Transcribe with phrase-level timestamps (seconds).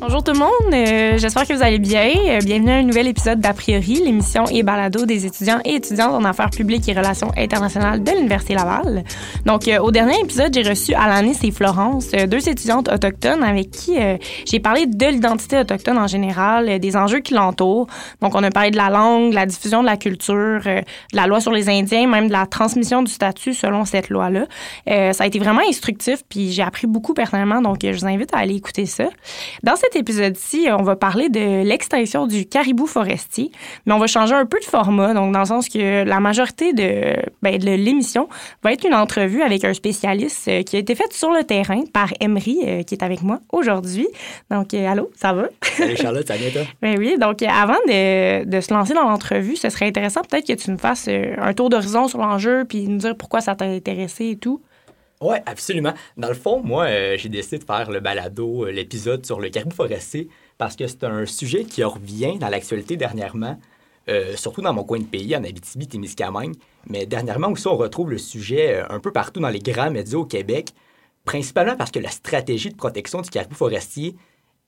[0.00, 2.12] Bonjour tout le monde, euh, j'espère que vous allez bien.
[2.28, 6.14] Euh, bienvenue à un nouvel épisode d'A priori, l'émission et balado des étudiants et étudiantes
[6.14, 9.02] en affaires publiques et relations internationales de l'Université Laval.
[9.44, 13.96] Donc, euh, au dernier épisode, j'ai reçu Alanis et Florence, deux étudiantes autochtones avec qui
[14.46, 17.88] j'ai parlé de l'identité autochtone en général, des enjeux qui l'entourent.
[18.20, 21.26] Donc, on a parlé de la langue, de la diffusion de la culture, de la
[21.26, 24.46] loi sur les Indiens, même de la transmission du statut selon cette loi-là.
[24.86, 28.38] ça a été vraiment instructif, puis j'ai appris beaucoup personnellement, donc je vous invite à
[28.38, 29.08] aller écouter ça.
[29.64, 33.50] Dans cet épisode-ci, on va parler de l'extinction du caribou forestier,
[33.86, 36.74] mais on va changer un peu de format, donc dans le sens que la majorité
[36.74, 38.28] de, ben, de l'émission
[38.62, 41.84] va être une entrevue avec un spécialiste euh, qui a été faite sur le terrain
[41.92, 44.08] par Emery, euh, qui est avec moi aujourd'hui.
[44.50, 45.48] Donc, euh, allô, ça va?
[45.62, 46.62] Salut Charlotte, ça va toi?
[46.82, 50.52] Ben oui, donc avant de, de se lancer dans l'entrevue, ce serait intéressant peut-être que
[50.52, 54.26] tu nous fasses un tour d'horizon sur l'enjeu, puis nous dire pourquoi ça t'a intéressé
[54.26, 54.60] et tout.
[55.20, 55.94] Oui, absolument.
[56.16, 59.48] Dans le fond, moi, euh, j'ai décidé de faire le balado, euh, l'épisode sur le
[59.48, 63.58] caribou forestier, parce que c'est un sujet qui revient dans l'actualité dernièrement,
[64.08, 66.54] euh, surtout dans mon coin de pays, en Abitibi-Témiscamingue.
[66.86, 70.24] Mais dernièrement aussi, on retrouve le sujet un peu partout dans les grands médias au
[70.24, 70.70] Québec,
[71.24, 74.14] principalement parce que la stratégie de protection du caribou forestier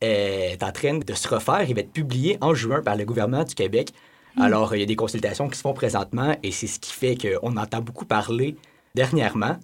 [0.00, 3.44] est en train de se refaire et va être publiée en juin par le gouvernement
[3.44, 3.90] du Québec.
[4.36, 4.42] Hmm.
[4.42, 7.16] Alors, il y a des consultations qui se font présentement et c'est ce qui fait
[7.16, 8.56] qu'on entend beaucoup parler
[8.94, 9.56] dernièrement.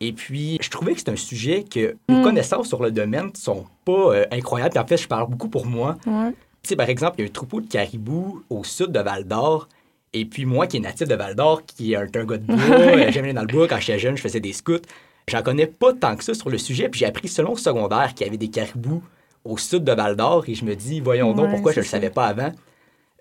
[0.00, 2.22] Et puis, je trouvais que c'est un sujet que nos mm.
[2.22, 4.78] connaissances sur le domaine sont pas euh, incroyables.
[4.78, 5.98] en fait, je parle beaucoup pour moi.
[6.04, 9.24] Tu sais, par exemple, il y a un troupeau de caribous au sud de Val
[9.24, 9.68] d'Or.
[10.12, 12.56] Et puis, moi, qui est natif de Val d'Or, qui est un, gars de bois,
[12.56, 13.68] euh, j'aimais dans le bois.
[13.68, 14.80] Quand j'étais jeune, je faisais des scouts.
[15.28, 16.88] J'en connais pas tant que ça sur le sujet.
[16.88, 19.02] Puis, j'ai appris selon le secondaire qu'il y avait des caribous
[19.44, 20.44] au sud de Val d'Or.
[20.48, 22.52] Et je me dis, voyons donc, pourquoi je le savais pas avant?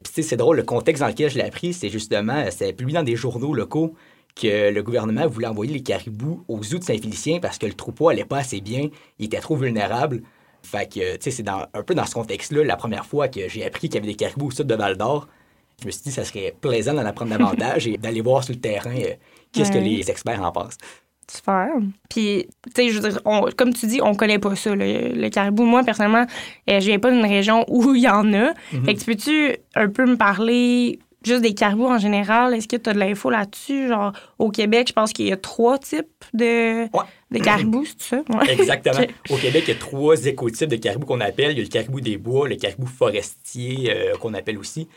[0.01, 2.71] Puis, tu sais, c'est drôle, le contexte dans lequel je l'ai appris, c'est justement, c'est
[2.71, 3.95] publié dans des journaux locaux
[4.35, 8.09] que le gouvernement voulait envoyer les caribous aux zoos de Saint-Félicien parce que le troupeau
[8.09, 10.21] allait pas assez bien, il était trop vulnérable.
[10.61, 13.65] Fait que, tu sais, c'est un peu dans ce contexte-là, la première fois que j'ai
[13.65, 15.27] appris qu'il y avait des caribous au sud de Val d'Or,
[15.81, 18.53] je me suis dit que ça serait plaisant d'en apprendre davantage et d'aller voir sur
[18.53, 19.13] le terrain euh,
[19.51, 20.77] qu'est-ce que les experts en pensent.
[21.31, 21.69] Super.
[22.09, 23.21] Puis, tu sais, je veux dire,
[23.55, 25.63] comme tu dis, on connaît pas ça, le, caribou.
[25.63, 26.25] Moi, personnellement,
[26.69, 28.51] euh, je viens pas d'une région où il y en a.
[28.51, 28.85] Mm-hmm.
[28.85, 32.53] Fait que tu peux-tu un peu me parler juste des caribous en général?
[32.53, 33.87] Est-ce que tu as de l'info là-dessus?
[33.87, 38.23] Genre, au Québec, je pense qu'il y a trois types de, de caribous, c'est ça?
[38.47, 39.05] Exactement.
[39.29, 41.51] Au Québec, il y a trois écotypes de caribous qu'on appelle.
[41.51, 44.87] Il y a le caribou des bois, le caribou forestier euh, qu'on appelle aussi,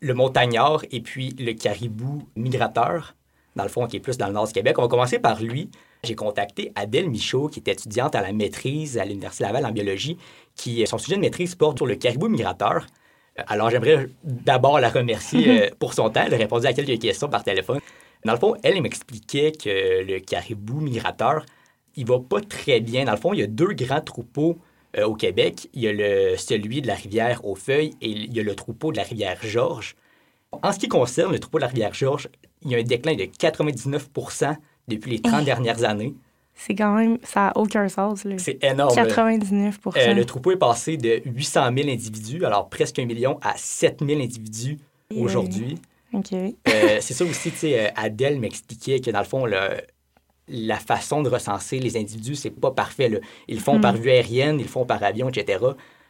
[0.00, 3.14] le montagnard et puis le caribou migrateur,
[3.56, 4.78] dans le fond, qui est plus dans le nord du Québec.
[4.78, 5.70] On va commencer par lui.
[6.04, 10.16] J'ai contacté Adèle Michaud, qui est étudiante à la maîtrise à l'Université Laval en biologie,
[10.54, 12.86] qui, son sujet de maîtrise porte sur le caribou migrateur.
[13.46, 16.22] Alors, j'aimerais d'abord la remercier euh, pour son temps.
[16.26, 17.80] Elle a répondu à quelques questions par téléphone.
[18.24, 21.46] Dans le fond, elle, m'expliquait que le caribou migrateur,
[21.96, 23.04] il va pas très bien.
[23.04, 24.58] Dans le fond, il y a deux grands troupeaux
[24.96, 25.68] euh, au Québec.
[25.74, 28.54] Il y a le, celui de la rivière aux Feuilles et il y a le
[28.54, 29.94] troupeau de la rivière Georges.
[30.50, 32.28] En ce qui concerne le troupeau de la rivière Georges,
[32.62, 34.56] il y a un déclin de 99%
[34.88, 36.14] depuis les 30 dernières années.
[36.60, 38.26] C'est quand même, ça n'a aucun sens.
[38.38, 38.92] C'est énorme.
[38.92, 43.54] 99% euh, Le troupeau est passé de 800 000 individus, alors presque un million, à
[43.56, 44.76] 7 000 individus
[45.14, 45.78] aujourd'hui.
[46.12, 46.32] OK.
[46.32, 49.46] Euh, c'est ça aussi, tu sais, euh, Adèle m'expliquait que dans le fond,
[50.48, 53.20] la façon de recenser les individus, c'est pas parfait.
[53.46, 53.98] Ils le font par hmm.
[53.98, 55.64] vue aérienne, ils le font par avion, etc.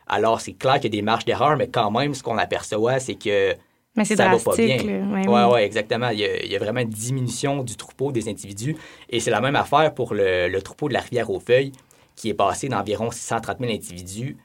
[0.06, 3.00] Alors, c'est clair qu'il y a des marges d'erreur, mais quand même, ce qu'on aperçoit,
[3.00, 3.54] c'est que
[3.96, 4.86] mais c'est drastique.
[4.86, 6.10] Oui, ouais, exactement.
[6.10, 8.76] Il y, a, vraiment une diminution du troupeau des individus.
[9.10, 11.72] Et c'est la même affaire pour le, troupeau de la rivière aux feuilles,
[12.14, 14.36] qui est passé d'environ 630 000 individus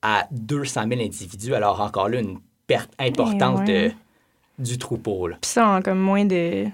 [0.00, 1.54] à 200 000 individus.
[1.54, 3.68] Alors, encore là, une perte importante
[4.58, 5.28] du troupeau.
[5.40, 6.66] Puis ça en comme moins de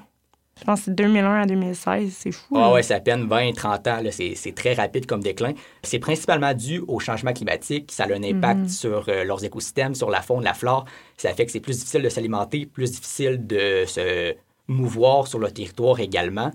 [0.58, 2.56] je pense que c'est 2001 à 2016, c'est fou.
[2.56, 5.52] Ah ouais, c'est à peine 20-30 ans, c'est très rapide comme déclin.
[5.82, 8.68] C'est principalement dû au changement climatique, ça a un impact mhm.
[8.68, 10.84] sur euh, leurs écosystèmes, sur la faune, la flore.
[11.16, 14.34] Ça fait que c'est plus difficile de s'alimenter, plus difficile de se
[14.66, 16.50] mouvoir sur le territoire également.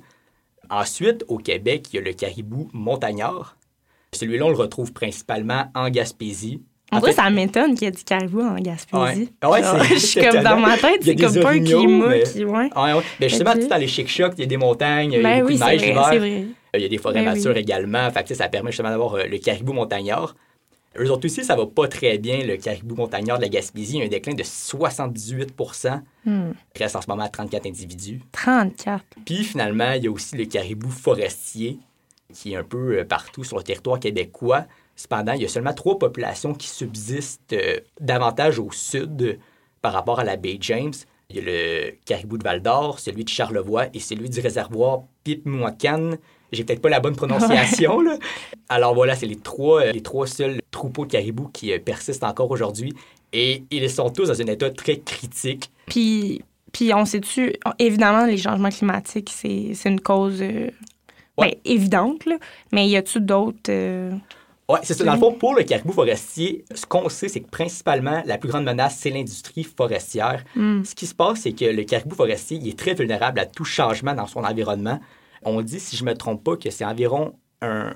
[0.70, 3.58] Ensuite, au Québec, il y a le caribou montagnard.
[4.14, 6.62] Celui-là, on le retrouve principalement en Gaspésie,
[6.96, 9.30] en, vrai, ça m'étonne qu'il y ait du caribou en Gaspésie.
[9.44, 9.62] Ouais.
[9.90, 12.24] je suis comme dans ma tête, c'est comme pas un climat mais...
[12.24, 12.46] qui.
[12.46, 12.70] Ouais.
[12.76, 13.04] Ouais, ouais.
[13.20, 15.42] Mais justement, tu dans les chic-chocs, il y a des montagnes, il y a ben
[15.42, 16.10] beaucoup de neige l'hiver.
[16.12, 18.10] Euh, il y a des forêts ben nature également.
[18.12, 20.36] Fait ça permet justement d'avoir euh, le caribou montagnard.
[21.00, 23.96] Eux autres aussi, ça va pas très bien, le caribou montagnard de la Gaspésie.
[23.96, 25.54] Il y a un déclin de 78
[26.26, 26.52] hmm.
[26.78, 28.22] Reste en ce moment à 34 individus.
[28.32, 29.04] 34.
[29.26, 31.80] Puis finalement, il y a aussi le caribou forestier,
[32.32, 34.66] qui est un peu euh, partout sur le territoire québécois.
[34.96, 39.40] Cependant, il y a seulement trois populations qui subsistent euh, davantage au sud
[39.82, 40.94] par rapport à la baie James.
[41.30, 46.12] Il y a le caribou de Val-d'Or, celui de Charlevoix et celui du réservoir Pipmouacan.
[46.52, 48.02] j'ai peut-être pas la bonne prononciation.
[48.02, 48.18] là.
[48.70, 52.94] Alors voilà, c'est les trois, les trois seuls troupeaux de caribous qui persistent encore aujourd'hui.
[53.32, 55.72] Et ils sont tous dans un état très critique.
[55.88, 60.44] Puis, puis on sait-tu, évidemment, les changements climatiques, c'est une cause
[61.38, 62.38] ben, évidente, là.
[62.72, 63.72] mais y a-tu d'autres.
[64.70, 65.04] Oui, c'est ça.
[65.04, 68.50] Dans le fond, pour le caribou forestier, ce qu'on sait, c'est que principalement, la plus
[68.50, 70.44] grande menace, c'est l'industrie forestière.
[70.56, 70.84] Hmm.
[70.84, 73.66] Ce qui se passe, c'est que le caribou forestier il est très vulnérable à tout
[73.66, 75.00] changement dans son environnement.
[75.44, 77.94] On dit, si je ne me trompe pas, que c'est environ un.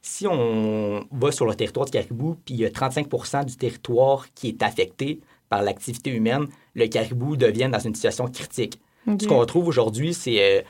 [0.00, 4.26] Si on va sur le territoire du caribou, puis il y a 35% du territoire
[4.34, 8.80] qui est affecté par l'activité humaine, le caribou devient dans une situation critique.
[9.20, 10.62] Ce qu'on retrouve aujourd'hui, c'est euh,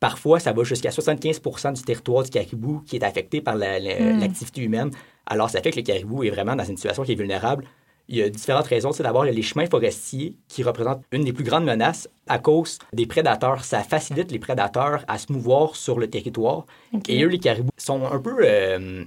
[0.00, 4.18] Parfois, ça va jusqu'à 75% du territoire du caribou qui est affecté par hmm.
[4.18, 4.90] l'activité humaine.
[5.26, 7.66] Alors, ça fait que le caribou est vraiment dans une situation qui est vulnérable.
[8.08, 8.92] Il y a différentes raisons.
[8.92, 13.06] C'est d'abord les chemins forestiers qui représentent une des plus grandes menaces à cause des
[13.06, 13.62] prédateurs.
[13.62, 16.64] Ça facilite les prédateurs à se mouvoir sur le territoire.
[17.06, 18.36] Et eux, les caribous, sont un peu...
[18.40, 19.04] Euh,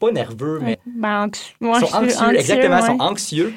[0.00, 0.78] pas nerveux, mais...
[0.86, 1.30] Ben,
[1.60, 3.52] sont anxieux, exactement, sont anxieux.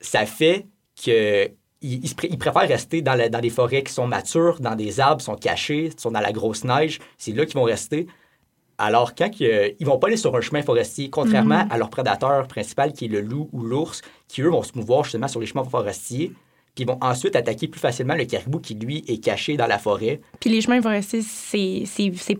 [0.00, 0.66] Ça fait
[1.04, 1.50] que
[1.84, 5.36] ils, préfèrent rester dans, dans, des forêts qui sont matures, dans des arbres qui sont
[5.36, 6.98] cachés, sont dans la grosse neige.
[7.18, 8.06] C'est là qu'ils vont rester.
[8.78, 11.70] Alors, quand ils, ils vont pas aller sur un chemin forestier, contrairement mhm.
[11.70, 15.04] à leur prédateur principal qui est le loup ou l'ours, qui eux vont se mouvoir
[15.04, 16.32] justement sur les chemins forestiers,
[16.82, 20.20] ils vont ensuite attaquer plus facilement le caribou qui, lui, est caché dans la forêt.
[20.40, 22.34] Puis les chemins forestiers, c'est fait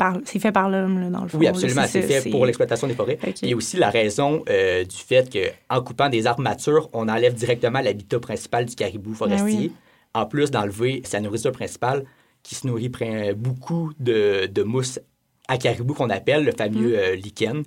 [0.52, 1.38] par l'homme, dans le fond.
[1.38, 1.84] Oui, absolument.
[1.86, 3.19] C'est fait pour l'exploitation des forêts.
[3.42, 7.08] Il y a aussi la raison euh, du fait qu'en coupant des arbres matures, on
[7.08, 9.72] enlève directement l'habitat principal du caribou ben forestier.
[10.14, 12.04] En plus d'enlever sa nourriture principale,
[12.44, 12.90] qui se nourrit
[13.36, 15.00] beaucoup de, de mousse
[15.48, 16.94] à caribou qu'on appelle le fameux mm.
[16.94, 17.62] euh, lichen.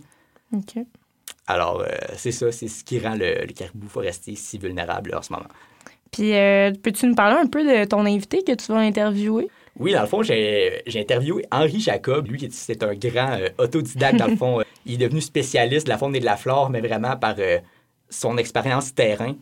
[0.53, 0.85] OK.
[1.47, 5.21] Alors, euh, c'est ça, c'est ce qui rend le, le, caribou forestier si vulnérable en
[5.21, 5.47] ce moment.
[6.11, 9.47] Puis, euh, peux-tu nous parler un peu de ton invité que tu vas interviewer?
[9.79, 12.27] Oui, dans le fond, j'ai interviewé Henri Jacob.
[12.27, 14.61] Lui, c'est un grand euh, autodidacte, dans le fond.
[14.85, 17.59] il est devenu spécialiste de la faune et de la flore, mais vraiment par euh,
[18.09, 19.35] son expérience terrain.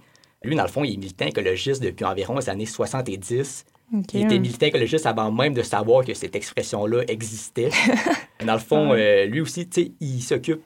[0.43, 3.65] Lui, dans le fond, il est militant écologiste depuis environ les années 70.
[4.13, 7.69] Il était militant écologiste avant même de savoir que cette expression-là existait.
[8.45, 9.69] dans le fond, lui aussi,
[9.99, 10.61] il s'occupe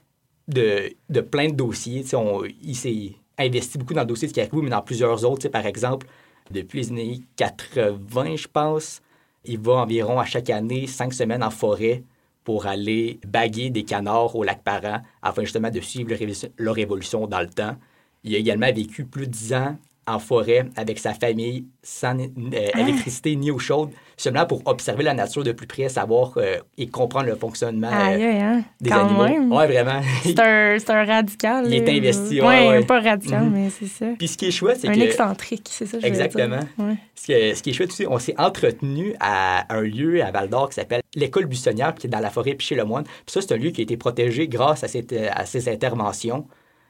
[0.47, 2.03] de, de, plein de dossiers.
[2.13, 5.47] On, il s'est investi beaucoup dans le dossier de caribou, mais dans plusieurs autres.
[5.49, 6.07] Par exemple,
[6.51, 9.01] depuis les années 80, je pense,
[9.45, 12.03] il va environ à chaque année cinq semaines en forêt
[12.43, 16.13] pour aller baguer des canards au lac Parent afin justement de suivre
[16.57, 17.75] leur évolution dans le temps.
[18.23, 19.77] Il a également vécu plus de dix ans
[20.09, 22.27] en forêt avec sa famille sans euh,
[22.73, 22.79] ah.
[22.79, 26.87] électricité ni eau chaude, seulement pour observer la nature de plus près, savoir euh, et
[26.87, 28.63] comprendre le fonctionnement euh, hein?
[28.81, 29.25] des animaux.
[29.25, 30.01] Oui, vraiment.
[30.23, 31.65] C'est un, un, radical.
[31.67, 32.41] Il est investi.
[32.41, 33.49] Oui, ouais, pas radical, mm-hmm.
[33.49, 34.05] mais c'est ça.
[34.17, 34.93] Puis ce qui est chouette, c'est que...
[34.93, 36.59] Un excentrique, c'est ça, je Exactement.
[36.77, 36.97] Dire.
[37.15, 40.69] Ce, que, ce qui est chouette aussi, on s'est entretenu à un lieu à Val-d'Or
[40.69, 43.03] qui s'appelle l'école buissonnière, qui est dans la forêt Piché-le-Moine.
[43.03, 46.47] Puis ça, c'est un lieu qui a été protégé grâce à, cette, à ces interventions.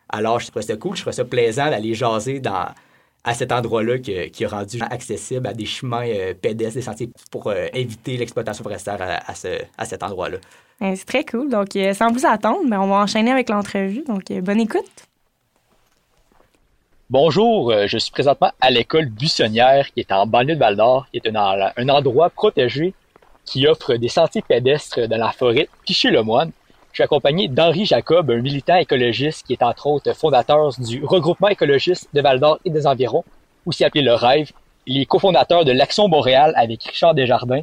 [0.10, 2.70] Alors, je trouvais ça cool, je trouvais ça plaisant d'aller jaser dans
[3.30, 7.12] à cet endroit-là qui, qui, a rendu accessible à des chemins euh, pédestres, des sentiers
[7.30, 10.40] pour euh, éviter l'exploitation forestière à, ce, à cet endroit-là.
[10.82, 11.48] Ben, c'est très cool.
[11.48, 14.04] Donc, euh, sans plus attendre, ben, on va enchaîner avec l'entrevue.
[14.08, 14.90] Donc, bonne écoute.
[17.12, 21.28] Bonjour, je suis présentement à l'école buissonnière qui est en banlieue de Val-d'Or, qui est
[21.28, 22.96] un, un, endroit protégé
[23.46, 26.52] qui offre des sentiers pédestres dans la forêt Piché-le-Moine
[26.92, 31.48] je suis accompagné d'Henri Jacob, un militant écologiste qui est entre autres fondateur du regroupement
[31.48, 33.24] écologiste de Val d'Or et des environs,
[33.66, 34.52] aussi appelé Le Rêve.
[34.86, 37.62] Il est cofondateur de l'Action Boréale avec Richard Desjardins.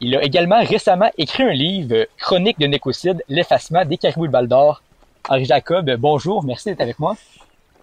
[0.00, 4.48] Il a également récemment écrit un livre, Chronique de nécocide, l'effacement des caribous de Val
[4.48, 4.82] d'Or.
[5.28, 7.16] Henri Jacob, bonjour, merci d'être avec moi.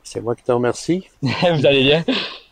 [0.04, 1.08] C'est moi qui te remercie.
[1.22, 2.04] Vous allez bien?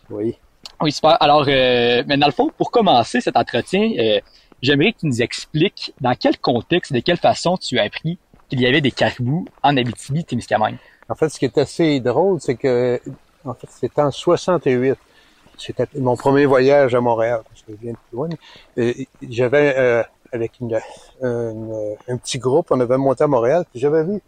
[0.09, 0.35] Oui.
[0.81, 1.17] Oui, super.
[1.21, 4.19] Alors, euh, mais dans le fond, pour commencer cet entretien, euh,
[4.61, 8.17] j'aimerais que tu nous expliques dans quel contexte, de quelle façon tu as appris
[8.49, 10.77] qu'il y avait des caribous en Abitibi-Témiscamingue.
[11.07, 12.99] En fait, ce qui est assez drôle, c'est que,
[13.45, 14.95] en fait, c'était en 68.
[15.57, 18.29] C'était mon premier voyage à Montréal, parce que je viens de plus loin.
[19.29, 20.73] J'avais, euh, avec une,
[21.23, 24.21] un petit groupe, on avait monté à Montréal, puis j'avais vu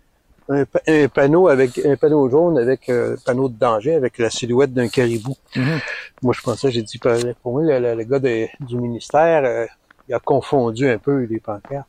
[0.49, 4.87] un, panneau avec un panneau jaune avec un panneau de danger avec la silhouette d'un
[4.87, 5.35] caribou.
[5.55, 5.79] Mm-hmm.
[6.23, 6.99] Moi, je pensais, j'ai dit,
[7.41, 9.65] pour moi, le, gars du ministère, euh,
[10.11, 11.87] il a confondu un peu les pancartes.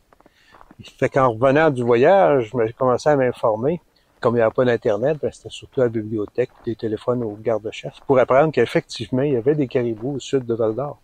[0.99, 3.81] Fait qu'en revenant du voyage, j'ai commencé à m'informer.
[4.21, 7.37] Comme il n'y avait pas d'Internet, ben, c'était surtout à la bibliothèque, des téléphones aux
[7.43, 11.01] gardes-chasse, pour apprendre qu'effectivement, il y avait des caribous au sud de Val d'Or.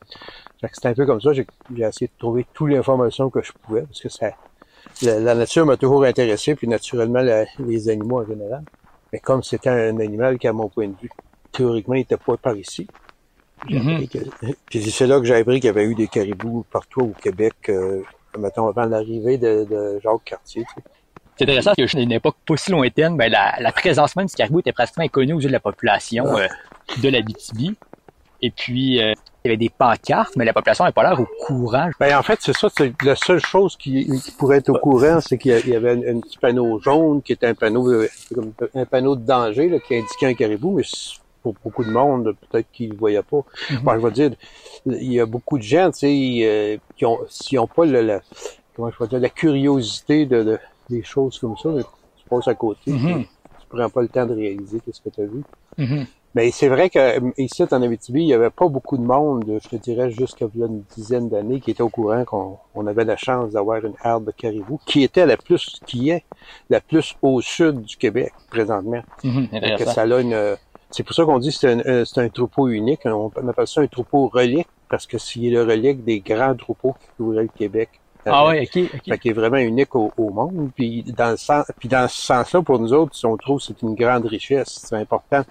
[0.73, 1.45] C'était un peu comme ça, j'ai
[1.77, 4.31] essayé de trouver toute l'information que je pouvais, parce que ça,
[5.03, 7.25] la, nature m'a toujours intéressé, puis naturellement
[7.59, 8.63] les animaux en général.
[9.13, 11.11] Mais comme c'était un animal qui, à mon point de vue,
[11.51, 12.87] théoriquement, n'était pas par ici,
[14.67, 17.55] Puis c'est là que j'ai appris qu'il y avait eu des caribous partout au Québec,
[17.69, 18.03] euh,
[18.39, 20.63] mettons, avant l'arrivée de, de Jacques Cartier.
[20.65, 20.87] tu sais.
[21.37, 24.35] C'est intéressant que à une époque pas si lointaine, ben, la, la présence même du
[24.35, 26.47] caribou était pratiquement inconnue aux yeux de la population euh,
[27.01, 27.75] de la BTB.
[28.43, 29.13] Et puis, euh,
[29.45, 31.91] il y avait des pancartes, mais la population n'avait pas l'air au courant.
[32.01, 35.21] Ben, en fait, c'est ça, c'est la seule chose qui, qui pourrait être au courant,
[35.21, 38.09] c'est qu'il y avait un, un petit panneau jaune qui était un panneau, euh,
[38.75, 42.35] un panneau de danger, là, qui indiquait un caribou, mais c'est- pour beaucoup de monde,
[42.51, 43.43] peut-être qu'ils ne le voyaient pas.
[43.83, 44.31] Bon, je vais dire,
[44.87, 48.01] il y a beaucoup de gens, tu sais, euh, qui ont, s'ils n'ont pas le,
[48.03, 48.21] la,
[48.75, 52.49] comment je vais dire, la curiosité de, de- des choses comme ça, mais tu passes
[52.49, 53.25] à côté, Mhm.
[53.61, 55.43] tu prends pas le temps de réaliser qu'est-ce que tu as vu.
[55.77, 56.07] Mhm.
[56.35, 59.45] Mais c'est vrai que euh, ici, en Abitibi, il y avait pas beaucoup de monde,
[59.63, 63.17] je te dirais, jusqu'à une dizaine d'années, qui était au courant qu'on on avait la
[63.17, 66.25] chance d'avoir une herbe de caribou, qui était la plus, qui est
[66.69, 69.03] la plus au sud du Québec, présentement.
[69.25, 69.49] Mhm.
[69.79, 70.55] Que ça a une, euh,
[70.91, 73.01] c'est pour ça qu'on dit que c'est un, euh, c'est un troupeau unique.
[73.05, 77.07] On appelle ça un troupeau relique, parce que c'est le relique des grands troupeaux qui
[77.17, 77.89] couvraient le Québec.
[78.27, 79.01] Ah ouais, ok, ok.
[79.09, 80.71] Fait qu'il est vraiment unique au, au monde.
[80.75, 83.81] Puis dans le sens, puis dans ce sens-là, pour nous autres, on trouve que c'est
[83.83, 84.81] une grande richesse.
[84.85, 85.43] C'est important.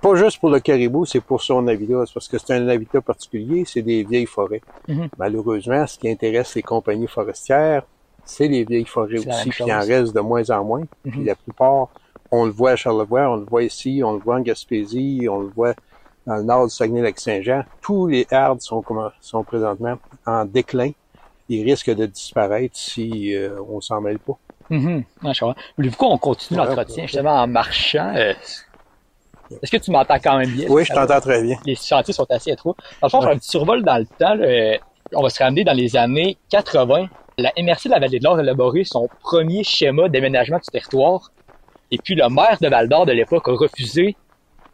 [0.00, 2.04] Pas juste pour le caribou, c'est pour son habitat.
[2.06, 4.62] C'est parce que c'est un habitat particulier, c'est des vieilles forêts.
[4.86, 5.08] Mhm.
[5.18, 7.82] Malheureusement, ce qui intéresse les compagnies forestières,
[8.24, 9.48] c'est les vieilles forêts C'est aussi.
[9.50, 10.84] Puis il en reste de moins en moins.
[11.02, 11.26] Puis Mhm.
[11.26, 11.88] la plupart,
[12.30, 15.40] on le voit à Charlevoix, on le voit ici, on le voit en Gaspésie, on
[15.40, 15.74] le voit
[16.26, 17.62] dans le nord du Saguenay-Lac-Saint-Jean.
[17.80, 18.84] Tous les arbres sont,
[19.20, 20.90] sont présentement en déclin.
[21.48, 24.34] Ils risquent de disparaître si euh, on s'en mêle pas.
[24.70, 25.02] Je
[25.40, 25.54] comprends.
[25.78, 28.12] Voulez-vous qu'on continue Ouais, l'entretien justement en marchant?
[28.14, 28.34] euh,
[29.62, 30.66] Est-ce que tu m'entends quand même bien?
[30.68, 31.56] Oui, je t'entends très bien.
[31.64, 32.74] Les chantiers sont assez étroits.
[33.00, 33.32] Dans le fond, Ouais.
[33.32, 34.76] un petit survol dans le temps, là, euh,
[35.14, 37.06] on va se ramener dans les années 80.
[37.38, 41.30] La MRC de la Vallée de l'Or a élaboré son premier schéma d'aménagement du territoire.
[41.90, 44.16] Et puis le maire de Val-d'Or de l'époque a refusé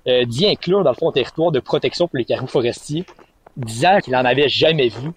[0.09, 3.05] euh, d'y inclure dans le fond territoire de protection pour les caribous forestiers,
[3.57, 5.11] disant qu'il n'en avait jamais vu.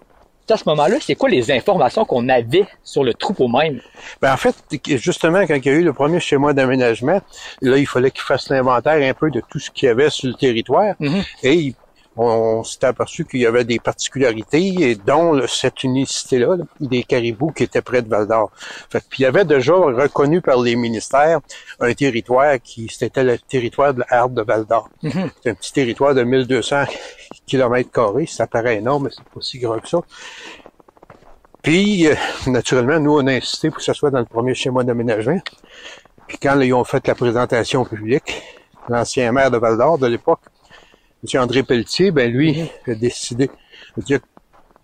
[0.50, 3.82] À ce moment-là, c'est quoi les informations qu'on avait sur le troupeau même?
[4.22, 4.54] Ben, en fait,
[4.96, 7.20] justement, quand il y a eu le premier schéma d'aménagement,
[7.60, 10.28] là, il fallait qu'il fasse l'inventaire un peu de tout ce qu'il y avait sur
[10.28, 10.94] le territoire.
[11.00, 11.22] Mhm.
[11.42, 11.74] Et il-
[12.18, 17.04] on, s'est aperçu qu'il y avait des particularités, et dont le- cette unicité-là, là, des
[17.04, 18.50] caribous qui étaient près de Val-d'Or.
[18.90, 21.40] Fait que, puis il y avait déjà reconnu par les ministères
[21.80, 24.88] un territoire qui, c'était le territoire de la de Val-d'Or.
[25.02, 25.30] Mhm.
[25.42, 26.84] C'est un petit territoire de 1200
[27.46, 28.26] km carrés.
[28.26, 30.00] Ça paraît énorme, mais c'est pas si gros que ça.
[31.62, 32.14] Puis, euh,
[32.46, 35.40] naturellement, nous, on a insisté pour que ça soit dans le premier schéma d'aménagement.
[36.26, 38.42] Puis quand là, ils ont fait la présentation public,
[38.88, 40.40] l'ancien maire de Val-d'Or de l'époque,
[41.24, 41.40] M.
[41.40, 43.50] André Pelletier, ben lui, a décidé
[43.96, 44.20] de dire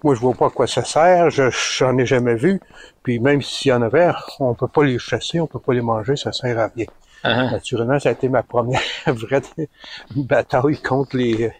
[0.02, 2.60] moi je vois pas à quoi ça sert, je j'en ai jamais vu,
[3.02, 5.80] puis même s'il y en avait, on peut pas les chasser, on peut pas les
[5.80, 6.86] manger, ça sert à rien.
[7.24, 7.52] Uh-huh.
[7.52, 9.40] Naturellement, ça a été ma première vraie
[10.14, 11.50] bataille contre les,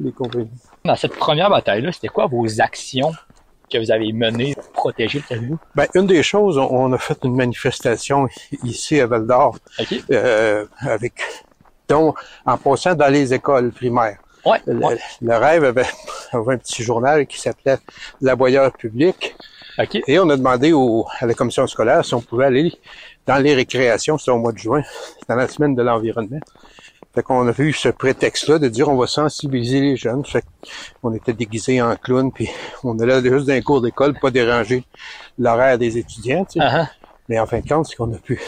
[0.00, 0.50] les compagnies.
[0.84, 3.12] Dans cette première bataille-là, c'était quoi vos actions
[3.70, 5.58] que vous avez menées pour protéger le caribou?
[5.74, 8.26] Ben, une des choses, on- a fait une manifestation
[8.64, 9.56] ici à Val d'Or,
[10.10, 11.14] euh, avec,
[11.90, 14.18] en passant dans les écoles primaires.
[14.44, 14.98] Ouais, Le, ouais.
[15.20, 15.86] le rêve avait,
[16.32, 17.78] avait un petit journal qui s'appelait
[18.20, 19.36] L'aboyeur public.
[19.78, 20.00] OK.
[20.06, 22.72] Et on a demandé au, à la commission scolaire si on pouvait aller
[23.26, 24.82] dans les récréations, c'était au mois de juin,
[25.28, 26.40] dans la semaine de l'environnement.
[27.14, 30.24] Fait qu'on a vu ce prétexte-là de dire on va sensibiliser les jeunes.
[30.24, 30.42] Fait
[31.00, 32.48] qu'on était déguisés en clown, puis
[32.84, 34.84] on allait juste d'un cours d'école, pas déranger
[35.38, 36.44] l'horaire des étudiants.
[36.46, 36.66] tu sais.
[36.66, 36.88] Uh-huh.
[37.28, 38.40] Mais en fin de compte, ce qu'on a pu,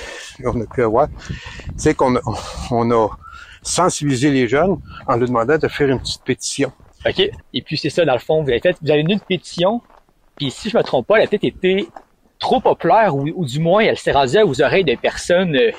[0.44, 1.08] on a pu avoir,
[1.76, 2.20] c'est qu'on a,
[2.70, 3.08] on a
[3.64, 4.76] sensibilisé les jeunes
[5.08, 6.72] en leur demandant de faire une petite pétition.
[7.06, 7.30] OK.
[7.52, 9.80] Et puis c'est ça, dans le fond, vous avez fait, vous avez une pétition,
[10.36, 11.88] puis si je me trompe pas, elle a peut-être été
[12.38, 15.72] trop populaire, ou, du moins elle s'est rendue aux oreilles de personnes euh,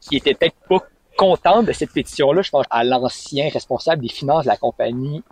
[0.00, 0.78] qui étaient peut-être pas
[1.16, 2.42] contentes de cette pétition-là.
[2.42, 5.22] Je pense à l'ancien responsable des finances de la compagnie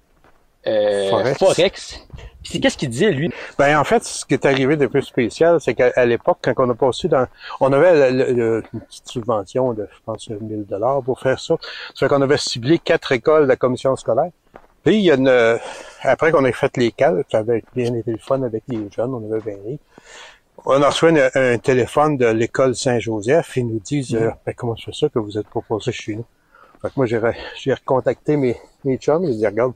[0.66, 1.38] euh, Forex.
[1.38, 2.06] Forex.
[2.42, 3.32] Puis c'est qu'est-ce qu'il disait, lui?
[3.58, 6.68] Ben en fait, ce qui est arrivé de plus spécial, c'est qu'à l'époque, quand on
[6.70, 7.26] a passé dans,
[7.60, 11.54] on avait le- le- une petite subvention de, je pense, 1000 dollars pour faire ça.
[11.94, 14.30] Ça fait qu'on avait ciblé quatre écoles de la commission scolaire.
[14.84, 15.58] Puis il y a une,
[16.02, 19.32] après qu'on ait fait les calques, avait bien été le fun avec les jeunes, on
[19.32, 19.78] avait ri.
[20.66, 24.54] On a reçu un, un téléphone de l'école Saint-Joseph et ils nous disent, euh, ben,
[24.54, 26.24] comment je fais ça que vous êtes proposé chez nous?
[26.82, 27.18] Fait que moi, j'ai,
[27.56, 29.72] j'ai recontacté mes, mes chums, j'ai dit, regarde,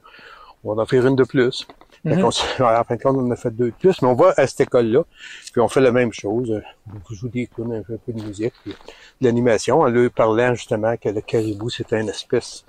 [0.63, 1.67] on va en faire une de plus.
[2.03, 4.15] Qu'on s- en fin de compte, on en a fait deux de plus, mais on
[4.15, 5.03] va à cette école-là,
[5.51, 6.61] puis on fait la même chose.
[6.87, 8.71] On joue des tunes, un peu un peu de musique, puis
[9.19, 12.63] de l'animation, en leur parlant justement que le caribou, c'était une espèce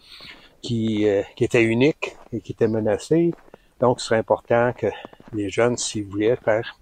[0.62, 3.32] qui, euh, qui était unique et qui était menacée.
[3.80, 4.88] Donc, ce serait important que
[5.32, 6.76] les jeunes, s'ils voulaient faire.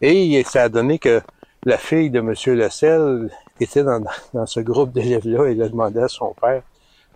[0.00, 1.20] Et ça a donné que
[1.64, 2.34] la fille de M.
[2.56, 3.30] Lasselle
[3.60, 4.00] était dans,
[4.32, 6.62] dans ce groupe d'élèves-là et elle a demandé à son père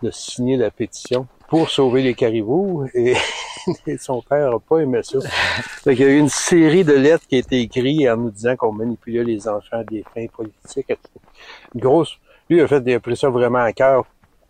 [0.02, 3.14] de signer la pétition pour sauver les caribous et,
[3.86, 5.18] et son père n'a pas aimé ça.
[5.84, 8.30] Fait qu'il y a eu une série de lettres qui a été écrites en nous
[8.30, 10.92] disant qu'on manipulait les enfants à des fins politiques.
[11.74, 14.04] Une grosse, lui a fait des pris ça vraiment à cœur,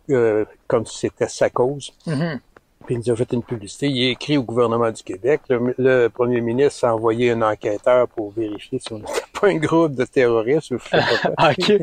[0.09, 1.93] euh, comme si c'était sa cause.
[2.05, 2.39] Mhm.
[2.85, 3.89] Puis il nous a fait une publicité.
[3.89, 5.41] Il a écrit au gouvernement du Québec.
[5.49, 9.55] Le, le premier ministre a envoyé un enquêteur pour vérifier si on n'était pas un
[9.55, 11.49] groupe de terroristes ou je sais pas quoi.
[11.51, 11.79] OK.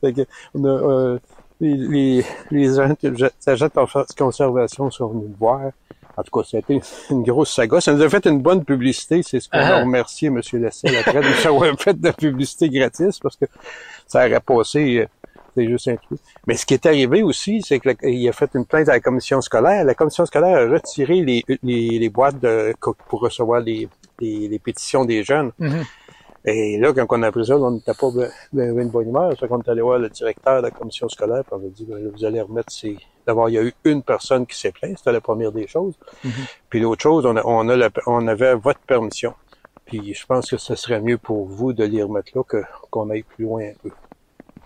[0.00, 0.22] Fait que,
[0.54, 1.18] on a, euh,
[1.62, 5.60] les, les, les agents de conservation sont venus me voir.
[6.16, 7.80] En tout cas, ça a été une grosse saga.
[7.80, 9.22] Ça nous a fait une bonne publicité.
[9.22, 9.76] C'est ce qu'on Ah.
[9.76, 10.40] a remercié M.
[10.54, 13.46] Lessel après de nous avoir fait de la publicité gratis parce que
[14.06, 15.06] ça aurait passé, euh,
[15.56, 16.18] c'est juste un truc.
[16.46, 19.40] Mais ce qui est arrivé aussi, c'est qu'il a fait une plainte à la commission
[19.40, 19.84] scolaire.
[19.84, 22.74] La commission scolaire a retiré les, les, les boîtes de,
[23.08, 23.88] pour recevoir les,
[24.20, 25.50] les, les pétitions des jeunes.
[25.58, 25.84] Mhm.
[26.44, 29.08] Et là, quand on a appris ça, on n'était pas ben, ben, ben de bonne
[29.08, 29.32] humeur.
[29.38, 31.84] Ça qu'on est allé voir le directeur de la commission scolaire, puis on a dit,
[31.84, 32.96] ben, là, vous allez remettre ces...
[33.26, 35.94] D'abord, il y a eu une personne qui s'est plainte, c'était la première des choses.
[36.68, 39.34] Puis l'autre chose, on, a, on, a la- on avait votre permission.
[39.84, 43.10] Puis je pense que ce serait mieux pour vous de les remettre là que qu'on
[43.10, 43.90] aille plus loin un peu.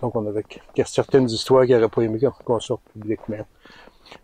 [0.01, 2.81] Donc on avait qu'il y a certaines histoires qui n'auraient pas aimé qu'on- qu'on sorte
[2.93, 3.45] publiquement.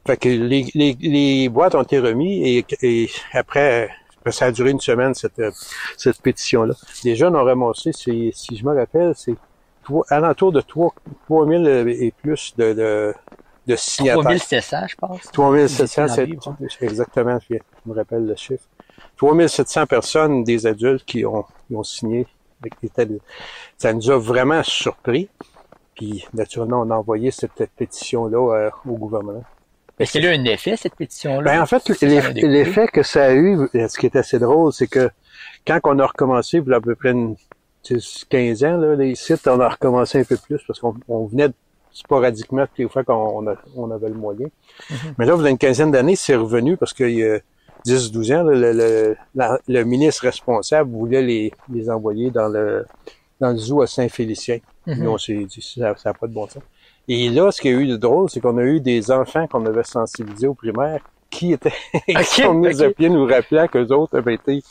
[0.07, 3.89] Fait que les, les, les boîtes ont été remises et, et après,
[4.31, 5.51] ça a duré une semaine cette, euh,
[5.97, 6.73] cette pétition-là.
[7.03, 9.35] Les jeunes ont ramassé, si je me rappelle, c'est
[10.09, 10.93] alentour de 3,
[11.25, 13.13] 3000 et plus de, de,
[13.67, 14.23] de signataires.
[14.23, 15.21] 3700, je pense.
[15.31, 16.37] 3700, Des
[16.69, 18.63] c'est exactement, je me rappelle le chiffre.
[19.17, 22.27] 3700 personnes, des adultes qui ont, qui ont signé.
[23.77, 25.29] Ça nous a vraiment surpris.
[25.95, 29.43] Puis, naturellement, on a envoyé cette pétition-là euh, au gouvernement.
[29.99, 31.43] Est-ce qu'elle a un effet, cette pétition-là?
[31.51, 31.87] Ben, en fait,
[32.47, 35.09] l'effet que ça a eu, euh, ce qui est assez drôle, c'est que
[35.67, 37.35] quand on a recommencé, il y a à peu près une,
[37.83, 40.95] tu sais, 15 ans, là, les sites, on a recommencé un peu plus parce qu'on
[41.07, 41.49] on venait
[41.91, 43.45] sporadiquement toutes les fois qu'on
[43.75, 44.47] on avait le moyen.
[45.17, 47.37] Mais là, il y a une quinzaine d'années, c'est revenu parce qu'il y a
[47.85, 52.85] 10-12 ans, là, le, le, la- le ministre responsable voulait les, les envoyer dans le,
[53.39, 54.57] dans le zoo à Saint-Félicien.
[54.87, 55.03] Mhm.
[55.03, 56.63] Nous, on s'est dit, ça n'a pas de bon sens.
[57.07, 59.45] Et là, ce qu'il y a eu de drôle, c'est qu'on a eu des enfants
[59.47, 61.73] qu'on avait sensibilisés au primaire qui étaient,
[62.07, 62.85] qui Ok, sont venus ok.
[62.87, 64.63] appeler, nous rappelant qu'eux autres avaient été,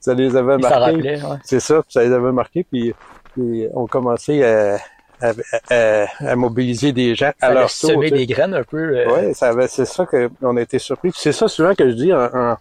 [0.00, 1.02] ça les avait marqués.
[1.02, 1.20] ouais.
[1.44, 2.94] C'est ça, ça les avait marqués, puis,
[3.34, 4.78] puis on commençait à,
[5.20, 5.32] à,
[5.70, 8.02] à- à mobiliser des gens à Ça a leur tour.
[8.04, 8.10] sais.
[8.10, 8.78] des graines un peu.
[8.96, 11.10] euh, Ouais, ça c'est ça qu'on a été surpris.
[11.14, 12.56] C'est ça souvent que je dis, en, en-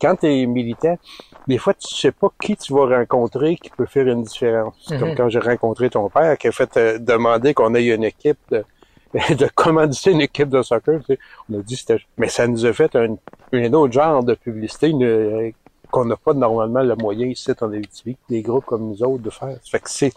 [0.00, 0.96] quand tu es militant,
[1.48, 4.74] des fois tu sais pas qui tu vas rencontrer qui peut faire une différence.
[4.88, 5.16] Comme Mhm.
[5.16, 8.64] quand j'ai rencontré ton père qui a fait euh, demander qu'on ait une équipe de,
[9.34, 11.00] de commanditer une équipe de soccer.
[11.00, 11.18] tu sais.
[11.50, 11.98] On a dit c'était.
[12.18, 13.16] Mais ça nous a fait un,
[13.52, 15.50] un autre genre de publicité euh,
[15.90, 19.28] qu'on n'a pas normalement le moyen ici en Abitibi, des groupes comme nous autres de
[19.30, 19.58] faire.
[19.70, 20.12] Fait que c'est.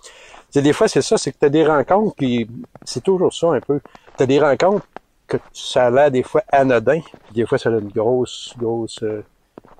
[0.55, 2.47] des fois c'est ça, c'est que tu as des rencontres puis
[2.85, 3.81] c'est toujours ça un peu.
[4.17, 4.85] Tu as des rencontres
[5.27, 8.99] que ça a l'air des fois anodin, puis des fois ça a une grosse, grosse
[9.03, 9.21] euh,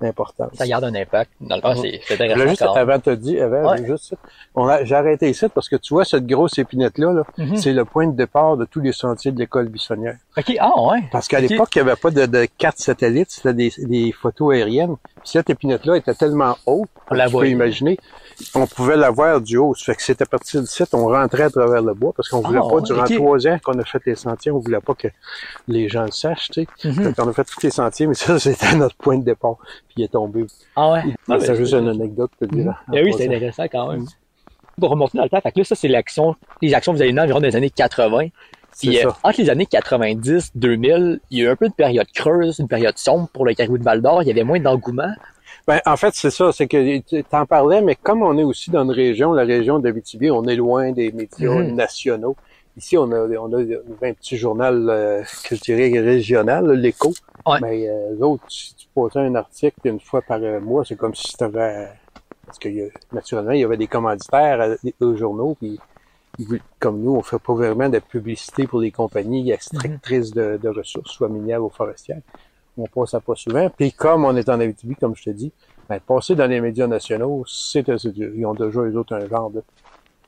[0.03, 0.51] importance.
[0.55, 1.31] Ça garde un impact.
[1.41, 2.47] Dans le fond, c'est intéressant.
[2.49, 3.85] juste avant te dire, avant, Ouais.
[3.85, 4.15] juste
[4.55, 7.55] on a, j'ai arrêté ici parce que tu vois, cette grosse épinette-là, là, Mhm.
[7.57, 10.17] c'est le point de départ de tous les sentiers de l'école buissonnière.
[10.37, 11.03] OK, ah ouais.
[11.11, 14.53] Parce qu'à l'époque, il n'y avait pas de, de carte satellite, c'était des, des photos
[14.55, 14.95] aériennes.
[15.25, 17.51] Puis cette épinette-là était tellement haute, On la tu peux voyait.
[17.53, 17.97] imaginer,
[18.53, 19.73] on pouvait la voir du haut.
[19.73, 22.41] Ça fait que c'était parti du site, on rentrait à travers le bois parce qu'on
[22.41, 25.07] voulait Ah, pas, durant trois ans qu'on a fait les sentiers, on voulait pas que
[25.67, 26.87] les gens le sachent, tu sais.
[26.87, 26.93] Mhm.
[27.05, 29.55] Fait qu'on a fait tous les sentiers, mais ça, c'était notre point de départ.
[29.87, 30.45] Puis il est tombé.
[30.75, 31.01] Ah ouais.
[31.27, 32.75] Ah, c'est juste une anecdote, dire.
[32.87, 34.05] en Ben oui, c'est intéressant quand même.
[34.79, 37.01] Pour remonter dans le temps, fait que là, ça, c'est l'action, les actions que vous
[37.01, 38.27] avez menées environ des années 80.
[38.79, 42.07] Puis, euh, entre les années 90, 2000, il y a eu un peu de période
[42.13, 44.21] creuse, une période sombre pour le caribou de Val d'Or.
[44.23, 45.13] Il y avait moins d'engouement.
[45.67, 48.69] Ben, en fait, c'est ça, c'est que tu en parlais, mais comme on est aussi
[48.69, 51.75] dans une région, la région d'Abitibi, on est loin des médias Mhm.
[51.75, 52.35] nationaux.
[52.77, 57.13] Ici, on a, on a un petit journal euh, que je dirais régional, l'écho.
[57.47, 57.59] Ouais.
[57.61, 60.97] Mais euh, eux autres, si tu posais un article une fois par euh, mois, c'est
[60.97, 61.49] comme si c'était
[62.45, 65.79] parce que a- naturellement, il y avait des commanditaires aux journaux, puis
[66.79, 71.11] comme nous, on fait pas vraiment de publicité pour les compagnies extractrices de, de ressources,
[71.11, 72.21] soit minières ou forestières.
[72.77, 73.69] On passe ça pas souvent.
[73.69, 75.51] Puis comme on est en Abitibi, comme je te dis,
[75.87, 77.87] ben, passer dans les médias nationaux, c'est.
[77.87, 79.63] Ils ont déjà, eux autres, un genre de,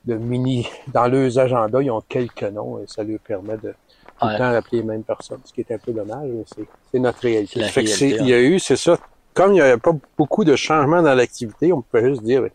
[0.06, 0.68] de mini...
[0.94, 3.74] Dans leurs agendas, ils ont quelques noms et ça leur permet de
[4.20, 4.32] tout Ouais.
[4.32, 6.44] le temps rappeler les mêmes personnes, ce qui est un peu dommage, mais
[6.92, 7.60] c'est, notre réalité.
[7.60, 8.98] Que il y a eu, c'est ça,
[9.36, 12.50] comme il n'y avait pas beaucoup de changements dans l'activité, on pouvait juste dire, ben,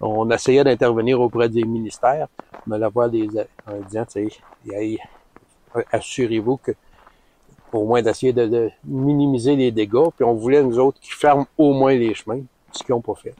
[0.00, 2.28] on essayait d'intervenir auprès des ministères,
[2.66, 3.28] mais l'avoir des,
[3.66, 4.98] en disant, tu sais, hey,
[5.92, 6.72] assurez-vous que,
[7.72, 11.46] au moins d'essayer de, de minimiser les dégâts, puis on voulait, nous autres, qu'ils ferment
[11.56, 12.40] au moins les chemins,
[12.72, 13.34] ce qu'ils n'ont pas fait.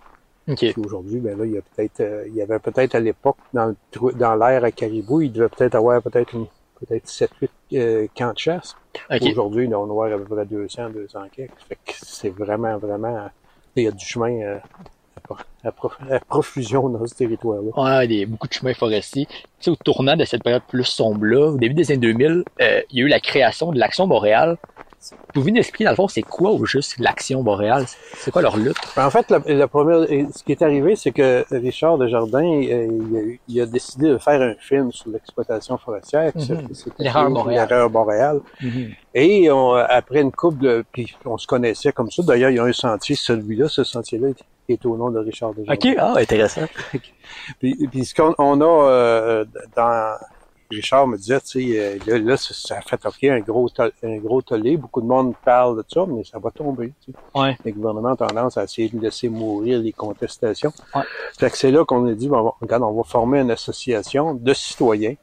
[0.49, 0.59] OK.
[0.59, 3.37] Puis aujourd'hui, ben là, il y a peut-être, euh, il y avait peut-être à l'époque,
[3.53, 6.47] dans, le dans l'air à Caribou, il devait peut-être avoir peut-être une,
[6.81, 8.77] peut-être 7-8 euh, camps de chasse.
[9.11, 9.23] OK.
[9.23, 11.53] Aujourd'hui, on doit avoir à peu près 200, 200 quelques.
[11.69, 13.29] Fait que c'est vraiment, vraiment,
[13.77, 14.59] il y a du chemin euh,
[15.65, 15.73] à
[16.21, 17.71] profusion dans ce territoire-là.
[17.77, 19.27] Ouais, il y a beaucoup de chemins forestiers.
[19.27, 22.83] Tu sais, au tournant de cette période plus sombre-là, au début des années 2000, euh,
[22.91, 24.57] il y a eu la création de l'Action Boréale.
[25.33, 27.87] Pouvez-vous nous expliquer, dans le fond, c'est quoi au juste l'Action Boréale?
[28.17, 28.77] C'est quoi leur lutte?
[28.95, 32.45] Ben, En fait, la, la première, et ce qui est arrivé, c'est que Richard Desjardins,
[32.45, 36.33] euh, il, a, eu- il a décidé de faire un film sur l'exploitation forestière.
[36.37, 36.63] c'était
[36.99, 37.69] L'erreur Boréale.
[37.71, 38.41] L'erreur boréale.
[39.15, 42.23] Et on- après une couple de, puis on se connaissait comme ça.
[42.23, 45.55] D'ailleurs, il y a un sentier, celui-là, ce sentier-là est, est au nom de Richard
[45.55, 45.89] Desjardins.
[45.91, 46.63] OK, ah, intéressant.
[47.61, 49.45] Puis, puis ce qu'on on a euh,
[49.77, 50.17] dans
[50.71, 53.69] Richard me disait, tu sais, euh, là, là, ça, a fait OK, un gros
[54.03, 54.77] un gros tollé.
[54.77, 56.93] Beaucoup de monde parle de ça, mais ça va tomber.
[57.05, 57.19] tu sais.
[57.41, 57.57] Ouais.
[57.65, 60.73] Les gouvernements ont tendance à essayer de laisser mourir les contestations.
[60.95, 61.03] Ouais.
[61.39, 64.55] Fait que c'est là qu'on a dit, bon, regarde, on va former une association de
[64.55, 65.15] citoyens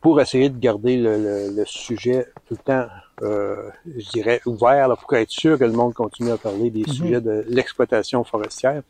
[0.00, 2.86] pour essayer de garder le, le- le sujet tout le temps,
[3.22, 6.84] euh, je dirais, ouvert, là, pour être sûr que le monde continue à parler des
[6.90, 8.82] sujets de l'exploitation forestière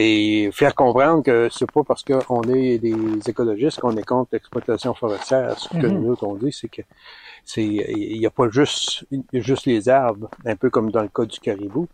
[0.00, 2.94] et faire comprendre que c'est pas parce qu'on est des
[3.28, 5.58] écologistes qu'on est contre l'exploitation forestière.
[5.58, 6.00] Ce que Mhm.
[6.00, 6.82] nous autres on dit, c'est que
[7.44, 11.24] c'est il n'y a pas juste juste les arbres, un peu comme dans le cas
[11.24, 11.88] du caribou.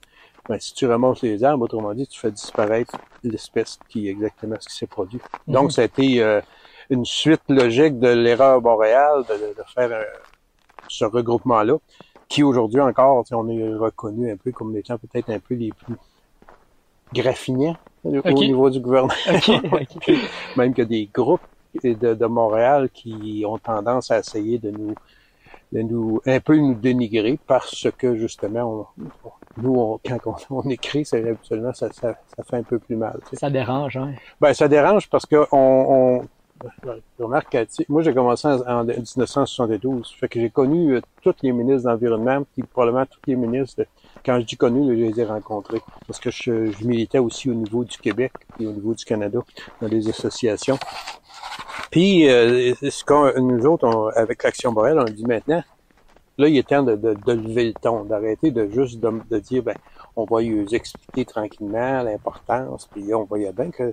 [0.47, 4.57] Ben, si tu ramasses les arbres, autrement dit, tu fais disparaître l'espèce qui est exactement
[4.61, 5.19] ce qui s'est produit.
[5.49, 6.43] Donc, ça a été euh,
[6.91, 10.05] une suite logique de l'erreur boréale de, faire euh,
[10.89, 11.79] ce regroupement-là,
[12.29, 15.97] qui aujourd'hui encore, on est reconnu un peu comme étant peut-être un peu les plus
[17.15, 18.27] graffinants euh, Ok.
[18.27, 19.15] au niveau du gouvernement.
[19.33, 20.11] OK, OK.
[20.57, 21.41] Même que des groupes
[21.83, 24.95] de, de Montréal qui ont tendance à essayer de nous,
[25.73, 30.35] de nous un peu nous dénigrer parce que justement, on, on- nous, on- quand on,
[30.67, 33.19] on écrit, c'est habituellement ça, ça, ça fait un peu plus mal.
[33.25, 33.37] tu sais.
[33.37, 34.13] Ça dérange, hein?
[34.41, 36.29] Ben, ça dérange parce que on, on
[36.85, 40.15] je remarque que, moi, j'ai commencé en, en 1972.
[40.19, 43.83] Fait que j'ai connu euh, tous les ministres d'environnement, puis probablement tous les ministres.
[43.83, 43.87] de-
[44.25, 45.81] quand je dis connu, là, je les ai rencontrés.
[46.07, 49.41] Parce que je, je militais aussi au niveau du Québec et au niveau du Canada
[49.81, 50.79] dans des associations.
[51.91, 55.63] Puis, euh, ce nous autres, on- avec l'Action Boréale, on dit maintenant,
[56.39, 59.39] là, il est temps de, de, de lever le ton, d'arrêter de juste de, de
[59.39, 59.77] dire, ben,
[60.17, 63.93] on va lui expliquer tranquillement l'importance, puis on voyait bien que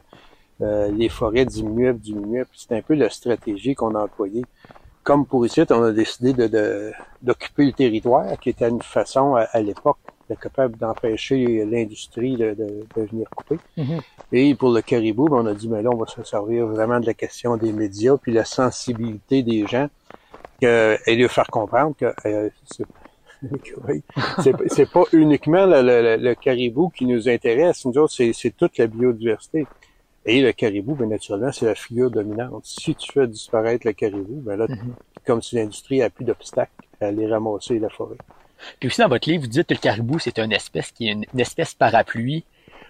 [0.61, 4.43] euh, les forêts diminuaient, diminuaient, puis c'est un peu la stratégie qu'on a employée.
[5.03, 6.91] Comme pour ici, on a décidé de, de-
[7.21, 9.97] d'occuper le territoire, qui était une façon à, à l'époque
[10.41, 13.57] capable d'empêcher l'industrie de, de, de venir couper.
[13.77, 13.99] Mhm.
[14.31, 16.99] Et pour le caribou, ben, on a dit, mais là, on va se servir vraiment
[16.99, 19.87] de la question des médias, puis la sensibilité des gens,
[20.61, 22.49] que, et lui faire comprendre que euh,
[24.69, 28.87] c'est pas uniquement le, le- le- caribou qui nous intéresse, nous autres, c'est toute la
[28.87, 29.65] biodiversité.
[30.25, 32.63] Et le caribou, bien naturellement, c'est la figure dominante.
[32.65, 34.67] Si tu fais disparaître le caribou, ben là,
[35.25, 38.17] comme si l'industrie a plus d'obstacles à aller ramasser la forêt.
[38.79, 41.11] Puis aussi, dans votre livre, vous dites que le caribou, c'est une espèce qui est
[41.11, 42.45] une, une espèce parapluie.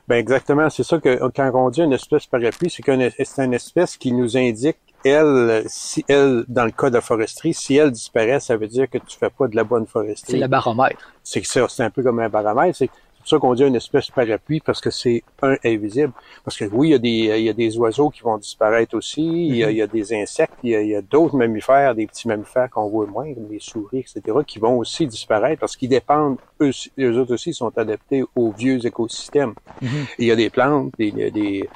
[0.08, 3.54] Ben exactement, c'est ça que quand on dit une espèce parapluie, c'est qu'une c'est une
[3.54, 7.92] espèce qui nous indique elle, si elle, dans le cas de la foresterie, si elle
[7.92, 10.40] disparaît, ça veut dire que tu fais pas de la bonne C'est foresterie.
[10.40, 11.14] le baromètre.
[11.24, 12.78] C'est ça, c'est un peu comme un baromètre.
[12.78, 12.90] C'est
[13.22, 16.14] pour ça qu'on dit une espèce parapluie parce que c'est un invisible.
[16.44, 18.96] Parce que oui, il y a des, il y a des oiseaux qui vont disparaître
[18.96, 19.22] aussi.
[19.22, 20.54] Il, y a, il y a des insectes.
[20.64, 24.00] Il y a, a d'autres mammifères, des petits mammifères qu'on voit moins, comme les souris,
[24.00, 28.52] etc., qui vont aussi disparaître parce qu'ils dépendent, eux, eux autres aussi sont adaptés aux
[28.52, 29.54] vieux écosystèmes.
[29.82, 29.88] Et
[30.20, 31.70] il y a des plantes, des, des,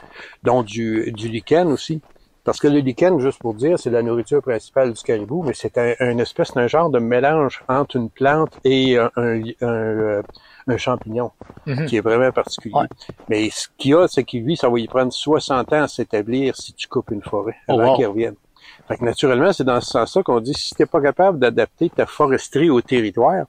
[0.43, 2.01] dont du, du lichen aussi.
[2.45, 5.77] Parce que le lichen, juste pour dire, c'est la nourriture principale du caribou, mais c'est
[5.79, 10.21] un, une espèce d'un genre de mélange entre une plante et un, un, un, euh,
[10.67, 11.31] un champignon,
[11.65, 11.85] Mhm.
[11.85, 12.75] qui est vraiment particulier.
[12.75, 12.87] Ouais.
[13.29, 15.87] Mais ce qu'il y a, c'est que lui, ça va y prendre 60 ans à
[15.87, 17.95] s'établir si tu coupes une forêt Oh, avant wow.
[17.97, 18.35] qu'il revienne.
[18.87, 22.05] Fait que naturellement, c'est dans ce sens-là qu'on dit, si t'es pas capable d'adapter ta
[22.05, 23.45] foresterie au territoire,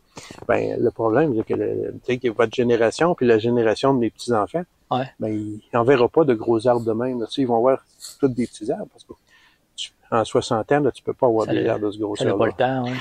[0.47, 3.99] ben le problème, c'est que, le- tu sais, que votre génération puis la génération de
[3.99, 5.11] mes petits-enfants, Ouais.
[5.19, 7.21] ben, ils n'en verront pas de gros arbres de même.
[7.21, 7.27] là.
[7.27, 7.79] Tu sais, ils vont voir
[8.21, 8.87] tous des petits arbres.
[8.93, 9.13] Parce que
[9.75, 12.05] tu- en 60 ans, là, tu peux pas avoir Ça des arbres de ce n'a
[12.05, 12.93] grosseur pas le temps, ouais.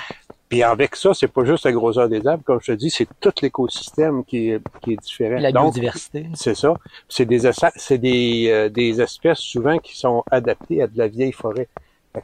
[0.50, 3.08] Puis avec ça, c'est pas juste la grosseur des arbres, comme je te dis, c'est
[3.20, 5.40] tout l'écosystème qui est, qui est différent.
[5.40, 6.28] La biodiversité.
[6.36, 6.74] c'est ça.
[7.10, 11.08] C'est des, essa- c'est des, euh, des espèces souvent qui sont adaptées à de la
[11.08, 11.68] vieille forêt.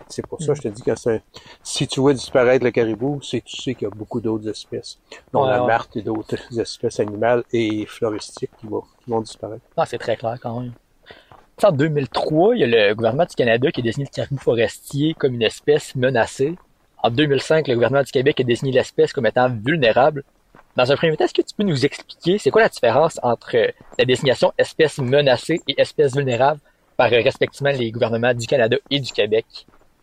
[0.08, 1.22] C'est pour ça que je te dis que c'est-
[1.64, 5.00] si tu vois disparaître le caribou, c'est tu sais qu'il y a beaucoup d'autres espèces,
[5.34, 9.66] dont Ouais, la martre et d'autres espèces animales et floristiques qui vont, qui vont disparaître.
[9.76, 10.72] Ah, c'est très clair quand même.
[11.64, 15.14] En 2003, il y a le gouvernement du Canada qui a désigné le caribou forestier
[15.16, 16.56] comme une espèce menacée.
[17.04, 20.24] En 2005, le gouvernement du Québec a désigné l'espèce comme étant vulnérable.
[20.76, 23.56] Dans un premier temps, est-ce que tu peux nous expliquer c'est quoi la différence entre
[23.58, 26.60] euh, la désignation espèce menacée et espèce vulnérable
[26.98, 29.46] par euh, respectivement les gouvernements du Canada et du Québec?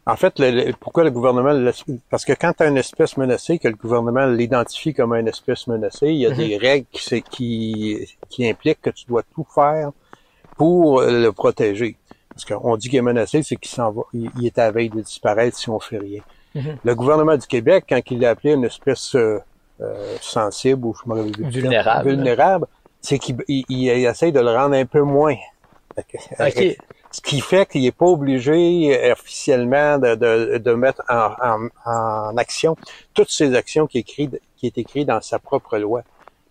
[0.06, 1.52] En fait, le, le- pourquoi le gouvernement...
[1.52, 1.72] le-
[2.10, 5.66] Parce que quand tu as une espèce menacée, que le gouvernement l'identifie comme une espèce
[5.68, 6.36] menacée, il y a Mhm.
[6.36, 9.90] des règles qui, c'est- qui, qui impliquent que tu dois tout faire
[10.56, 11.96] pour le protéger.
[12.30, 14.70] Parce qu'on dit qu'il est menacé, c'est qu'il s'en va, il, il est à la
[14.72, 16.20] veille de disparaître si on fait rien.
[16.60, 16.76] Mhm.
[16.82, 19.38] Le gouvernement du Québec, quand il l'a appelé une espèce euh,
[19.80, 22.08] euh, sensible ou je me Vulnérable.
[22.10, 22.66] vulnérable,
[23.00, 25.36] c'est qu'il il, il essaie de le rendre un peu moins.
[25.96, 26.76] Fait que- OK.
[27.10, 31.68] Ce qui fait qu'il n'est pas obligé euh, officiellement de, de, de mettre en, en,
[31.86, 32.76] en action
[33.14, 36.02] toutes ces actions qui, est écrit, qui est écrit dans sa propre loi.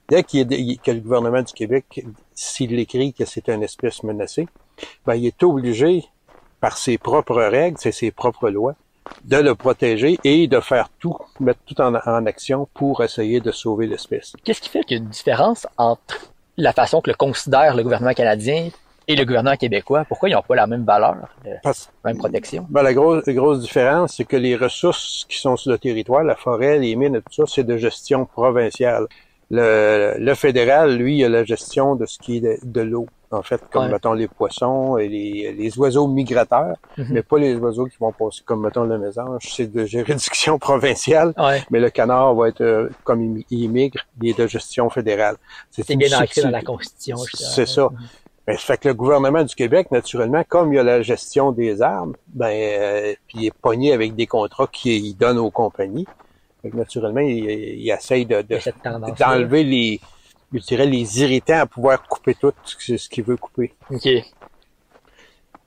[0.09, 4.47] Dès qu'il est, que le gouvernement du Québec, s'il écrit que c'est une espèce menacée,
[5.05, 6.05] ben, il est obligé,
[6.59, 8.73] par ses propres règles, c'est ses propres lois,
[9.25, 13.51] de le protéger et de faire tout, mettre tout en, en action pour essayer de
[13.51, 14.33] sauver l'espèce.
[14.43, 17.83] Qu'est-ce qui fait qu'il y a une différence entre la façon que le considère le
[17.83, 18.69] gouvernement canadien
[19.07, 20.05] et le gouvernement québécois?
[20.05, 21.15] Pourquoi ils n'ont pas la même valeur,
[21.45, 22.65] la même protection?
[22.69, 26.35] Ben, la grosse, grosse différence, c'est que les ressources qui sont sur le territoire, la
[26.35, 29.05] forêt, les mines et tout ça, c'est de gestion provinciale.
[29.49, 33.07] Le, le fédéral, lui, a la gestion de ce qui est de, de l'eau.
[33.29, 33.91] En fait, comme, Ouais.
[33.91, 37.07] mettons, les poissons et les, les oiseaux migrateurs, Mhm.
[37.09, 39.41] mais pas les oiseaux qui vont passer, comme, mettons, le mésange.
[39.49, 41.61] C'est de juridiction provinciale, Ouais.
[41.69, 45.35] mais le canard va être, euh, comme il, il migre, il est de gestion fédérale.
[45.71, 47.17] C'est bien ancré dans la Constitution.
[47.33, 47.89] c'est ça.
[48.45, 51.81] Ben, ça fait que le gouvernement du Québec, naturellement, comme il a la gestion des
[51.81, 56.07] armes, ben, euh, puis il est pogné avec des contrats qu'il donne aux compagnies.
[56.61, 59.99] Fait que naturellement, il, il essaye de, y d'enlever les,
[60.53, 63.73] je dirais, les irritants à pouvoir couper tout ce qu'il veut couper.
[63.91, 64.07] OK.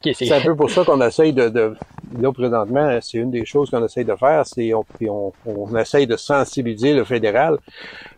[0.02, 1.76] OK, C'est un peu pour ça qu'on essaye de, de,
[2.18, 5.76] là, présentement, c'est une des choses qu'on essaye de faire, c'est, on, puis on, on
[5.76, 7.58] essaye de sensibiliser le fédéral.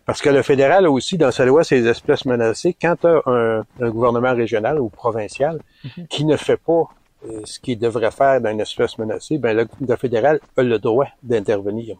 [0.05, 2.73] Parce que le fédéral a aussi, dans sa loi, ses espèces menacées.
[2.81, 5.59] Quand tu as un, un gouvernement régional ou provincial
[6.09, 6.83] qui ne fait pas
[7.25, 10.79] euh, ce qu'il devrait faire dans une espèce menacée, ben le, le fédéral a le
[10.79, 11.97] droit d'intervenir.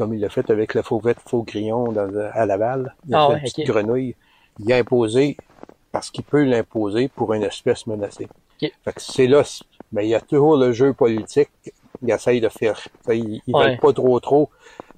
[0.00, 3.26] Comme il l'a fait avec la fauvette faux grillon dans, à Laval, il a Ah
[3.26, 4.14] fait ouais, une petite grenouille.
[4.58, 5.36] Il a imposé
[5.92, 8.28] parce qu'il peut l'imposer pour une espèce menacée.
[8.58, 9.42] Fait que c'est là,
[9.92, 11.50] mais il y a toujours le jeu politique.
[12.02, 13.68] Il essaye de faire, ils, ils Ouais.
[13.68, 14.48] veulent pas trop trop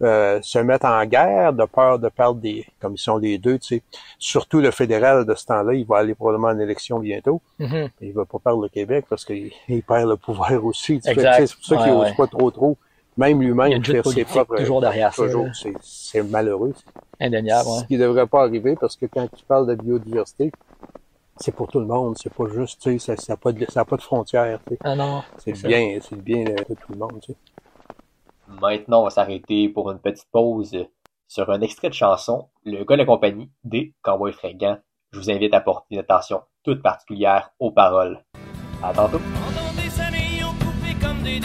[0.03, 3.59] euh, se mettre en guerre de peur de perdre des, comme ils sont les deux,
[3.59, 3.83] tu sais.
[4.21, 7.41] Surtout le fédéral de ce temps-là, il va aller probablement en élection bientôt.
[7.59, 7.89] Mhm.
[8.03, 11.01] Il va pas perdre le Québec parce qu'il il perd le pouvoir aussi.
[11.03, 11.23] C'est pour
[11.65, 12.15] ça qu'il n'ose ouais.
[12.17, 12.77] pas trop trop,
[13.17, 14.57] même Il y a lui-même, faire ses propres.
[14.57, 15.25] toujours derrière ça.
[15.25, 16.73] Toujours, c'est c'est malheureux.
[17.21, 17.87] Indéniable, Ce ouais.
[17.87, 20.51] qui devrait pas arriver parce que quand tu parles de biodiversité,
[21.37, 23.81] c'est pour tout le monde, c'est pas juste, tu sais, ça n'a pas, de- ça
[23.81, 24.79] a pas de frontières, tu sais.
[24.85, 25.23] Ah non.
[25.39, 27.39] C'est bien, c'est le bien de, tout le monde, tu sais.
[28.61, 30.77] Maintenant, on va s'arrêter pour une petite pause
[31.29, 34.79] sur un extrait de chanson, Le gars de la compagnie des Cowboys fringants.
[35.13, 38.23] Je vous invite à porter une attention toute particulière aux paroles.
[38.83, 39.21] À tantôt!
[41.23, 41.41] Des.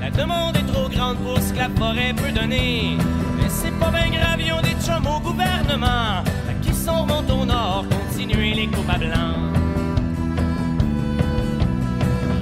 [0.00, 2.96] La demande est trop grande pour ce que la forêt peut donner.
[3.36, 6.22] Mais c'est pas bien grave, ils ont des chums au gouvernement.
[6.46, 8.98] Fait qu'ils sont remontés au nord, continuer les coupes à.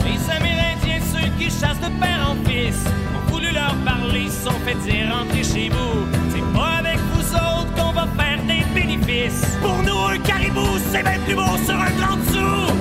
[0.05, 2.85] Les Amérindiens, ceux qui chassent de père en fils,
[3.17, 6.07] ont voulu leur parler, ils sont fait dire rentrez chez vous.
[6.31, 9.57] C'est pas avec vous autres qu'on va faire des bénéfices.
[9.63, 12.78] Pour nous, un caribou, c'est bien plus beau sur un grand dessous.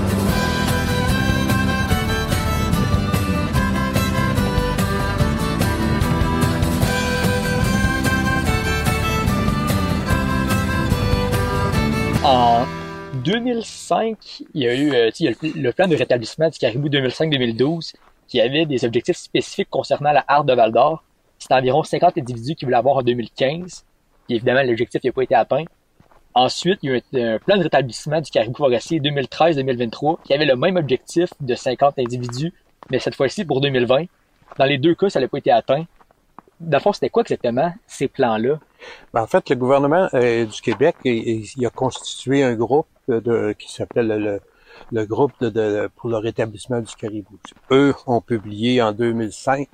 [12.30, 12.66] En
[13.24, 15.10] 2005, il y a eu euh,
[15.56, 17.94] le, plan de rétablissement du caribou 2005-2012
[18.28, 21.06] qui avait des objectifs spécifiques concernant la harde de Val d'Or.
[21.40, 23.86] C'était environ 50 individus qui voulaient avoir en 2015.
[24.26, 25.64] Puis évidemment, l'objectif n'a pas été atteint.
[26.34, 30.46] Ensuite, il y a eu un plan de rétablissement du caribou forestier 2013-2023 qui avait
[30.46, 32.52] le même objectif de 50 individus,
[32.92, 34.04] mais cette fois-ci pour 2020.
[34.60, 35.86] Dans les deux cas, ça n'a pas été atteint.
[36.60, 38.60] Dans le fond, c'était quoi exactement ces plans-là?
[39.14, 43.72] Ben, en fait, le gouvernement euh, du Québec, il, a constitué un groupe de, qui
[43.72, 44.42] s'appelle le, le,
[44.92, 47.38] le groupe de, de- pour le rétablissement du caribou.
[47.72, 49.68] Eux ont publié en 2005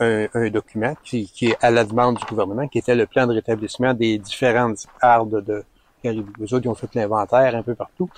[0.00, 3.26] un, un document qui, qui est à la demande du gouvernement, qui était le plan
[3.26, 5.64] de rétablissement des différentes hardes de
[6.02, 6.32] caribou.
[6.38, 8.10] Les autres, ils ont fait l'inventaire un peu partout.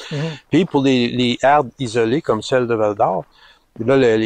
[0.50, 2.94] Puis pour les, les hardes isolées, comme celle de Val
[3.78, 4.16] d'Or, Là,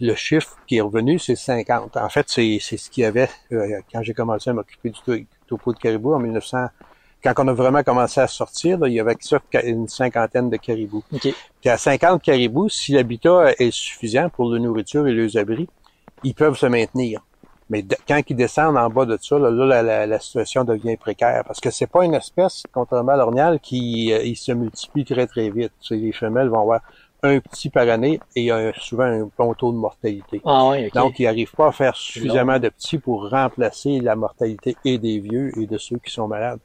[0.00, 1.96] le, chiffre qui est revenu, c'est 50.
[1.96, 5.00] En fait, c'est c'est ce qu'il y avait euh, quand j'ai commencé à m'occuper du
[5.00, 6.66] to- topo de caribou en 1900.
[7.24, 10.50] Quand on a vraiment commencé à sortir, là, il y avait que ça une cinquantaine
[10.50, 11.02] de caribous.
[11.12, 11.22] OK.
[11.60, 15.68] Puis à 50 caribous, si l'habitat est suffisant pour la nourriture et les abris,
[16.22, 17.20] ils peuvent se maintenir.
[17.70, 20.64] Mais de- quand ils descendent en bas de ça, là, là, la, la- la situation
[20.64, 21.42] devient précaire.
[21.46, 25.26] Parce que c'est pas une espèce, contrairement à l'ornial, qui euh, il se multiplie très
[25.26, 25.72] très vite.
[25.80, 26.80] Tu sais, les femelles vont avoir
[27.22, 30.40] un petit par année et il y a souvent un bon taux de mortalité.
[30.44, 30.94] Ah ouais, ok.
[30.94, 35.18] Donc, ils n'arrivent pas à faire suffisamment de petits pour remplacer la mortalité et des
[35.18, 36.60] vieux et de ceux qui sont malades.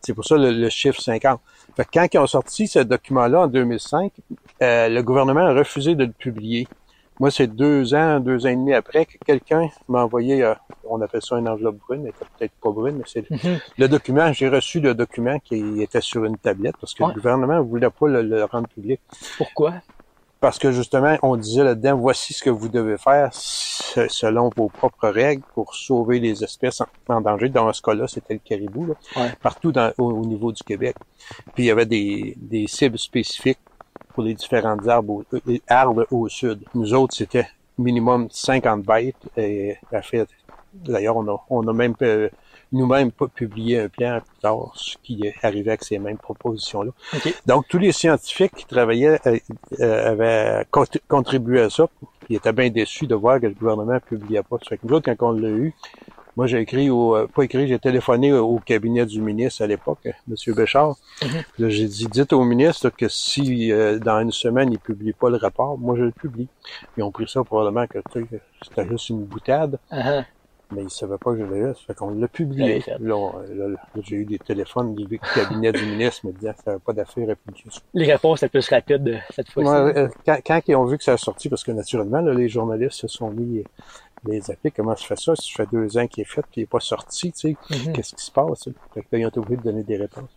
[0.00, 1.40] C'est pour ça le, le chiffre 50.
[1.76, 4.12] Fait que quand ils ont sorti ce document-là en 2005,
[4.62, 6.68] euh, le gouvernement a refusé de le publier.
[7.20, 10.54] Moi, c'est deux ans, deux ans et demi après que quelqu'un m'a envoyé, euh,
[10.88, 13.58] on appelle ça une enveloppe brune, elle était peut-être pas brune, mais c'est Mhm.
[13.78, 14.32] le document.
[14.32, 17.10] J'ai reçu le document qui était sur une tablette parce que Ouais.
[17.10, 19.00] le gouvernement voulait pas le, le rendre public.
[19.38, 19.74] Pourquoi?
[20.40, 24.68] Parce que justement, on disait là-dedans, voici ce que vous devez faire se- selon vos
[24.68, 27.48] propres règles pour sauver les espèces en, en danger.
[27.48, 29.32] Dans ce cas-là, c'était le caribou, là, Ouais.
[29.40, 30.96] partout dans, au, au niveau du Québec.
[31.54, 33.58] Puis il y avait des, des cibles spécifiques
[34.14, 36.60] pour les différentes arbres au, euh, les arbres au sud.
[36.74, 37.46] Nous autres, c'était
[37.78, 39.16] minimum 50 bêtes.
[39.36, 40.26] Et la fait,
[40.72, 42.28] d'ailleurs, on a, on a même euh,
[42.72, 46.90] nous-mêmes pas publié un plan plus tard, ce qui est arrivé avec ces mêmes propositions-là.
[47.14, 47.34] OK.
[47.46, 49.38] Donc, tous les scientifiques qui travaillaient euh,
[49.80, 51.86] euh, avaient cont- contribué à ça.
[52.30, 54.56] Ils étaient bien déçus de voir que le gouvernement ne publiait pas.
[54.62, 55.74] Ça fait que nous autres, quand on l'a eu,
[56.36, 60.00] moi, j'ai écrit au, euh, pas écrit, j'ai téléphoné au, cabinet du ministre à l'époque,
[60.06, 60.54] euh, M.
[60.54, 60.96] Béchard.
[61.20, 65.12] Puis là, j'ai dit, dites au ministre que si euh, dans une semaine, il publie
[65.12, 66.48] pas le rapport, moi, je le publie.
[66.96, 70.24] Ils ont pris ça probablement que tu sais, c'était juste une boutade, ah.
[70.72, 71.74] mais ils savaient pas que je l'avais.
[71.74, 72.82] Ça fait qu'on l'a publié.
[74.02, 77.30] j'ai eu des téléphones du cabinet du ministre me disant que ça n'avait pas d'affaire
[77.30, 77.80] à publier ça.
[77.92, 79.98] Les réponses sont plus rapides euh, cette fois-ci.
[79.98, 82.48] Euh, quand, quand ils ont vu que ça a sorti, parce que naturellement, là, les
[82.48, 83.64] journalistes se sont mis
[84.26, 85.34] les appeler, comment se fait ça?
[85.36, 87.56] Si ça fait deux ans qu'il est fait, puis il n'est pas sorti, tu sais,
[87.70, 87.92] Mhm.
[87.92, 88.64] qu'est-ce qui se passe?
[88.94, 90.30] Fait que là, ils ont été obligés de donner des réponses.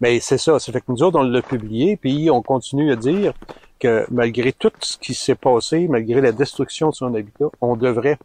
[0.00, 2.96] Mais c'est ça, ça fait que nous autres, on l'a publié, puis on continue à
[2.96, 3.32] dire
[3.80, 8.18] que malgré tout ce qui s'est passé, malgré la destruction de son habitat, on devrait,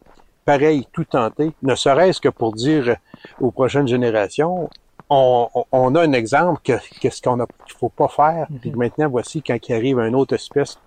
[0.46, 2.96] pareil, tout tenter, ne serait-ce que pour dire
[3.40, 4.70] aux prochaines générations,
[5.10, 8.48] on, on- a un exemple que qu'est-ce qu'on a qu'il faut pas faire.
[8.62, 10.78] Puis maintenant, voici quand il arrive une autre espèce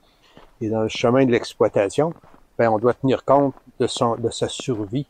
[0.62, 2.14] et dans le chemin de l'exploitation,
[2.58, 5.06] ben on doit tenir compte de son de sa survie.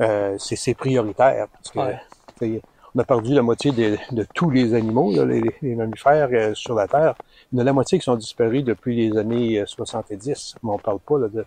[0.00, 2.60] Euh, c'est prioritaire parce que Ouais.
[2.94, 6.54] on a perdu la moitié de, de tous les animaux, là, les, les mammifères euh,
[6.54, 7.14] sur la Terre.
[7.52, 10.56] Il y en a la moitié qui sont disparus depuis les années euh, 70.
[10.62, 11.44] Mais on parle pas là, de,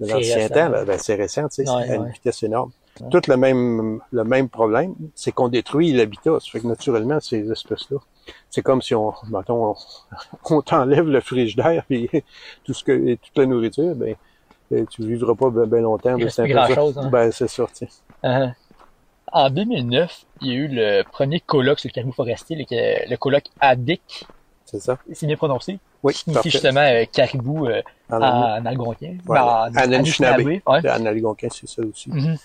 [0.00, 0.68] de l'ancien temps.
[0.68, 0.84] là.
[0.84, 2.10] Ben, c'est récent, tu sais, Ouais, à une ouais.
[2.12, 2.70] vitesse énorme.
[3.10, 6.38] Tout le même, le même problème, c'est qu'on détruit l'habitat.
[6.40, 7.98] Ça fait que naturellement, ces espèces-là,
[8.48, 9.74] c'est comme si on, mettons, on,
[10.56, 12.08] on t'enlève le frigidaire puis
[12.64, 14.14] tout ce que, et toute la nourriture, ben, euh,
[14.90, 16.16] tu vivras pas bien longtemps.
[16.16, 16.74] Il cet plus impact-là.
[16.74, 17.08] grand-chose, hein.
[17.10, 17.88] Ben, c'est ça, tu sais.
[18.22, 18.48] Ah.
[19.32, 23.16] En 2009, il y a eu le premier colloque sur le caribou forestier, le, le
[23.16, 24.26] colloque ADIC.
[24.64, 24.98] C'est ça.
[25.12, 25.78] C'est bien prononcé.
[26.02, 29.16] Oui, Qui signifie justement euh, caribou euh, En, en, en algonquin.
[29.26, 29.42] Ouais, Ben,
[29.74, 30.40] en- Anishinaabe.
[30.46, 30.60] Ouais.
[30.66, 32.10] en algonquin, c'est ça aussi.
[32.10, 32.36] Mhm.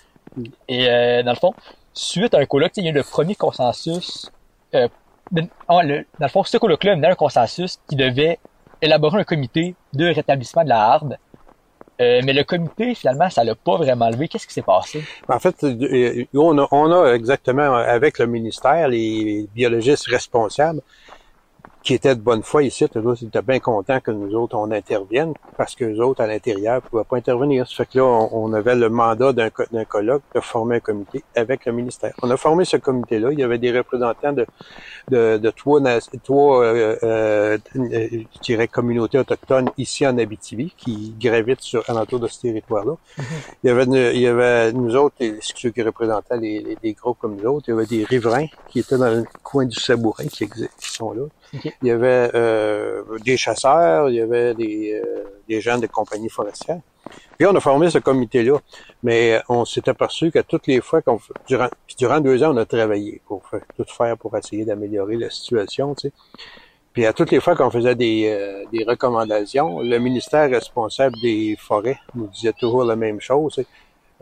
[0.68, 1.52] Et euh, dans le fond,
[1.92, 4.30] suite à un colloque, il y a eu le premier consensus.
[4.74, 4.88] Euh,
[5.30, 8.38] ben, ah, dans le fond, ce colloque-là menait un consensus qui devait
[8.80, 11.16] élaborer un comité de rétablissement de la harde.
[12.02, 14.28] Euh, mais le comité, finalement, ça l'a pas vraiment levé.
[14.28, 15.02] Qu'est-ce qui s'est passé?
[15.28, 16.24] En fait, euh,
[16.58, 20.80] a, on a exactement avec le ministère les biologistes responsables
[21.82, 22.84] qui étaient de bonne foi ici.
[22.96, 26.26] Eux autres, étaient bien contents que nous autres, on intervienne parce que les autres, à
[26.26, 27.66] l'intérieur, ne pouvaient pas intervenir.
[27.68, 30.76] Ça fait que là, on, on avait le mandat d'un co- d'un colloque de former
[30.76, 32.12] un comité avec le ministère.
[32.22, 33.32] On a formé ce comité-là.
[33.32, 34.46] Il y avait des représentants de,
[35.10, 35.80] de, de trois,
[36.24, 42.20] trois euh, euh, euh, je dirais, communautés autochtones ici en Abitibi qui gravitent sur alentour
[42.20, 42.94] de ce territoire-là.
[43.62, 46.92] Il y avait, il y avait nous autres, les- ceux qui représentaient les, les, des
[46.92, 49.78] groupes comme nous autres, il y avait des riverains qui étaient dans le coin du
[49.78, 51.22] Sabourin qui, qui sont là.
[51.52, 56.30] Il y avait euh, des chasseurs, il y avait des, euh, des gens de compagnies
[56.30, 56.80] forestières.
[57.36, 58.58] Puis on a formé ce comité-là,
[59.02, 62.56] mais on s'est aperçu que toutes les fois qu'on durant, puis durant deux ans, on
[62.56, 66.12] a travaillé pour faire, tout faire pour essayer d'améliorer la situation, tu sais.
[66.92, 71.56] Puis à toutes les fois qu'on faisait des, euh, des recommandations, le ministère responsable des
[71.58, 73.54] forêts nous disait toujours la même chose.
[73.54, 73.68] tu sais.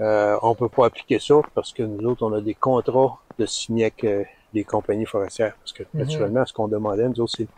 [0.00, 3.44] Euh, on peut pas appliquer ça parce que nous autres, on a des contrats de
[3.44, 4.04] signer avec
[4.54, 5.54] les compagnies forestières.
[5.60, 6.00] Parce que Mhm.
[6.02, 7.48] naturellement, ce qu'on demandait, nous autres, c'est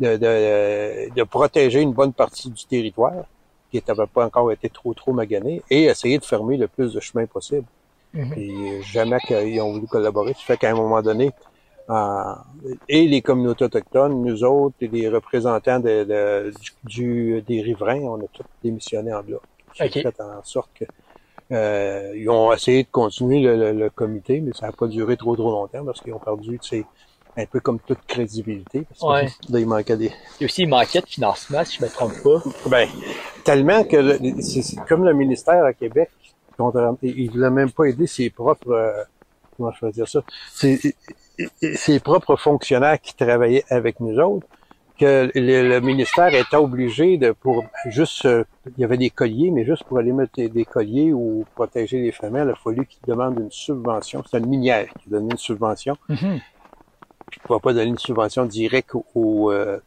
[0.00, 3.24] de, de, de protéger une bonne partie du territoire
[3.70, 7.00] qui n'avait pas encore été trop trop magané et essayer de fermer le plus de
[7.00, 7.66] chemins possible.
[8.14, 8.30] Mhm.
[8.30, 10.32] Puis jamais qu'ils ont voulu collaborer.
[10.34, 11.30] Ça fait qu'à un moment donné,
[11.90, 12.34] euh,
[12.88, 16.52] et les communautés autochtones, nous autres, et les représentants de, de-
[16.84, 19.42] du, des riverains, on a tous démissionné en bloc.
[19.74, 20.84] Fait en sorte que
[21.52, 25.16] euh, ils ont essayé de continuer le, le- le comité, mais ça n'a pas duré
[25.16, 26.84] trop trop longtemps parce qu'ils ont perdu, tu sais,
[27.36, 28.84] un peu comme toute crédibilité.
[28.88, 29.32] Parce que Ouais.
[29.50, 32.12] là, il manquait des, Il a aussi une manquait de financement, si je me trompe
[32.22, 32.42] pas.
[32.68, 32.88] ben,
[33.44, 36.10] tellement que le- c'est comme le ministère à Québec,
[37.02, 39.02] il il voulait même pas aider ses propres, euh,
[39.56, 40.22] comment je peux dire ça,
[40.52, 40.78] ses,
[41.74, 44.46] ses propres fonctionnaires qui travaillaient avec nous autres.
[44.98, 49.50] Que le, le ministère était obligé de pour juste euh, il y avait des colliers,
[49.50, 53.02] mais juste pour aller mettre des, colliers ou protéger les femelles, il a fallu qu'ils
[53.06, 54.22] demandent une subvention.
[54.30, 55.96] C'est une minière qui donnait une subvention.
[56.08, 56.16] Puis
[57.40, 59.78] ils ne pouvaient pas donner une subvention directe au, euh,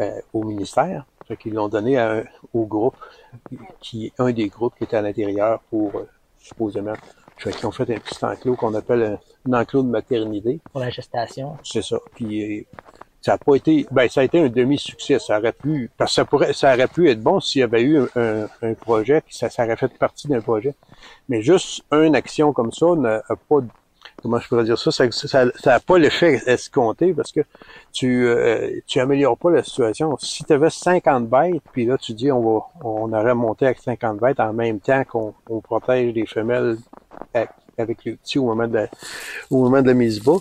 [0.00, 1.04] euh, au ministère.
[1.28, 2.96] Fait qu'ils l'ont donné à un- au groupe,
[3.80, 6.08] qui un des groupes qui était à l'intérieur pour euh,
[6.38, 6.94] supposément.
[7.42, 10.60] Qu'ils ont fait un petit enclos qu'on appelle un, un enclos de maternité.
[10.72, 11.56] Pour la gestation.
[11.62, 11.98] C'est ça.
[12.14, 12.66] Puis
[13.26, 15.18] ça a pas été, ben ça a été un demi-succès.
[15.18, 17.82] Ça aurait pu, parce que ça pourrait, ça aurait pu être bon s'il y avait
[17.82, 20.76] eu un, un projet, ça, ça aurait fait partie d'un projet.
[21.28, 23.56] Mais juste une action comme ça n'a pas,
[24.22, 27.40] comment je pourrais dire ça, ça, ça, ça a pas l'effet escompté parce que
[27.92, 30.16] tu, euh, tu améliores pas la situation.
[30.18, 33.80] Si tu avais 50 bêtes, puis là tu dis on va, on aurait monté avec
[33.80, 36.78] 50 bêtes en même temps qu'on on protège les femelles
[37.34, 38.86] avec, avec les petits au moment de la,
[39.50, 40.38] au moment de la mise bas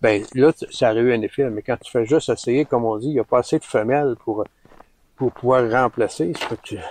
[0.00, 1.48] ben là, ça aurait eu un effet.
[1.50, 3.64] Mais quand tu fais juste essayer, comme on dit, il n'y a pas assez de
[3.64, 4.44] femelles pour,
[5.16, 6.32] pour pouvoir remplacer.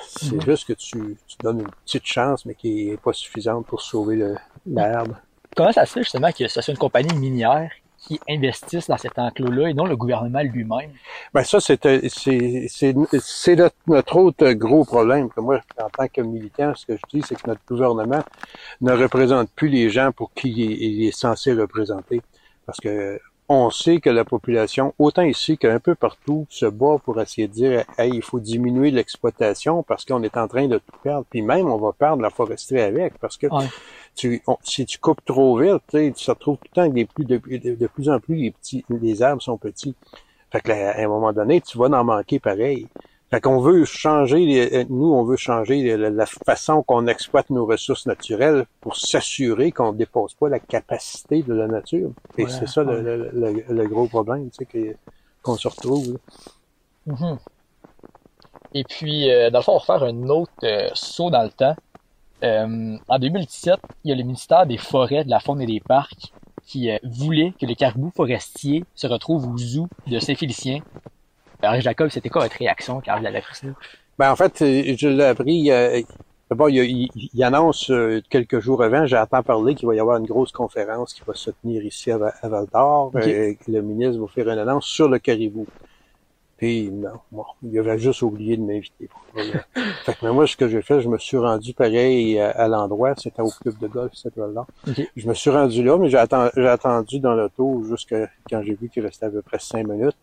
[0.07, 3.81] C'est juste que tu, tu donnes une petite chance, mais qui est pas suffisante pour
[3.81, 4.35] sauver le-
[4.65, 5.15] l'herbe.
[5.55, 9.17] Comment ça se fait justement que ce soit une compagnie minière qui investisse dans cet
[9.17, 10.91] enclos-là et non le gouvernement lui-même?
[11.33, 15.29] Ben ça, c'est un- c'est c'est c'est notre, notre autre gros problème.
[15.29, 18.23] Que moi, en tant que militant, ce que je dis, c'est que notre gouvernement
[18.81, 22.21] ne représente plus les gens pour qui il est, il est censé représenter.
[22.67, 27.19] Parce que on sait que la population, autant ici qu'un peu partout, se bat pour
[27.21, 30.97] essayer de dire Hey, il faut diminuer l'exploitation parce qu'on est en train de tout
[31.01, 31.25] perdre.
[31.29, 33.17] Puis même, on va perdre la foresterie avec.
[33.19, 33.67] Parce que Ouais.
[34.15, 37.05] tu, on- si tu coupes trop vite, tu te retrouves tout le temps que des
[37.05, 39.95] plus, de, de- de plus en plus les petits, les arbres sont petits.
[40.51, 42.87] Fait que là, à un moment donné, tu vas en manquer pareil.
[43.29, 47.65] Fait qu'on veut changer, les- euh, nous, on veut changer la, façon qu'on exploite nos
[47.65, 52.11] ressources naturelles pour s'assurer qu'on ne dépasse pas la capacité de la nature.
[52.37, 53.01] Et c'est ça le, ouais.
[53.33, 54.95] le- le- le gros problème, tu sais,
[55.43, 56.17] qu'on se retrouve.
[57.05, 57.37] Mhm.
[58.73, 61.49] Et puis, euh, dans le fond, on va faire un autre euh, saut dans le
[61.49, 61.75] temps.
[62.43, 65.79] Euh, en 2017, il y a le ministère des Forêts, de la Faune et des
[65.81, 66.31] Parcs
[66.65, 70.79] qui voulait que les caribous forestiers se retrouvent au zoo de Saint-Félicien.
[71.61, 73.67] Alors, Jacob, c'était quoi votre réaction quand vous avez appris ça?
[74.19, 75.71] Ben, en fait, je l'ai appris.
[75.71, 76.01] euh,
[76.49, 79.99] D'abord, il, il, il annonce euh, quelques jours avant, j'ai entendu parler qu'il va y
[79.99, 83.11] avoir une grosse conférence qui va se tenir ici à, à Val d'Or.
[83.31, 85.67] Euh, que le ministre va faire une annonce sur le caribou.
[86.57, 89.09] Puis non, bon, il avait juste oublié de m'inviter.
[90.05, 92.67] fait que mais moi, ce que j'ai fait, je me suis rendu pareil à, à
[92.69, 94.67] l'endroit, c'était au club de golf, cette Val d'Or.
[94.87, 95.01] Ok.
[95.17, 98.73] Je me suis rendu là, mais j'ai atten- j'ai attendu dans l'auto jusqu'à quand j'ai
[98.73, 100.15] vu qu'il restait à peu près cinq minutes.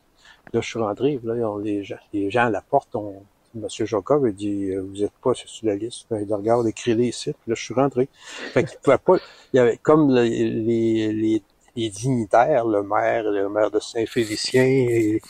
[0.53, 3.23] Là, je suis rentré, là, les, gens, les gens à la porte ont.
[3.57, 6.07] Monsieur Jacob a dit euh, Vous êtes pas sur la liste.
[6.11, 7.33] Ben, il regarde, écrit-les ici.
[7.33, 8.09] Puis là, je suis rentré.
[8.53, 9.17] Fait qu'il pouvait pas.
[9.53, 11.43] Il y avait comme le- les, les,
[11.77, 15.21] les dignitaires, le maire, le maire de Saint-Félicien et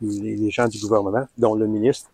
[0.00, 2.10] les, gens du gouvernement, dont le ministre,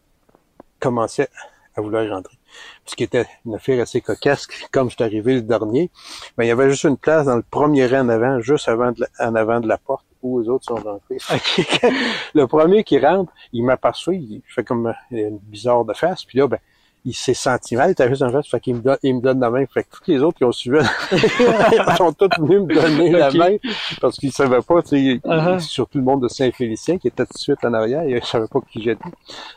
[0.80, 1.28] commençaient
[1.74, 2.36] à vouloir rentrer.
[2.84, 5.90] Ce qui était une affaire assez cocasse, comme je suis arrivé le dernier,
[6.36, 8.92] ben, il y avait juste une place dans le premier rang en avant, juste avant
[8.92, 11.18] de en avant de la porte, où les autres sont rentrés.
[12.34, 16.46] Le premier qui rentre, il m'aperçoit, il fait comme une bizarre de face, puis là,
[16.46, 16.58] ben,
[17.04, 19.20] il s'est senti mal, il était juste en face, fait qu'il me donne, il me
[19.20, 19.64] donne la main.
[19.66, 20.78] Fait que tous les autres qui ont suivi,
[21.12, 23.56] ils sont tous venus me donner la main,
[24.00, 25.58] parce qu'ils savaient pas, tu sais, Uh-huh.
[25.60, 28.60] surtout le monde de Saint-Félicien, qui était tout de suite en arrière, ils savaient pas
[28.70, 29.02] qui j'étais.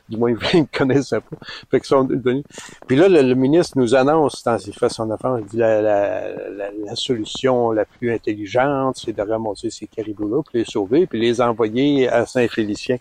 [0.09, 1.37] Du moins, ils me connaissaient pas.
[1.69, 2.43] Fait qu'ils sont venus.
[2.87, 5.81] Puis là, le, le ministre nous annonce, dans ses fait son affaire, il dit la,
[5.81, 11.05] la, la, la solution la plus intelligente, c'est de ramasser ces caribous-là, puis les sauver,
[11.07, 12.97] puis les envoyer à Saint-Félicien.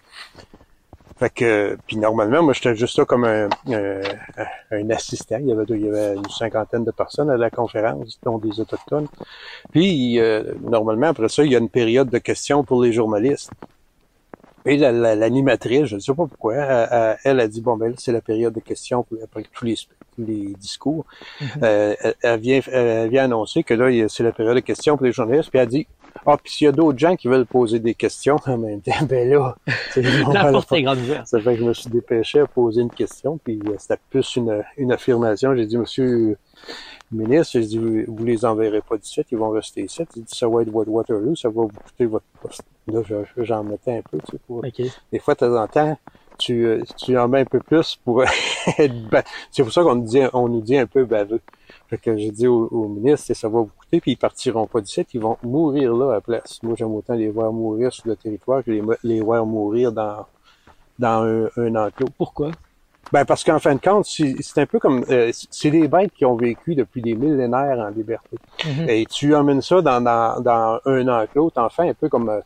[1.16, 4.00] Fait que, puis normalement, moi, j'étais juste là comme un, un,
[4.72, 5.36] un assistant.
[5.40, 8.58] Il y, avait, il y avait une cinquantaine de personnes à la conférence, dont des
[8.58, 9.06] Autochtones.
[9.70, 13.50] Puis, euh, normalement, après ça, il y a une période de questions pour les journalistes.
[14.66, 16.54] Et la- la- l'animatrice, je ne sais pas pourquoi,
[17.22, 19.76] elle, a dit, bon, ben c'est la période de questions pour- après tous les,
[20.18, 21.04] les discours.
[21.62, 24.96] Euh, elle, elle vient, elle vient annoncer que là, a- c'est la période de questions
[24.96, 25.50] pour les journalistes.
[25.50, 25.86] Puis elle dit,
[26.26, 28.92] ah, puis s'il y a d'autres gens qui veulent poser des questions en même temps,
[29.08, 29.56] ben là,
[30.32, 31.26] La porte est grande ouverte.
[31.26, 34.36] Ça fait que je me suis dépêché à poser une question, puis euh, c'était plus
[34.36, 35.54] une, une affirmation.
[35.54, 36.36] J'ai dit, Monsieur
[37.12, 40.02] le ministre, j'ai dit, vous, vous les enverrez pas d'ici, ils vont rester ici.
[40.16, 42.62] Il dit, ça va être votre Waterloo, ça va vous coûter votre poste.
[42.88, 44.58] Là, je- j'en mettais un peu, tu sais, pour...
[44.58, 44.82] OK.
[45.12, 45.98] Des fois, de temps en temps,
[46.38, 48.22] tu, euh, tu en mets un peu plus pour
[48.78, 48.94] être
[49.52, 51.40] C'est pour ça qu'on nous dit, on nous dit un peu baveux.
[51.94, 54.80] Fait que j'ai dit au, au ministre, ça va vous coûter, puis ils partiront pas
[54.80, 56.60] d'ici, ils vont mourir là à la place.
[56.64, 60.26] Moi, j'aime autant les voir mourir sur le territoire que les, les voir mourir dans,
[60.98, 62.08] dans un, un enclos.
[62.18, 62.50] Pourquoi?
[63.12, 66.24] Ben parce qu'en fin de compte, c'est un peu comme euh, c'est des bêtes qui
[66.24, 68.36] ont vécu depuis des millénaires en liberté.
[68.64, 68.88] Mhm.
[68.88, 72.40] Et tu emmènes ça dans, dans, dans un enclos, t'en fais un peu comme euh,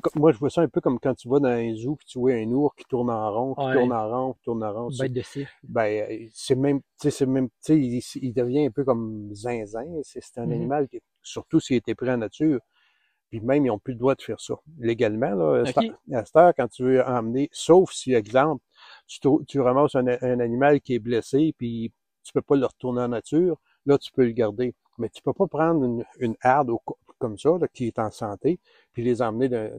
[0.00, 2.06] comme- moi je vois ça un peu comme quand tu vas dans un zoo puis
[2.06, 3.72] tu vois un ours qui tourne en rond, qui Ouais.
[3.74, 4.88] tourne en rond, qui tourne en rond.
[4.98, 5.50] Bête de cirque.
[5.64, 9.28] Ben c'est même tu sais c'est même tu sais il, il devient un peu comme
[9.34, 10.52] zinzin, c'est un Mhm.
[10.52, 12.60] animal qui surtout s'il était pris en nature.
[13.30, 14.56] Puis même, ils n'ont plus le droit de faire ça.
[14.78, 15.90] Légalement, là, à cette- Ok.
[16.12, 18.62] à cette heure, quand tu veux emmener, sauf si, exemple,
[19.06, 21.90] tu, tu ramasses un, un animal qui est blessé, puis
[22.24, 23.56] tu peux pas le retourner en nature,
[23.86, 24.74] là, tu peux le garder.
[24.98, 26.78] Mais tu peux pas prendre une, une harde au
[27.22, 28.58] comme ça, là, qui est en santé,
[28.92, 29.70] puis les emmener de,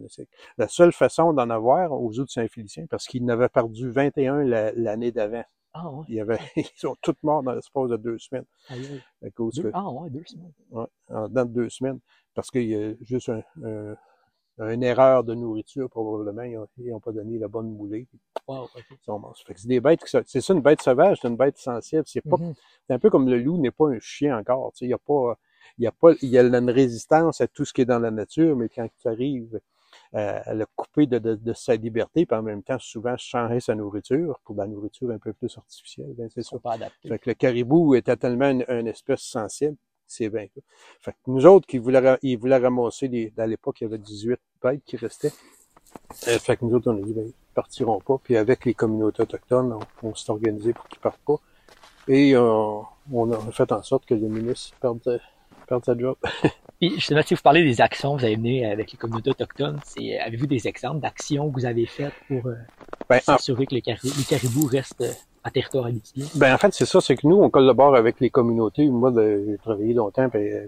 [0.58, 4.72] La seule façon d'en avoir aux eaux de Saint-Félicien, parce qu'ils n'avaient perdu 21 la-
[4.72, 5.44] l'année d'avant.
[5.76, 6.06] Ah ouais.
[6.08, 8.46] Il y avait, ils sont tous morts dans l'espace de deux semaines.
[8.70, 10.54] À cause Deux- que, Ah ouais, deux semaines.
[10.72, 12.00] ouais, en dedans de deux semaines.
[12.36, 13.96] Parce qu'il y a juste un, un-
[14.60, 16.44] une erreur de nourriture, probablement.
[16.44, 18.08] Ils ont, ils ont pas donné la bonne moulée.
[18.48, 18.68] Wow.
[18.76, 19.36] Ils sont morts.
[19.56, 22.04] C'est des bêtes c'est ça une bête sauvage, c'est une bête sensible.
[22.06, 22.54] C'est pas, Mhm.
[22.88, 24.72] c'est un peu comme le loup n'est pas un chien encore.
[24.82, 25.38] Il y a pas,
[25.78, 28.00] il y a pas, il y a une résistance à tout ce qui est dans
[28.00, 29.60] la nature, mais quand tu arrives
[30.16, 33.60] euh, à le couper de, de, de sa liberté, puis en même temps, souvent, changer
[33.60, 36.58] sa nourriture pour de la nourriture un peu plus artificielle, ben, c'est ça.
[36.60, 37.10] pas adaptés.
[37.10, 40.62] Fait que le caribou était tellement une, une espèce sensible, c'est bien ça.
[41.02, 43.98] Fait que nous autres, qui voulaient, ils voulaient ramasser des, à l'époque, il y avait
[43.98, 45.34] 18 bêtes qui restaient.
[46.28, 48.20] Euh, fait que nous autres, on a dit, ben, ils partiront pas.
[48.24, 51.40] Puis avec les communautés autochtones, on, on s'est organisé pour qu'ils partent pas.
[52.08, 55.22] Et euh, on a fait en sorte que le ministre perde,
[55.68, 56.16] perde sa job.
[56.80, 59.80] Puis justement, si vous parlez des actions que vous avez menées avec les communautés autochtones,
[59.86, 62.56] c'est avez-vous des exemples d'actions que vous avez faites pour euh,
[63.10, 65.12] Ben, en, s'assurer que les, cari- les caribous restent euh,
[65.46, 66.24] en territoire habitué?
[66.36, 68.88] ben, en fait, c'est ça, c'est que nous, on collabore avec les communautés.
[68.88, 70.68] Moi, de- j'ai travaillé longtemps, puis, euh,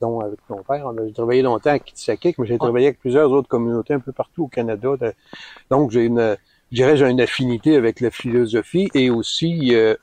[0.00, 3.00] dont avec mon père, on a j'ai travaillé longtemps à Kitsakik, mais j'ai travaillé avec
[3.00, 4.96] plusieurs autres communautés un peu partout au Canada.
[4.98, 5.12] de-
[5.70, 6.36] donc, j'ai une,
[6.70, 9.96] je dirais, j'ai une affinité avec la philosophie et aussi, euh,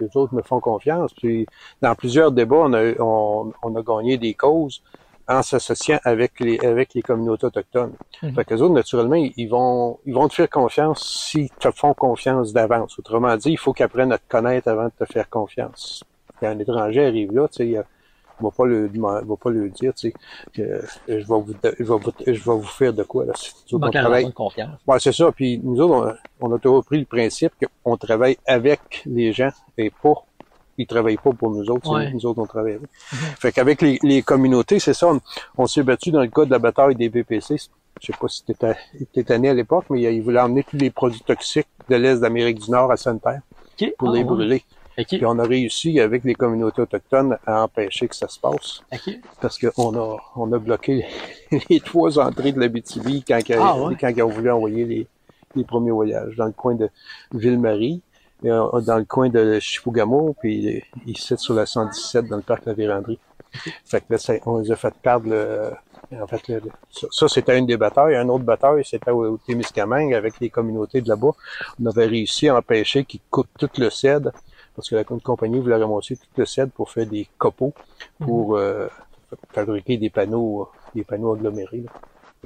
[0.00, 1.12] les autres me font confiance.
[1.14, 1.46] Puis,
[1.82, 4.82] dans plusieurs débats, on a, on, on a gagné des causes
[5.28, 7.92] en s'associant avec les, avec les communautés autochtones.
[8.22, 8.34] Mhm.
[8.34, 11.94] Fait que les autres, naturellement, ils vont, ils vont te faire confiance s'ils te font
[11.94, 12.98] confiance d'avance.
[12.98, 16.04] Autrement dit, il faut qu'ils apprennent à te connaître avant de te faire confiance.
[16.40, 17.84] Quand un étranger arrive là, tu sais, il
[18.40, 20.14] va pas le va pas lui dire, tu sais,
[20.52, 23.32] que je vais vous, je vais vous, je vais vous faire de quoi, là.
[23.34, 24.78] Nous autres, on Manque à travaille- confiance.
[24.86, 25.30] Ouais, c'est ça.
[25.32, 27.52] Puis nous autres, on, on a toujours pris le principe
[27.84, 30.14] qu'on travaille avec les gens et pas.
[30.76, 32.10] Ils travaillent pas pour nous autres, c'est Ouais.
[32.12, 32.88] nous autres on travaille avec.
[33.38, 35.06] Fait qu'avec les, les communautés, c'est ça.
[35.08, 35.20] On,
[35.56, 37.56] on s'est battu dans le cas de la bataille des BPC.
[38.00, 38.74] Je sais pas si t'étais
[39.12, 42.58] t'étais né à l'époque, mais ils voulaient emmener tous les produits toxiques de l'Est d'Amérique
[42.58, 43.42] du Nord à Sainte-Terre
[43.98, 44.64] pour Ah, les brûler.
[44.98, 45.06] Ok.
[45.08, 49.14] Puis on a réussi avec les communautés autochtones à empêcher que ça se passe Ok.
[49.40, 51.04] parce qu'on a, on a bloqué
[51.70, 53.96] les trois entrées de la BTV quand, ils- Ah ouais?
[54.00, 55.06] quand ils ont voulu envoyer les,
[55.56, 56.36] les premiers voyages.
[56.36, 56.88] Dans le coin de
[57.32, 58.02] Ville-Marie,
[58.44, 62.70] euh, dans le coin de Chifougamau, puis ici sur la 117 dans le parc de
[62.70, 63.18] la Vérandrie.
[63.84, 65.70] Fait que là, ça- on les a fait perdre le,
[66.20, 68.14] en fait, le- ça, ça, c'était une des batailles.
[68.16, 71.30] Une autre bataille, c'était au, au Témiscamingue avec les communautés de là-bas.
[71.82, 74.30] On avait réussi à empêcher qu'ils coupent tout le cèdre
[74.74, 77.72] parce que la compagnie voulait ramasser tout le cèdre pour faire des copeaux
[78.18, 78.88] pour euh,
[79.50, 81.82] fabriquer des panneaux, des panneaux agglomérés.
[81.82, 81.92] Là.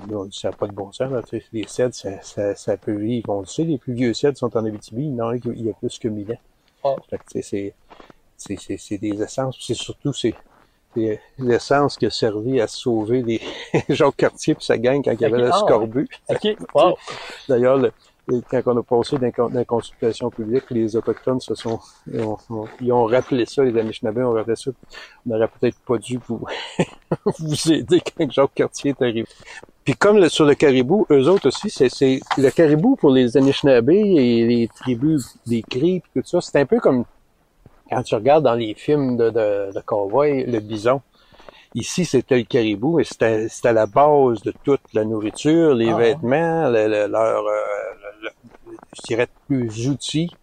[0.06, 1.10] Là, on dit, ça n'a pas de bon sens.
[1.10, 3.28] Là, tu sais, les cèdres, ça, ça, ça peut vivre.
[3.30, 5.02] On le sait, les plus vieux cèdres sont en Abitibi.
[5.02, 6.38] Il y en a il y a plus que 1000 ans.
[6.84, 6.94] Ah.
[7.10, 7.74] Fait que, tu sais, c'est,
[8.36, 9.58] c'est, c'est, c'est des essences.
[9.60, 10.34] C'est surtout c'est,
[10.94, 13.40] c'est l'essence qui a servi à sauver les
[13.88, 16.08] Jacques Cartier puis sa gang quand il y avait le ah, scorbut.
[16.28, 16.56] Ok.
[16.74, 16.96] Wow.
[17.48, 17.92] D'ailleurs, le-
[18.28, 21.80] le- quand on a passé dans, la consultation publique, les Autochtones se sont,
[22.12, 22.36] ils ont,
[22.80, 24.70] ils ont rappelé ça, les Anishinaabe ont rappelé ça.
[25.26, 26.44] On n'aurait peut-être pas dû vous,
[27.38, 29.24] vous aider quand Jacques Cartier est arrivé.
[29.84, 33.90] Puis comme le- sur le caribou, eux autres aussi, c'est, le caribou pour les Anishinaabe
[33.90, 37.04] et les tribus des Cris tout ça, c'est un peu comme
[37.90, 41.00] quand tu regardes dans les films de, de, de cowboy, le bison.
[41.74, 45.96] Ici, c'était le caribou et c'était, c'était la base de toute la nourriture, les Ah
[45.96, 47.62] vêtements, le- le- leur, euh,
[48.94, 50.36] je dirais, plus outils.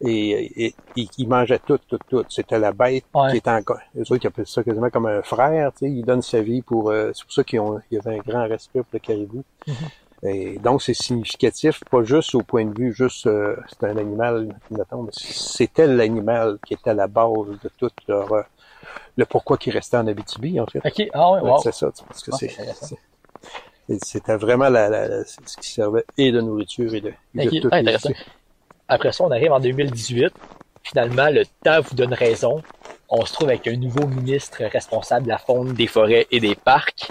[0.00, 2.24] Et, et, et ils mangeaient tout, tout, tout.
[2.28, 3.30] C'était la bête Ouais.
[3.30, 3.78] qui était encore.
[3.96, 5.90] Eux autres, ils appellent ça quasiment comme un frère, tu sais.
[5.90, 6.90] Ils donnent sa vie pour.
[6.90, 9.44] euh, c'est pour ça qu'ils ont, il y avait un grand respect pour le caribou.
[10.22, 14.58] Et donc, c'est significatif, pas juste au point de vue, juste euh, c'est un animal,
[14.70, 17.28] mettons, mais c'était l'animal qui était à la base
[17.62, 18.42] de tout leur, euh,
[19.16, 20.80] le pourquoi qu'ils restaient en Abitibi, en fait.
[20.84, 21.08] Ok.
[21.12, 21.40] Ah ouais.
[21.40, 21.58] Ouais, Wow.
[21.62, 22.86] C'est ça, tu sais, parce que Ah, c'est, c'est intéressant.
[22.86, 22.98] c'est-
[24.02, 27.68] c'était vraiment la, la- la- ce qui servait et de nourriture et de, et de
[27.70, 28.10] ah, intéressant.
[28.88, 30.32] Après ça, on arrive en 2018.
[30.82, 32.62] Finalement, le temps vous donne raison.
[33.08, 36.54] On se trouve avec un nouveau ministre responsable de la faune, des forêts et des
[36.54, 37.10] parcs.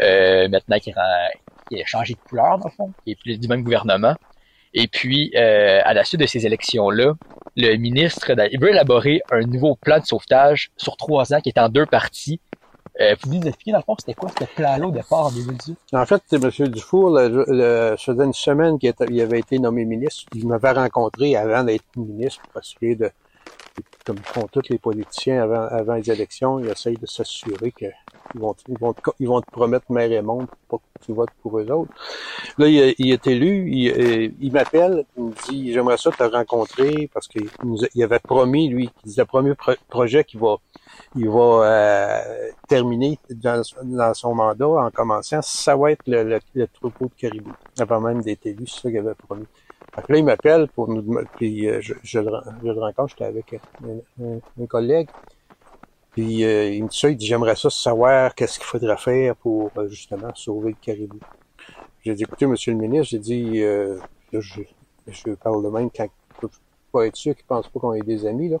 [0.00, 3.62] Euh, maintenant qui a changé de couleur, dans le fond, qui est plus du même
[3.62, 4.14] gouvernement.
[4.72, 7.14] Et puis, euh, à la suite de ces élections-là,
[7.56, 11.58] le ministre il veut élaborer un nouveau plan de sauvetage sur trois ans qui est
[11.58, 12.40] en deux parties.
[13.00, 15.78] Euh, vous nous expliquer dans c'était quoi ce plan-là au départ en 2018?
[15.92, 16.68] En fait, c'est M.
[16.68, 20.24] Dufour, le, le, une semaine qu'il avait été nommé ministre.
[20.34, 23.10] Il m'avait rencontré avant d'être ministre pour essayer de,
[24.06, 27.92] comme font tous les politiciens avant, avant les élections, ils essayent de s'assurer qu'ils
[28.34, 31.58] vont, ils vont, ils vont te promettre mer et monde pour que tu votes pour
[31.58, 31.92] eux autres.
[32.58, 36.22] Là, il, il est élu, il, euh, il m'appelle, il me dit, j'aimerais ça te
[36.24, 40.40] rencontrer parce qu'il a- il avait promis, lui, il disait, le premier pro- projet qu'il
[40.40, 40.56] va
[41.16, 46.40] il va euh, terminer dans, dans son mandat en commençant, ça va être le, le,
[46.54, 49.46] le troupeau de caribou, avant même d'être élu, c'est ça qu'il avait promis.
[49.94, 53.98] Fait là, il m'appelle pour dem- puis euh, je, je, le, rencontre, j'étais avec un,
[54.24, 55.08] un- un collègue.
[56.12, 59.36] Puis euh, il me dit ça, il dit j'aimerais ça savoir qu'est-ce qu'il faudrait faire
[59.36, 61.20] pour euh, justement sauver le caribou.
[62.04, 63.98] J'ai dit écoutez, monsieur le ministre, j'ai dit euh,
[64.32, 64.62] là, je,
[65.08, 66.08] je parle de même quand
[66.42, 66.50] je peux
[66.92, 68.58] pas être sûr qu'il pense pas qu'on est des amis là.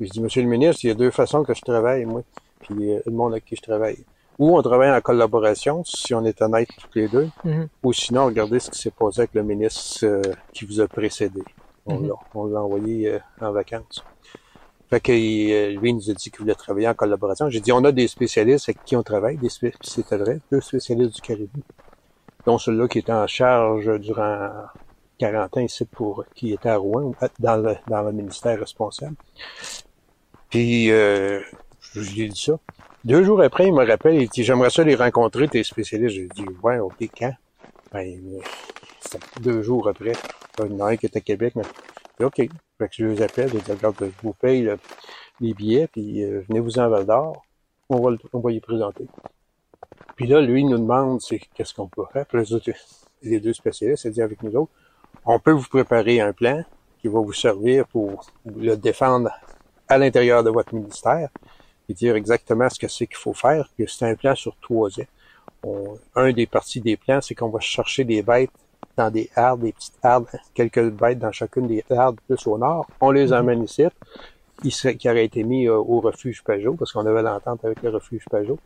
[0.00, 2.22] Je dis, Monsieur le ministre, il y a deux façons que je travaille, moi,
[2.60, 3.98] puis euh, le monde avec qui je travaille.
[4.42, 7.68] Ou on travaille en collaboration, si on est honnête tous les deux, Mhm.
[7.84, 10.20] ou sinon, regardez ce qui s'est passé avec le ministre euh,
[10.52, 11.42] qui vous a précédé.
[11.86, 12.08] On Mhm.
[12.08, 14.02] l'a on l'a envoyé euh, en vacances.
[14.90, 17.48] Fait que euh, lui, il nous a dit qu'il voulait travailler en collaboration.
[17.50, 20.40] J'ai dit, on a des spécialistes avec qui on travaille, des spé- puis c'était vrai,
[20.50, 21.60] deux spécialistes du caribou,
[22.44, 24.50] dont celui-là qui était en charge durant
[25.18, 29.14] 40 ans ici pour qui était à Rouen, dans le, dans le ministère responsable.
[30.50, 31.40] Puis euh,
[31.92, 32.58] je lui ai dit ça.
[33.04, 36.14] Deux jours après, il me rappelle, il dit J'aimerais ça les rencontrer, tes spécialistes.
[36.14, 37.32] J'ai dit Ouais, ok, quand?
[37.92, 40.12] Ben, euh, deux jours après.
[40.64, 41.62] Il y en qui était à Québec, mais
[42.18, 42.36] dit, OK.
[42.36, 42.48] Fait
[42.88, 44.78] que je les appelle, j'ai dit Regarde, je vous paye le-
[45.40, 47.42] les billets, puis euh, venez-vous en Val d'Or,
[47.88, 49.06] on va, on va y présenter.
[50.14, 52.24] Puis là, lui, il nous demande c'est qu'est-ce qu'on peut faire?
[52.26, 52.74] Puis les,
[53.30, 54.70] les deux spécialistes, il dit avec nous autres,
[55.24, 56.62] on peut vous préparer un plan
[57.00, 59.30] qui va vous servir pour le défendre
[59.88, 61.28] à l'intérieur de votre ministère
[61.92, 63.68] dire exactement ce que c'est qu'il faut faire.
[63.78, 65.04] Que c'est un plan sur trois ans.
[65.64, 68.50] On- un des parties des plans, c'est qu'on va chercher des bêtes
[68.96, 72.86] dans des hardes, des petites hardes, quelques bêtes dans chacune des hardes plus au nord.
[73.00, 73.84] On les emmène ici.
[74.64, 77.82] Ils seraient, qui auraient été mis euh, au refuge Pajot, parce qu'on avait l'entente avec
[77.82, 78.58] le refuge Pajot.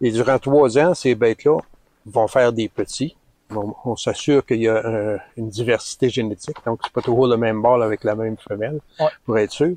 [0.00, 1.58] Et durant trois ans, ces bêtes-là
[2.06, 3.16] vont faire des petits.
[3.54, 7.36] On, on s'assure qu'il y a un- une diversité génétique, donc c'est pas toujours le
[7.36, 9.06] même mâle avec la même femelle, Ouais.
[9.24, 9.74] pour être sûr.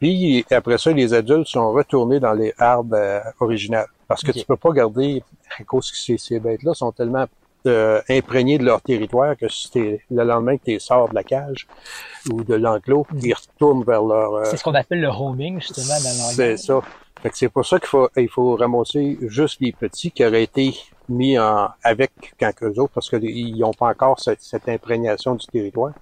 [0.00, 3.86] Puis après ça, les adultes sont retournés dans les hardes euh, originales.
[4.08, 4.38] Parce que Ok.
[4.38, 5.22] tu peux pas garder,
[5.58, 7.26] à cause que ces, ces bêtes-là sont tellement
[7.66, 11.14] euh, imprégnées de leur territoire que si t'es- le lendemain que tu les sors de
[11.14, 11.66] la cage
[12.32, 14.34] ou de l'enclos, ils retournent vers leur...
[14.34, 16.80] euh, C'est ce qu'on appelle le homing, justement, dans le c'est ça.
[17.22, 20.44] Fait que c'est pour ça qu'il faut, il faut ramasser juste les petits qui auraient
[20.44, 20.74] été
[21.10, 25.46] mis en, avec quand eux autres, parce qu'ils n'ont pas encore cette, cette imprégnation du
[25.46, 25.92] territoire.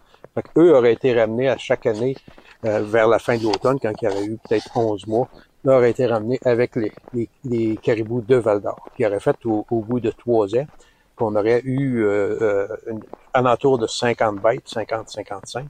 [0.43, 2.19] Fait eux auraient été ramenés à chaque année
[2.65, 5.29] euh, vers la fin de l'automne, quand il y avait eu peut-être 11 mois,
[5.65, 9.37] là auraient été ramenés avec les, les, les caribous de Val d'Or, qui auraient fait
[9.47, 10.67] au, au bout de trois ans,
[11.15, 15.69] qu'on aurait eu euh, euh, une, alentour de 50 bêtes, 50-55.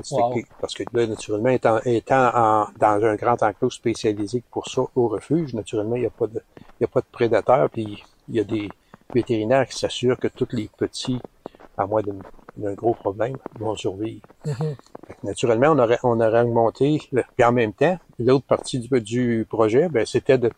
[0.00, 0.32] C'était Wow.
[0.42, 4.82] que- Parce que là, naturellement, étant, étant en- dans un grand enclos spécialisé pour ça
[4.94, 6.40] au refuge, naturellement, il n'y a pas de,
[6.80, 8.76] il y a pas de prédateurs, puis il y a des
[9.12, 11.24] vétérinaires qui s'assurent que tous les petits,
[11.76, 12.22] à moins d'un
[12.56, 14.22] d'un gros problème, vont survivre.
[14.46, 14.76] Mhm.
[15.24, 19.46] Naturellement, on aurait, on aurait augmenté, le- puis en même temps, l'autre partie du, du
[19.48, 20.50] projet, ben, c'était de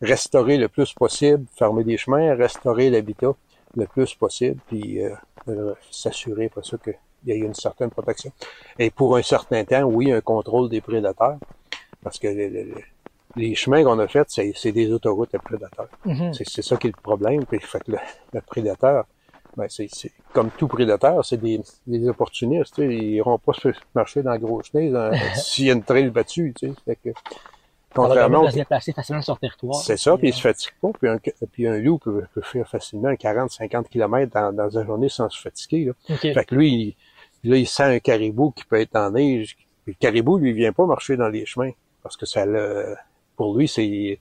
[0.00, 3.32] restaurer le plus possible, fermer des chemins, restaurer l'habitat
[3.76, 5.14] le plus possible, puis euh,
[5.48, 6.94] euh, s'assurer pour ça qu'il
[7.26, 8.32] y ait une certaine protection.
[8.78, 11.36] Et pour un certain temps, oui, un contrôle des prédateurs,
[12.02, 12.74] parce que le- le- le-
[13.36, 15.88] les chemins qu'on a faits, c'est des autoroutes à prédateurs.
[16.04, 16.34] Mhm.
[16.34, 17.46] C'est c'est ça qui est le problème.
[17.46, 17.98] Puis, fait que le,
[18.34, 19.06] le prédateur,
[19.56, 22.74] ben c'est c'est- comme tout prédateur, c'est des, des opportunistes.
[22.74, 22.94] tu sais.
[22.94, 26.10] Ils iront pas se marcher dans le gros chenille dans- s'il y a une trail
[26.10, 26.52] battue.
[26.58, 26.74] Tu sais.
[26.84, 27.10] Fait que,
[27.94, 29.74] contrairement se déplacer facilement sur le territoire.
[29.82, 30.88] c'est ça, puis il euh, se fatigue pas.
[30.98, 31.18] Puis un,
[31.52, 35.40] puis un loup peut, peut faire facilement 40-50 km dans, dans une journée sans se
[35.40, 35.84] fatiguer.
[35.86, 35.92] Là.
[36.14, 36.20] OK.
[36.20, 36.96] Fait que lui,
[37.44, 39.56] il, là, il sent un caribou qui peut être en neige.
[39.84, 41.72] Puis le caribou, lui, il vient pas marcher dans les chemins.
[42.02, 42.94] Parce que ça le,
[43.36, 44.18] pour lui, c'est,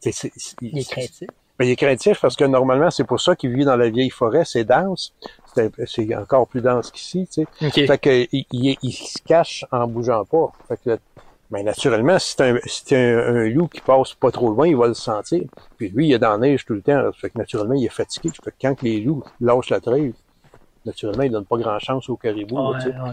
[0.00, 1.28] c'est, c'est- c'est- Il est craintif.
[1.64, 4.44] Il est craintif parce que normalement, c'est pour ça qu'il vit dans la vieille forêt.
[4.44, 5.14] C'est dense.
[5.86, 7.86] C'est, encore plus dense qu'ici, tu sais.
[7.86, 10.52] Fait que, il, il, il se cache en bougeant pas.
[10.68, 10.98] Fait que,
[11.50, 14.68] ben, naturellement, si c'est un, si c'est un, un loup qui passe pas trop loin,
[14.68, 15.42] il va le sentir.
[15.76, 17.00] Puis lui, il est dans la neige tout le temps.
[17.02, 17.10] là.
[17.12, 18.30] Fait que, naturellement, il est fatigué.
[18.44, 20.12] Fait que quand les loups lâchent la traîne,
[20.86, 22.56] naturellement, ils donnent pas grand chance au caribou.
[22.72, 22.96] là, tu sais.
[22.96, 23.10] Ouais.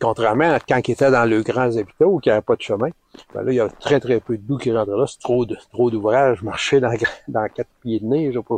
[0.00, 2.62] Contrairement à quand il était dans le grand habitat où il n'y avait pas de
[2.62, 2.88] chemin,
[3.34, 5.04] ben là, il y a très, très peu de loups qui rentrent là.
[5.06, 6.42] C'est trop de, trop d'ouvrages.
[6.42, 6.92] Marcher dans,
[7.28, 8.56] dans quatre pieds de neige, pas.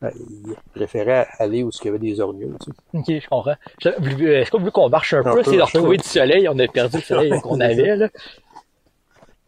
[0.00, 2.56] ben, ils préféraient aller où il y avait des orignaux.
[2.64, 2.98] Tu sais.
[3.18, 3.54] Ok, je comprends.
[3.82, 6.48] Je- vous- Est-ce vous voulez qu'on marche un On peu, essayer de retrouver du soleil?
[6.48, 8.08] On a perdu le soleil qu'on avait, là.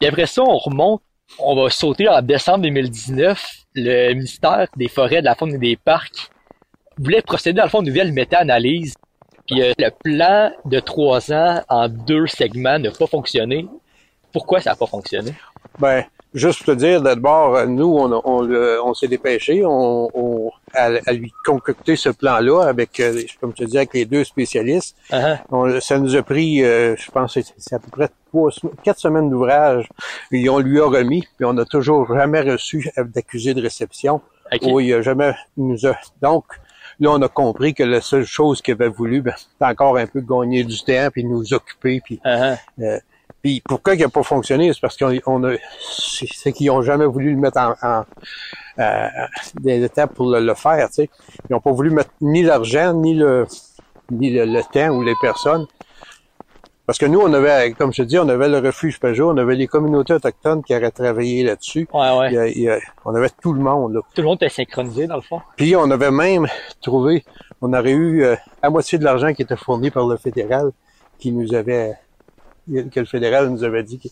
[0.02, 1.00] Et après ça, on remonte,
[1.38, 3.42] on va sauter en décembre 2019.
[3.76, 6.30] Le ministère des Forêts, de la Faune et des Parcs
[6.98, 8.94] voulait procéder à le fond une nouvelle méta-analyse.
[9.46, 13.66] Puis euh, le plan de trois ans en deux segments n'a pas fonctionné.
[14.32, 15.32] Pourquoi ça n'a pas fonctionné?
[15.78, 18.50] Ben, juste pour te dire, d'abord, nous, on, on,
[18.84, 23.64] on s'est dépêché on, on- à, à lui concocter ce plan-là avec, euh, comme je
[23.64, 24.96] te dis, avec les deux spécialistes.
[25.10, 25.38] Uh-huh.
[25.50, 28.50] On- ça nous a pris, euh, je pense, c'est- à peu près trois,
[28.82, 29.88] quatre semaines d'ouvrage.
[30.32, 34.20] Et on lui a remis, puis on n'a toujours jamais reçu d'accusé de réception.
[34.52, 34.62] Ok.
[34.64, 35.96] Oui, il a jamais il nous a.
[36.20, 36.44] Donc,
[37.00, 40.06] là, on a compris que la seule chose qu'il avait voulu, ben, c'est encore un
[40.06, 43.00] peu gagner du temps, puis nous occuper, puis Uh-huh.
[43.42, 47.06] puis pourquoi il n'a pas fonctionné, c'est parce qu'on on a, c'est qu'ils ont jamais
[47.06, 48.04] voulu le mettre en, en
[48.78, 49.08] euh,
[49.60, 51.10] des étapes pour le, le faire, tu sais.
[51.48, 53.46] Ils n'ont pas voulu mettre ni l'argent, ni le
[54.10, 55.66] ni le, le temps ou les personnes.
[56.86, 59.36] Parce que nous, on avait, comme je te dis, on avait le refuge Peugeot, on
[59.38, 61.88] avait les communautés autochtones qui auraient travaillé là-dessus.
[61.94, 62.28] Ouais, ouais.
[62.30, 64.00] Il y a- il y a- on avait tout le monde, là.
[64.14, 65.40] Tout le monde était synchronisé, dans le fond.
[65.56, 66.46] Puis on avait même
[66.82, 67.24] trouvé,
[67.62, 70.72] on aurait eu euh, à moitié de l'argent qui était fourni par le fédéral,
[71.18, 71.94] qui nous avait,
[72.68, 74.10] que le fédéral nous avait dit qu'il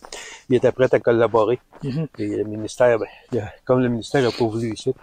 [0.48, 1.60] il était prêt à collaborer.
[1.82, 2.06] Mhm.
[2.18, 4.94] Et le ministère, ben, il a- comme le ministère n'a pas voulu ici,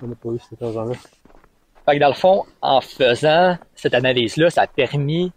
[0.00, 0.94] on n'a pas eu cet argent-là.
[1.86, 5.32] Fait que dans le fond, en faisant cette analyse-là, ça a permis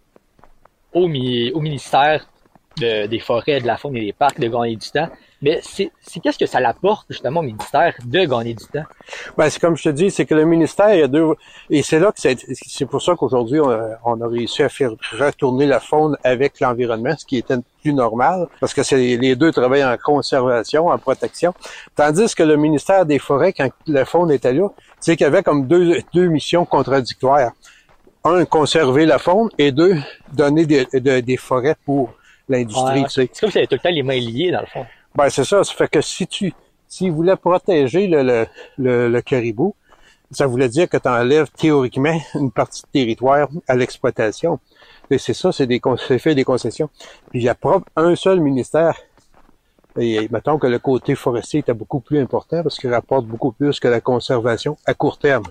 [0.94, 2.26] au, mi- au ministère
[2.78, 5.08] de- des forêts, de la faune et des parcs de gagner du temps.
[5.42, 5.90] Mais c'est
[6.22, 8.84] qu'est-ce que ça l'apporte justement au ministère de gagner du temps?
[9.36, 11.34] Ben, c'est comme je te dis, c'est que le ministère, il y a deux,
[11.68, 14.92] et c'est là que c'est, pour ça qu'aujourd'hui, on, a- on a réussi à faire
[15.20, 19.84] retourner la faune avec l'environnement, ce qui était plus normal, parce que les deux travaillent
[19.84, 21.52] en conservation, en protection.
[21.94, 24.68] Tandis que le ministère des Forêts, quand la faune était là,
[24.98, 27.52] c'est qu'il y avait comme deux, deux missions contradictoires.
[28.24, 29.96] Un, conserver la faune, et deux,
[30.32, 32.14] donner des, de- des forêts pour
[32.48, 33.30] l'industrie, Ouais, tu sais.
[33.32, 34.86] C'est comme si avait tout le temps les mains liées, dans le fond.
[35.14, 35.62] Ben, c'est ça.
[35.62, 36.52] Ça fait que si tu,
[36.88, 38.46] s'ils voulaient protéger le, le,
[38.78, 39.74] le, le caribou,
[40.30, 44.58] ça voulait dire que tu enlèves théoriquement une partie de territoire à l'exploitation.
[45.10, 45.80] Et c'est ça, c'est des,
[46.18, 46.88] fait des concessions.
[47.30, 48.96] Puis il y a propre un seul ministère.
[49.98, 53.78] Et mettons que le côté forestier était beaucoup plus important parce qu'il rapporte beaucoup plus
[53.78, 55.44] que la conservation à court terme.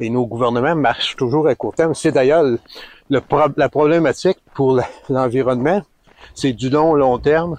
[0.00, 1.94] Et nos gouvernements marchent toujours à court terme.
[1.94, 2.42] C'est d'ailleurs
[3.10, 5.82] le, pro- la problématique pour l'environnement.
[6.34, 7.56] C'est du long, long terme.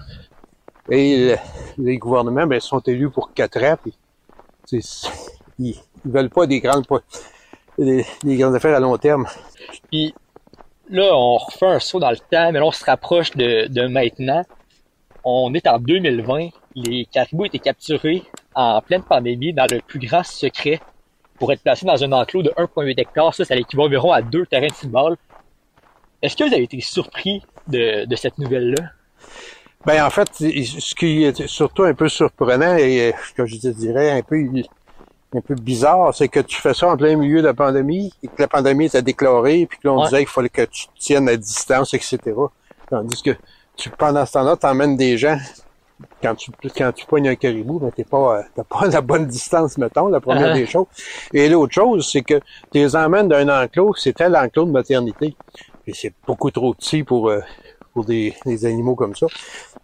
[0.90, 1.36] Et le-
[1.78, 3.76] les gouvernements, ben, sont élus pour quatre ans.
[3.82, 3.94] Puis,
[4.72, 4.82] ils,
[5.58, 6.84] ils veulent pas des grandes,
[7.78, 9.26] des grandes affaires à long terme.
[9.90, 10.14] Puis
[10.90, 13.86] là, on refait un saut dans le temps, mais là, on se rapproche de, de
[13.86, 14.42] maintenant.
[15.24, 16.48] On est en 2020.
[16.74, 18.24] Les caribous étaient capturés
[18.54, 20.80] en pleine pandémie dans le plus grand secret
[21.42, 23.34] pour être placés dans un enclos de 1,8 hectares.
[23.34, 25.16] Ça, ça équivaut environ à deux terrains de football.
[26.22, 28.80] Est-ce que vous avez été surpris de, de cette nouvelle-là?
[29.84, 33.66] Ben, en fait, ce qui est surtout un peu surprenant et, euh, que je te
[33.66, 34.36] dirais, un peu,
[35.34, 38.28] un peu bizarre, c'est que tu fais ça en plein milieu de la pandémie et
[38.28, 40.04] que la pandémie était déclarée puis que là, on Ouais.
[40.04, 42.18] disait qu'il fallait que tu te tiennes à distance, etc.
[42.88, 43.32] Tandis que
[43.76, 45.38] tu, pendant ce temps-là, t'emmènes des gens
[46.22, 49.26] quand tu quand tu pognes un caribou, ben t'es pas euh, t'as pas la bonne
[49.26, 50.54] distance, mettons, la première Ah.
[50.54, 50.86] des choses.
[51.32, 52.42] Et l'autre chose, c'est que tu
[52.74, 55.36] les emmènes d'un enclos, c'était l'enclos de maternité.
[55.86, 57.40] Et c'est beaucoup trop petit pour euh,
[57.92, 59.26] pour des, des animaux comme ça.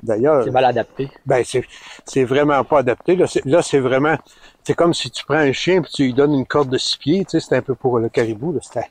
[0.03, 1.11] D'ailleurs, C'est mal adapté.
[1.27, 1.65] ben c'est
[2.05, 3.17] c'est vraiment pas adapté.
[3.17, 4.17] Là, c'est, là, c'est vraiment
[4.65, 6.97] c'est comme si tu prends un chien puis tu lui donnes une corde de six
[6.97, 7.25] pieds.
[7.25, 8.53] Tu sais, c'était un peu pour le caribou.
[8.53, 8.87] Là, c'était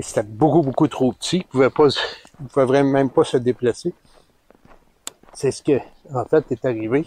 [0.00, 1.38] c'était beaucoup beaucoup trop petit.
[1.38, 1.86] Il pouvait pas,
[2.40, 3.92] il pouvait vraiment même pas se déplacer.
[5.34, 5.78] C'est ce que
[6.14, 7.04] en fait est arrivé.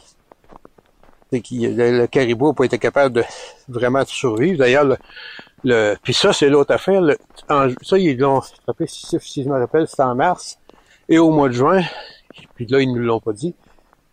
[1.32, 3.24] C'est que le, le caribou n'a pas été capable de
[3.68, 4.60] vraiment de survivre.
[4.60, 4.98] D'ailleurs, le,
[5.64, 7.02] le puis ça c'est l'autre affaire.
[7.02, 7.18] Le,
[7.50, 10.60] en- ça ils l'ont, rappelle, si, si je me rappelle, c'était en mars
[11.10, 11.82] et au mois de juin.
[12.56, 13.56] Puis là ils nous l'ont pas dit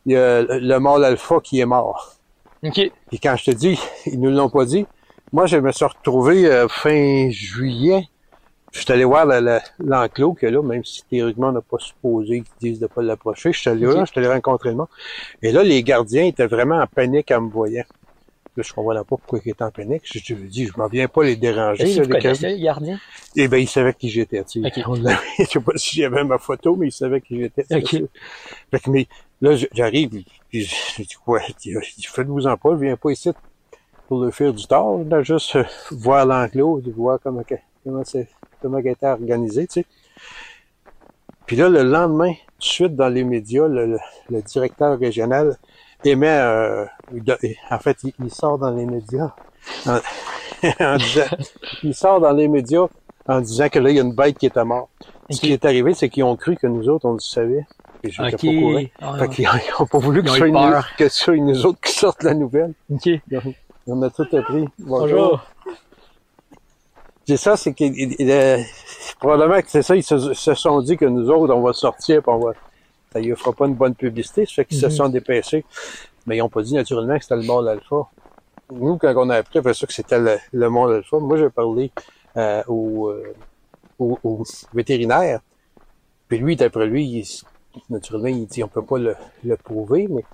[0.06, 2.14] il y a le le mâle alpha qui est mort.
[2.64, 2.80] OK.
[3.10, 4.86] Puis quand je te dis, ils ne l'ont pas dit,
[5.32, 8.04] moi je me suis retrouvé euh, fin juillet.
[8.72, 11.76] Je suis allé voir la- la- l'enclos que là, même si théoriquement on n'a pas
[11.78, 14.76] supposé qu'ils disent de pas l'approcher, je suis allé là, je suis allé rencontrer le
[14.76, 14.88] monde.
[15.42, 17.84] Et là, les gardiens étaient vraiment en panique en me voyant.
[18.56, 20.02] Là, je comprenais pas pourquoi ils étaient en panique.
[20.04, 21.84] Je je lui dis, je m'en viens pas les déranger.
[21.96, 22.98] Là, vous les connaissez le gardien?
[23.36, 24.68] et ben, il savait qui j'étais, tu sais.
[25.38, 27.64] Je sais pas si j'avais ma photo, mais il savait qui j'étais.
[28.70, 29.06] Fait que, mais,
[29.40, 30.10] là, j'arrive,
[30.50, 31.40] puis je dis, quoi?
[31.40, 33.30] Faites-vous en pas, je viens pas ici
[34.08, 37.42] pour le faire du tort, là, juste euh, voir l'enclos, voir comment,
[37.84, 38.28] comment c'est,
[38.62, 39.86] comment il était organisé, tu sais.
[41.46, 43.98] Puis là, le lendemain, tout de suite dans les médias, le,
[44.46, 45.56] directeur régional
[46.04, 46.84] émet, euh,
[47.70, 49.32] en fait, il, il sort dans les médias
[49.86, 49.98] en,
[50.80, 51.24] en disant,
[51.82, 52.86] il sort dans les médias
[53.28, 54.88] en disant que là, il y a une bête qui est mort.
[55.30, 57.66] Ce qui est arrivé, c'est qu'ils ont cru que nous autres, on le savait.
[58.04, 58.40] Et Ok.
[58.42, 58.90] pas.
[59.00, 60.54] Ah, Fait qu'ils ils ont pas voulu que, ce soit une-
[60.98, 62.74] que nous autres qui sortent la nouvelle.
[62.90, 63.54] ont-
[63.86, 64.68] On a tout appris.
[64.78, 65.40] Bonjour.
[67.26, 68.58] C'est ça, c'est que il- il- euh,
[69.20, 72.22] probablement que c'est ça, ils se, se sont dit que nous autres, on va sortir
[72.22, 72.52] puis on va.
[73.12, 74.90] Ça ne fera pas une bonne publicité, ça fait qu'ils Mhm.
[74.90, 75.64] se sont dépêchés.
[76.26, 78.06] Mais ils n'ont pas dit naturellement que c'était le mont alpha.
[78.72, 81.50] Nous, quand on a appris après ça que c'était le, le mont alpha, moi j'ai
[81.50, 81.90] parlé
[82.36, 83.34] euh, au, euh,
[83.98, 84.42] au, au
[84.72, 85.40] vétérinaire.
[86.28, 89.14] Puis lui, d'après lui, il- naturellement, il dit on peut pas le,
[89.44, 90.24] le prouver, mais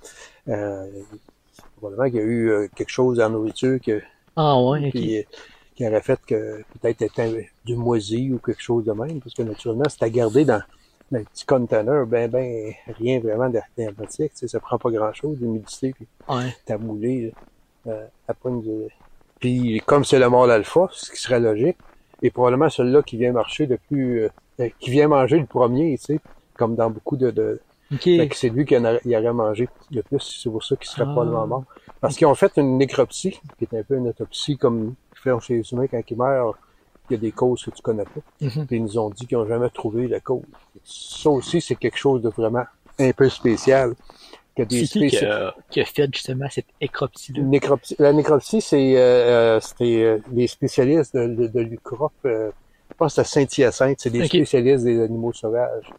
[0.47, 0.87] euh,
[1.77, 4.01] probablement qu'il y a eu euh, quelque chose la nourriture que
[4.37, 5.25] Ah ouais, puis,
[5.79, 9.43] qui aurait fait que peut-être était du moisi ou quelque chose de même, parce que
[9.43, 10.61] naturellement, c'était gardé dans,
[11.09, 15.37] dans un petit container, ben, ben, rien vraiment d'hermétique, tu sais, ça prend pas grand-chose,
[15.39, 16.53] l'humidité, puis Ouais.
[16.65, 17.33] t'as moulé,
[17.87, 18.89] euh, à pointe de...
[19.39, 21.77] Puis, comme c'est le mâle alpha, ce qui serait logique,
[22.21, 25.97] et probablement celui-là qui vient marcher le plus, euh, euh, qui vient manger le premier,
[25.97, 26.19] tu sais,
[26.57, 27.61] comme dans beaucoup de, de,
[27.93, 28.03] Ok.
[28.03, 30.75] fait que c'est lui qui en aurait, il aurait mangé le plus, c'est pour ça
[30.75, 31.11] qu'il serait Ah.
[31.13, 31.63] probablement mort.
[32.01, 34.95] Parce qu'ils ont fait une nécropsie, qui est un peu une autopsie comme
[35.41, 36.57] chez les humains quand ils meurent,
[37.09, 38.21] il y a des causes que tu connais pas.
[38.41, 38.65] Mhm.
[38.67, 40.43] Puis ils nous ont dit qu'ils n'ont jamais trouvé la cause.
[40.83, 42.63] Ça aussi, c'est quelque chose de vraiment
[42.99, 43.93] un peu spécial.
[44.55, 47.33] Que des C'est qui qui a, qui a fait justement cette nécropsie.
[47.99, 52.11] La nécropsie, c'est euh, euh, c'était euh, les spécialistes de, de, de l'UCROP.
[52.25, 52.51] euh,
[52.89, 53.99] je pense que c'est à Saint-Hyacinthe.
[53.99, 55.89] C'est des spécialistes des animaux sauvages.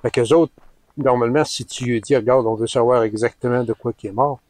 [0.00, 0.52] Fait qu'eux autres,
[0.96, 4.40] normalement, si tu lui dis, regarde, on veut savoir exactement de quoi qui est mort,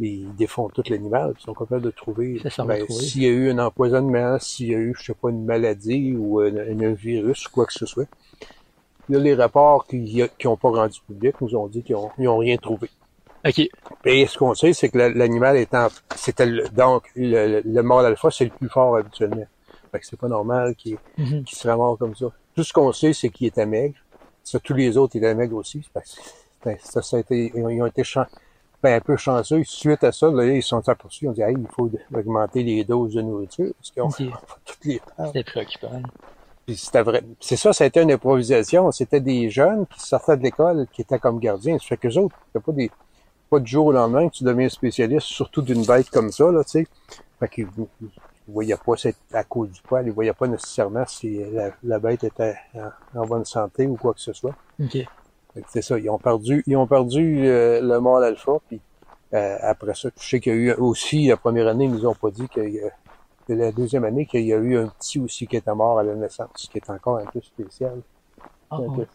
[0.00, 3.04] ils défont tout l'animal, ils sont capables de trouver ben, trouver.
[3.04, 6.14] s'il y a eu un empoisonnement, s'il y a eu, je sais pas, une maladie
[6.16, 8.06] ou un, un virus, quoi que ce soit.
[9.08, 12.38] Là, les rapports qui n'ont pas rendu public nous ont dit qu'ils ont, ils ont
[12.38, 12.88] rien trouvé.
[13.46, 13.60] Ok.
[14.04, 17.82] Et ce qu'on sait, c'est que la- l'animal étant, c'était le- donc le, le, le
[17.82, 19.46] mâle alpha, c'est le plus fort habituellement.
[19.90, 22.26] Fait que c'est pas normal qu'il qu'il serait mort comme ça.
[22.54, 23.96] Tout ce qu'on sait, c'est qu'il était maigre.
[24.44, 25.82] Ça, tous les autres étaient maigres aussi.
[25.92, 26.06] Fait que
[26.64, 28.04] ben, ça, ça a été, ils ont, été
[28.82, 29.62] ben, un peu chanceux.
[29.64, 31.28] Suite à ça, là, ils sont aperçus.
[31.28, 34.30] Ont dit, hey, il faut augmenter les doses de nourriture parce qu'on Ok.
[34.48, 35.26] pas toutes les parts.
[35.26, 36.02] C'était préoccupant.
[36.68, 37.22] C'était vrai.
[37.40, 38.90] C'est ça, ça a été une improvisation.
[38.92, 41.78] C'était des jeunes qui sortaient de l'école, qui étaient comme gardiens.
[41.78, 42.90] Ça fait que autres, c'était pas des,
[43.50, 46.62] pas du jour au lendemain que tu deviens spécialiste, surtout d'une bête comme ça, là,
[46.64, 46.86] tu sais.
[47.40, 47.68] Fait qu'ils
[48.00, 51.98] ils voyaient pas, c'est à cause du poil, ils voyaient pas nécessairement si la, la
[51.98, 54.54] bête était en, en bonne santé ou quoi que ce soit.
[54.82, 54.98] Ok.
[55.54, 58.80] Fait c'est ça, ils ont perdu, ils ont perdu euh, le mâle alpha, puis
[59.34, 62.06] euh, après ça, je sais qu'il y a eu aussi, la première année, ils nous
[62.06, 62.60] ont pas dit a,
[63.48, 66.02] que la deuxième année, qu'il y a eu un petit aussi qui était mort à
[66.02, 68.00] la naissance, ce qui est encore un peu spécial.
[68.70, 69.08] Ah, Fait.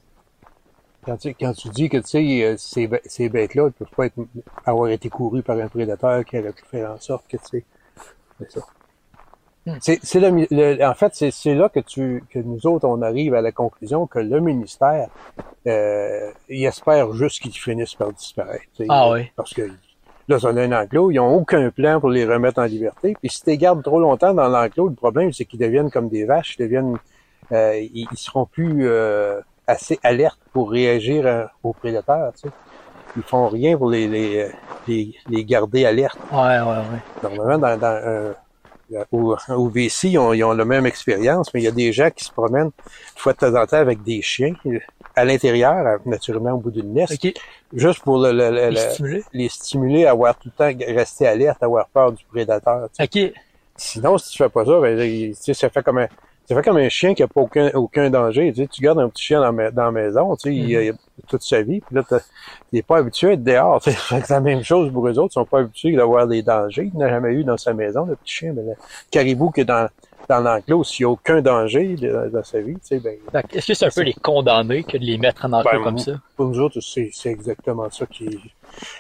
[1.05, 4.07] Quand tu, quand tu dis que tu sais, euh, ces, ces bêtes-là ne peuvent pas
[4.07, 4.17] être,
[4.65, 7.65] avoir été courues par un prédateur qui pu faire en sorte que tu sais.
[8.39, 8.61] C'est ça.
[9.65, 9.77] Hmm.
[9.81, 12.87] C'est, c'est le, mi- le- en fait, c'est, c'est là que tu, que nous autres,
[12.87, 15.07] on arrive à la conclusion que le ministère,
[15.65, 18.63] euh, il espère juste qu'ils finissent par disparaître.
[18.89, 19.31] Ah ouais.
[19.35, 22.65] Parce que là, ils ont un enclos, ils n'ont aucun plan pour les remettre en
[22.65, 23.15] liberté.
[23.19, 26.09] Puis si tu les gardes trop longtemps dans l'enclos, le problème, c'est qu'ils deviennent comme
[26.09, 26.97] des vaches, ils deviennent,
[27.51, 32.33] euh, ils, ils seront plus euh, assez alertes pour réagir à- aux prédateurs.
[32.33, 32.53] Tu sais.
[33.17, 34.49] Ils font rien pour les, les, euh,
[34.87, 36.19] les, les garder alertes.
[36.31, 37.01] Ouais, ouais, ouais.
[37.23, 38.35] Normalement, dans, dans
[39.11, 41.91] au, au VC, ils ont, ils ont la même expérience, mais il y a des
[41.91, 42.71] gens qui se promènent une
[43.15, 44.53] fois de temps en temps avec des chiens
[45.15, 47.33] à l'intérieur, naturellement au bout d'une nest, Ok.
[47.73, 49.23] juste pour le, le- le- Les le- stimuler.
[49.33, 52.89] les stimuler à avoir tout le temps rester alerte, à avoir peur du prédateur.
[52.97, 53.25] tu sais.
[53.31, 53.33] Ok.
[53.77, 56.07] Sinon, si tu fais pas ça, ben, tu sais, ça fait comme un,
[56.47, 58.51] ça fait comme un chien qui a pas aucun, aucun danger.
[58.53, 60.69] Tu, sais, tu gardes un petit chien dans, ma- dans la maison, tu sais, il,
[60.69, 60.93] il a
[61.27, 62.03] toute sa vie, puis là,
[62.71, 63.81] il est pas habitué à être dehors.
[63.81, 63.97] tu sais.
[64.09, 65.31] C'est la même chose pour eux autres.
[65.31, 66.91] Ils sont pas habitués d'avoir des dangers.
[66.93, 68.53] Il n'a jamais eu dans sa maison, le petit chien.
[68.53, 68.73] Mais le
[69.09, 69.89] caribou qui est dans,
[70.29, 71.95] dans l'enclos, s'il n'y a aucun danger
[72.31, 73.15] dans sa vie, tu sais, ben,
[73.51, 75.97] Est-ce que c'est un peu les condamner que de les mettre en enclos Ben, comme
[75.97, 76.13] ça?
[76.35, 78.39] pour nous autres, c'est, exactement ça qui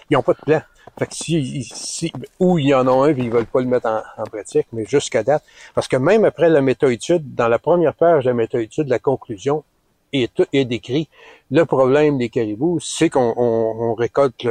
[0.09, 0.61] Ils ont pas de plan.
[0.97, 3.67] Fait que si, si ou il y en a un puis ils veulent pas le
[3.67, 5.43] mettre en, en pratique, mais jusqu'à date.
[5.73, 9.63] Parce que même après la méta-étude, dans la première page de la méta-étude, la conclusion
[10.13, 11.09] est, est décrit.
[11.51, 14.47] Le problème des caribous, c'est qu'on on, on récolte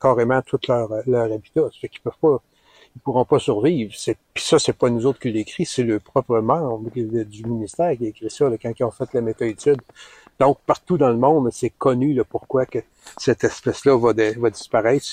[0.00, 1.62] carrément tout leur, leur habitat.
[1.80, 2.40] Fait qu'ils peuvent pas,
[2.96, 3.94] ils pourront pas survivre.
[4.34, 8.06] Puis ça, c'est pas nous autres qui l'écrit, c'est le propre membre du ministère qui
[8.06, 9.80] a écrit ça là, quand ils ont fait la méta-étude.
[10.38, 12.80] Donc, partout dans le monde, c'est connu le pourquoi que
[13.16, 15.06] cette espèce-là va, va disparaître.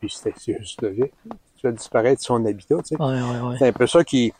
[0.00, 1.12] Puis c'est juste logique.
[1.56, 3.02] Tu vas disparaître de son habitat, tu sais.
[3.02, 3.56] Ouais, ouais, ouais.
[3.58, 4.32] C'est un peu ça qui,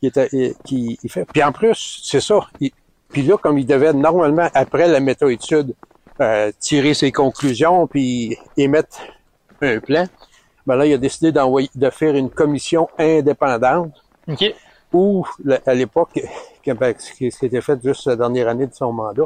[0.00, 1.24] qui, était, qui il fait.
[1.24, 2.40] Puis en plus, c'est ça.
[2.60, 2.72] il-
[3.08, 5.74] puis là, comme il devait normalement, après la méta-étude,
[6.20, 8.98] euh, tirer ses conclusions puis émettre
[9.62, 10.06] un plan,
[10.66, 13.92] ben là, il a décidé d'envoyer, de faire une commission indépendante
[14.28, 14.54] Ok.
[15.44, 16.10] Le- à l'époque,
[16.64, 19.24] que- ben, qui ce qui était fait juste la dernière année de son mandat,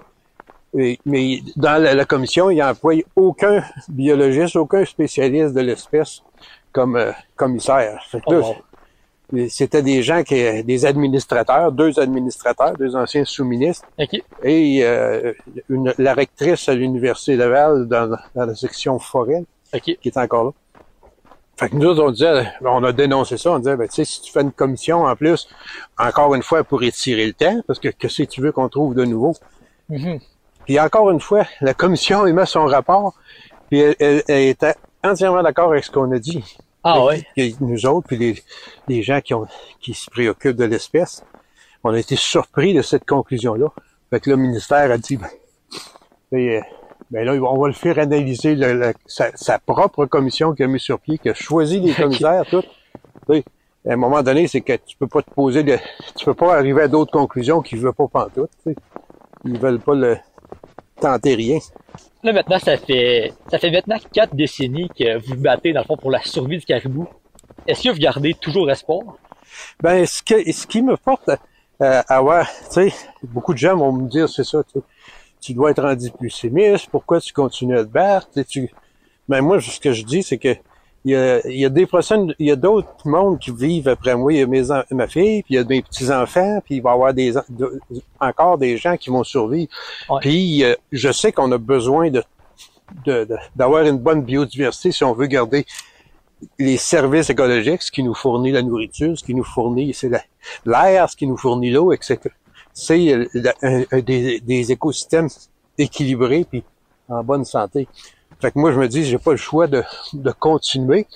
[0.77, 6.23] et- mais dans la, la commission, il n'emploie aucun biologiste, aucun spécialiste de l'espèce
[6.73, 8.01] comme euh, commissaire.
[8.27, 8.55] Oh,
[9.49, 14.21] C'était des gens qui, des administrateurs, deux administrateurs, deux anciens sous-ministres, OK.
[14.43, 15.33] et euh,
[15.68, 19.83] une, la rectrice à l'Université Laval dans, dans la section forêt, OK.
[19.83, 20.51] qui est encore là.
[21.57, 24.05] Fait que nous autres, on disait, on a dénoncé ça, on disait, ben, tu sais,
[24.05, 25.47] si tu fais une commission en plus,
[25.99, 28.95] encore une fois, pour étirer le temps, parce que qu'est-ce que tu veux qu'on trouve
[28.95, 29.35] de nouveau?
[29.91, 30.18] Mhm.
[30.64, 33.14] Puis encore une fois, la commission émet son rapport,
[33.70, 36.44] puis elle, elle- elle était entièrement d'accord avec ce qu'on a dit.
[36.84, 37.26] Ah ouais?
[37.36, 38.42] Et nous autres, puis les,
[38.88, 39.46] les gens qui, ont,
[39.80, 41.24] qui se préoccupent de l'espèce,
[41.84, 43.68] on a été surpris de cette conclusion-là.
[44.11, 45.28] Fait que le ministère a dit, ben,
[46.32, 46.61] et, euh,
[47.11, 50.66] ben là, on va le faire analyser le- le- sa, sa propre commission qui a
[50.66, 52.62] mis sur pied, qui a choisi les commissaires, tout.
[53.88, 55.78] À un moment donné, c'est que tu peux pas te poser de,
[56.16, 58.76] tu peux pas arriver à d'autres conclusions qu'ils veulent pas pantoute, tu sais.
[59.46, 60.18] Ils veulent pas le,
[61.01, 61.59] tenter rien.
[62.22, 65.96] Là, maintenant, ça fait, ça fait maintenant quatre décennies que vous battez, dans le fond,
[65.96, 67.09] pour la survie du caribou.
[67.66, 69.16] Est-ce que vous gardez toujours espoir?
[69.82, 71.30] Ben, ce, que, ce qui me porte
[71.80, 72.92] à, à avoir, tu sais,
[73.22, 74.84] beaucoup de gens vont me dire, c'est ça, tu sais,
[75.40, 78.70] tu dois être rendu plus pessimiste, pourquoi tu continues à te battre, tu sais, tu...
[79.28, 80.55] Ben, moi, ce que je dis, c'est que
[81.05, 83.88] il y a, il y a des personnes, il y a d'autres mondes qui vivent
[83.88, 84.32] après moi.
[84.32, 86.90] Il y a mes, ma fille, puis il y a mes petits-enfants, puis il va
[86.90, 87.80] y avoir des, en- de-
[88.20, 89.70] encore des gens qui vont survivre.
[90.11, 90.18] Ouais.
[90.20, 92.22] Puis, euh, je sais qu'on a besoin de,
[93.07, 95.64] de- de- d'avoir une bonne biodiversité si on veut garder
[96.59, 100.22] les services écologiques, ce qui nous fournit la nourriture, ce qui nous fournit c'est la-
[100.66, 102.18] l'air, ce qui nous fournit l'eau, etc.
[102.72, 105.28] C'est euh, des, des écosystèmes
[105.76, 106.62] équilibrés puis
[107.09, 107.88] en bonne santé.
[108.41, 109.82] Fait que moi, je me dis, j'ai pas le choix de,
[110.12, 111.07] de continuer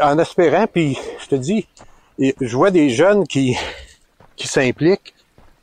[0.00, 1.66] en espérant, puis je te dis,
[2.18, 3.56] je vois des jeunes qui,
[4.36, 5.14] qui s'impliquent.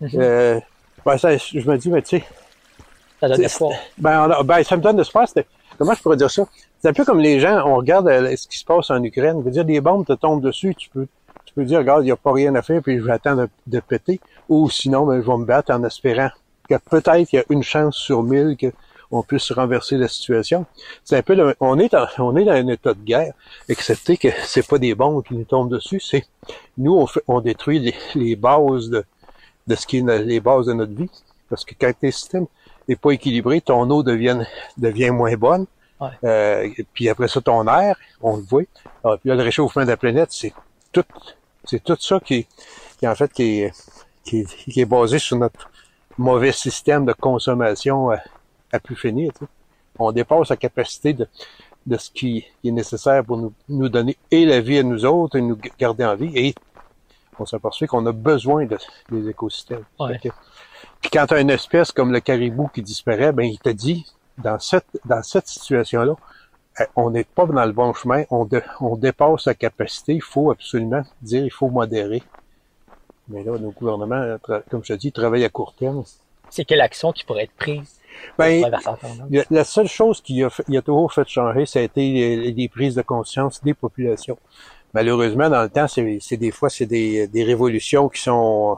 [0.01, 0.09] Mhm.
[0.15, 0.59] Euh,
[1.05, 2.23] ben, ça, je me dis, mais tu sais,
[3.19, 3.73] Ça donne espoir.
[3.97, 5.45] ben, a- ben, ça me donne c'était-
[5.77, 6.45] Comment je pourrais dire ça?
[6.81, 9.37] C'est un peu comme les gens, on regarde euh, ce qui se passe en Ukraine.
[9.39, 11.07] Je veux dire, des bombes te tombent dessus, tu peux,
[11.45, 13.43] tu peux dire, regarde, il n'y a pas rien à faire, puis je vais attendre
[13.43, 14.19] de, de péter.
[14.49, 16.29] Ou sinon, ben, je vais me battre en espérant
[16.69, 18.57] que peut-être il y a une chance sur mille
[19.09, 20.65] qu'on puisse renverser la situation.
[21.03, 23.33] C'est un peu, le- on est, en- on est dans un état de guerre,
[23.67, 26.25] excepté que c'est pas des bombes qui nous tombent dessus, c'est
[26.77, 29.03] nous, on, fait, on détruit les, les bases de,
[29.67, 31.09] de ce qui est les bases de notre vie.
[31.49, 32.45] Parce que quand tes systèmes
[32.87, 34.39] n'est pas équilibré, ton eau devient,
[34.77, 35.65] devient moins bonne.
[35.99, 36.09] Ouais.
[36.23, 38.63] Euh, puis après ça, ton air, on le voit.
[39.03, 40.53] Ah, puis là, le réchauffement de la planète, c'est
[40.91, 41.03] tout,
[41.65, 42.47] c'est tout ça qui,
[42.99, 43.73] qui en fait qui est,
[44.23, 45.69] qui, est- qui est basé sur notre
[46.17, 48.19] mauvais système de consommation à,
[48.71, 49.31] à plus finir.
[49.97, 51.27] On dépasse la capacité de,
[51.85, 55.37] de ce qui est nécessaire pour nous, nous donner et la vie à nous autres
[55.37, 56.31] et nous garder en vie.
[56.35, 56.55] Et
[57.37, 58.77] on s'aperçoit qu'on a besoin de,
[59.11, 59.83] des écosystèmes.
[59.99, 60.19] Ouais.
[60.19, 60.29] Que-
[61.01, 64.05] puis quand tu as une espèce comme le caribou qui disparaît, ben il te dit,
[64.37, 66.15] dans cette, dans cette situation-là,
[66.79, 70.21] euh, on n'est pas dans le bon chemin, on, de- on dépasse sa capacité, il
[70.21, 72.23] faut absolument dire, il faut modérer.
[73.27, 74.37] Mais là, nos gouvernements,
[74.69, 76.03] comme je te dis, travaillent à court terme.
[76.49, 77.98] C'est quelle action qui pourrait être prise?
[78.37, 78.63] Ben,
[79.49, 82.95] la seule chose qui a, a toujours fait changer, ça a été les, les prises
[82.95, 84.37] de conscience des populations.
[84.93, 88.77] Malheureusement, dans le temps, c'est des fois, c'est des, des révolutions qui sont,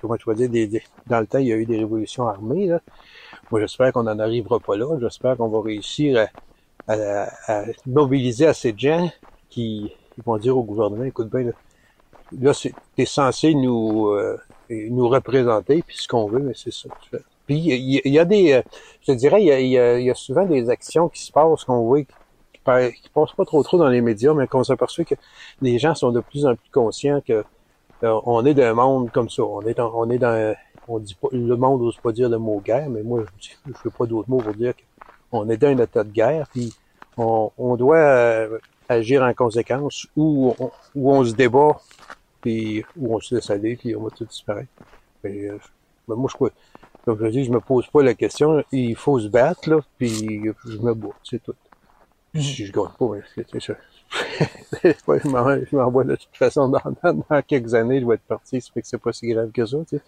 [0.00, 2.28] comment tu vas dire, des, des- dans le temps, il y a eu des révolutions
[2.28, 2.66] armées.
[2.66, 2.80] Là.
[3.50, 4.86] Moi, j'espère qu'on n'en arrivera pas là.
[5.00, 6.28] J'espère qu'on va réussir
[6.86, 9.10] à, à- à mobiliser assez de gens
[9.50, 11.52] qui, qui vont dire au gouvernement, écoute bien, là,
[12.40, 12.52] là
[12.96, 14.38] t'es censé nous, euh,
[14.70, 17.22] nous représenter, puis ce qu'on veut, mais c'est ça que tu fais.
[17.56, 18.62] Il y, a- des, euh,
[19.06, 22.08] je dirais, il y a, souvent des actions qui se passent qu'on voit qui,
[23.02, 25.14] qui passent pas trop trop dans les médias, mais qu'on s'aperçoit que
[25.60, 27.44] les gens sont de plus en plus conscients que
[28.04, 29.42] euh, on est dans un monde comme ça.
[29.44, 30.54] On est on est dans,
[30.88, 33.74] on dit pas, le monde n'ose pas dire le mot guerre, mais moi je ne
[33.74, 34.74] fais pas d'autres mots pour dire
[35.30, 36.72] qu'on est dans un état de guerre, puis
[37.16, 41.76] on, on doit euh, agir en conséquence, ou on, on se débat,
[42.40, 44.68] puis ou on se laisse aller, puis on va tout disparaître.
[45.22, 45.58] Mais, euh,
[46.08, 46.50] moi je crois,
[47.04, 48.62] comme je dis, je me pose pas la question.
[48.72, 51.54] Il faut se battre, là, puis je me bats, c'est tout.
[52.34, 53.22] Si je gagne pas, ben,
[53.52, 53.74] c'est ça.
[54.84, 58.22] Je m'en- je m'envoie de toute façon dans, dans, dans quelques années, je vais être
[58.22, 60.02] parti, ça fait que c'est pas si grave que ça, tu sais.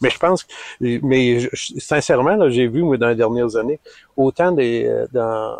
[0.00, 3.80] Mais je pense, que- mais je- sincèrement, là, j'ai vu, moi, dans les dernières années,
[4.16, 5.56] autant des, euh, dans,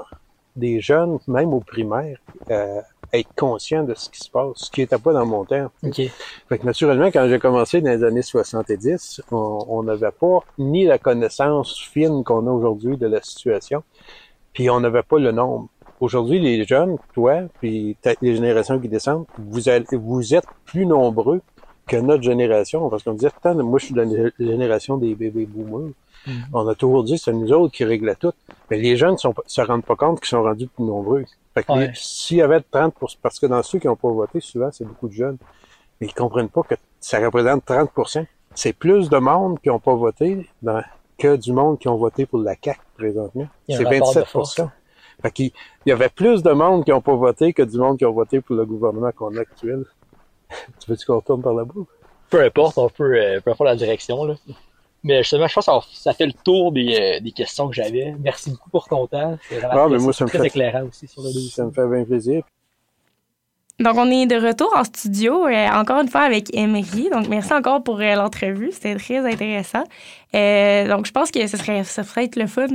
[0.56, 2.18] des jeunes, même au primaire,
[2.50, 2.80] euh,
[3.12, 5.70] être conscients de ce qui se passe, ce qui n'était pas dans mon temps.
[5.84, 6.00] OK.
[6.48, 10.84] Fait que naturellement, quand j'ai commencé dans les années 70, on on n'avait pas ni
[10.84, 13.82] la connaissance fine qu'on a aujourd'hui de la situation,
[14.52, 15.68] puis on n'avait pas le nombre.
[16.00, 21.40] Aujourd'hui, les jeunes, toi, puis les générations qui descendent, vous, allez- vous êtes plus nombreux
[21.86, 25.92] que notre génération, parce qu'on disait, moi je suis de la génération des bébés boomers,
[26.26, 26.34] Mhm.
[26.52, 28.32] on a toujours dit c'est nous autres qui réglait tout.
[28.70, 31.24] Mais les jeunes ne se rendent pas compte qu'ils sont rendus plus nombreux.
[31.54, 31.90] Fait que Ouais.
[31.94, 35.08] s'il y avait 30% parce que dans ceux qui n'ont pas voté, souvent c'est beaucoup
[35.08, 35.36] de jeunes,
[36.00, 39.94] mais ils comprennent pas que ça représente 30% C'est plus de monde qui n'ont pas
[39.94, 40.82] voté dans-
[41.18, 43.48] que du monde qui ont voté pour la CAQ présentement.
[43.68, 44.60] C'est rapport de 27 force.
[45.22, 45.46] Fait qu'il
[45.86, 48.12] il y avait plus de monde qui n'ont pas voté que du monde qui ont
[48.12, 49.84] voté pour le gouvernement qu'on a actuel.
[50.80, 51.72] tu veux-tu qu'on retourne par là-bas?
[52.28, 54.24] peu importe, on peut, euh, peu importe la direction.
[54.24, 54.34] Là.
[55.04, 58.14] Mais justement, je pense que ça, fait le tour des, euh, des questions que j'avais.
[58.20, 59.36] Merci beaucoup pour ton temps.
[59.48, 61.50] C'est vraiment Ah, très- fait- éclairant aussi sur le dossier.
[61.50, 62.42] Ça me fait bien plaisir.
[63.80, 67.08] Donc, on est de retour en studio, euh, encore une fois avec Emery.
[67.10, 68.70] Donc, merci encore pour euh, l'entrevue.
[68.70, 69.82] C'était très intéressant.
[70.34, 72.68] Euh, donc, je pense que ce serait, ça serait être le fun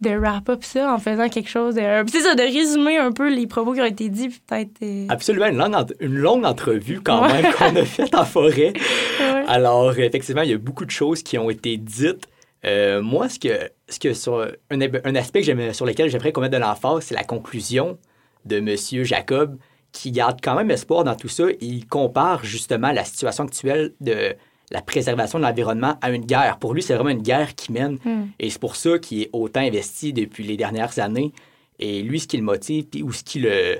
[0.00, 1.80] de, de wrap up ça en faisant quelque chose de.
[2.08, 4.70] C'est ça, de résumer un peu les propos qui ont été dits, peut-être.
[4.82, 7.42] euh, Absolument, une longue, une longue entrevue quand Ouais.
[7.42, 8.72] même qu'on a faite en forêt.
[9.20, 9.44] ouais.
[9.48, 12.26] Alors, effectivement, il y a beaucoup de choses qui ont été dites.
[12.66, 13.48] Euh, moi, ce que,
[13.88, 14.40] ce que sur
[14.70, 17.96] un, un aspect que sur lequel j'aimerais qu'on mette de l'emphase, c'est la conclusion
[18.44, 18.76] de M.
[19.04, 19.56] Jacob,
[19.92, 21.44] qui garde quand même espoir dans tout ça.
[21.60, 24.34] Il compare justement la situation actuelle de
[24.70, 26.58] la préservation de l'environnement à une guerre.
[26.58, 27.98] Pour lui, c'est vraiment une guerre qui mène.
[28.04, 28.28] Hmm.
[28.38, 31.32] Et c'est pour ça qu'il est autant investi depuis les dernières années.
[31.78, 33.78] Et lui, ce qui le motive, puis, ou ce qui le.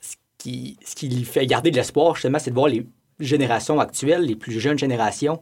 [0.00, 2.86] Ce qui, ce qui lui fait garder de l'espoir, justement, c'est de voir les
[3.18, 5.40] générations actuelles, les plus jeunes générations,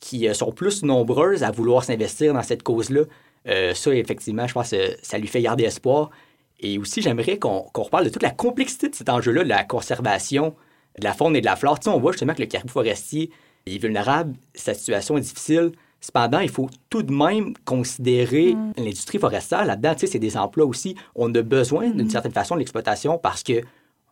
[0.00, 3.02] qui euh, sont plus nombreuses à vouloir s'investir dans cette cause-là.
[3.46, 6.10] Euh, ça, effectivement, je pense que ça lui fait garder espoir.
[6.58, 10.54] Et aussi, j'aimerais qu'on reparle de toute la complexité de cet enjeu-là, de la conservation
[10.98, 11.78] de la faune et de la flore.
[11.78, 13.30] Tu sais, on voit justement que le caribou forestier
[13.66, 15.72] est vulnérable, sa situation est difficile.
[16.00, 19.94] Cependant, il faut tout de même considérer l'industrie forestière là-dedans.
[19.94, 20.96] Tu sais, c'est des emplois aussi.
[21.14, 23.60] On a besoin d'une certaine façon de l'exploitation parce que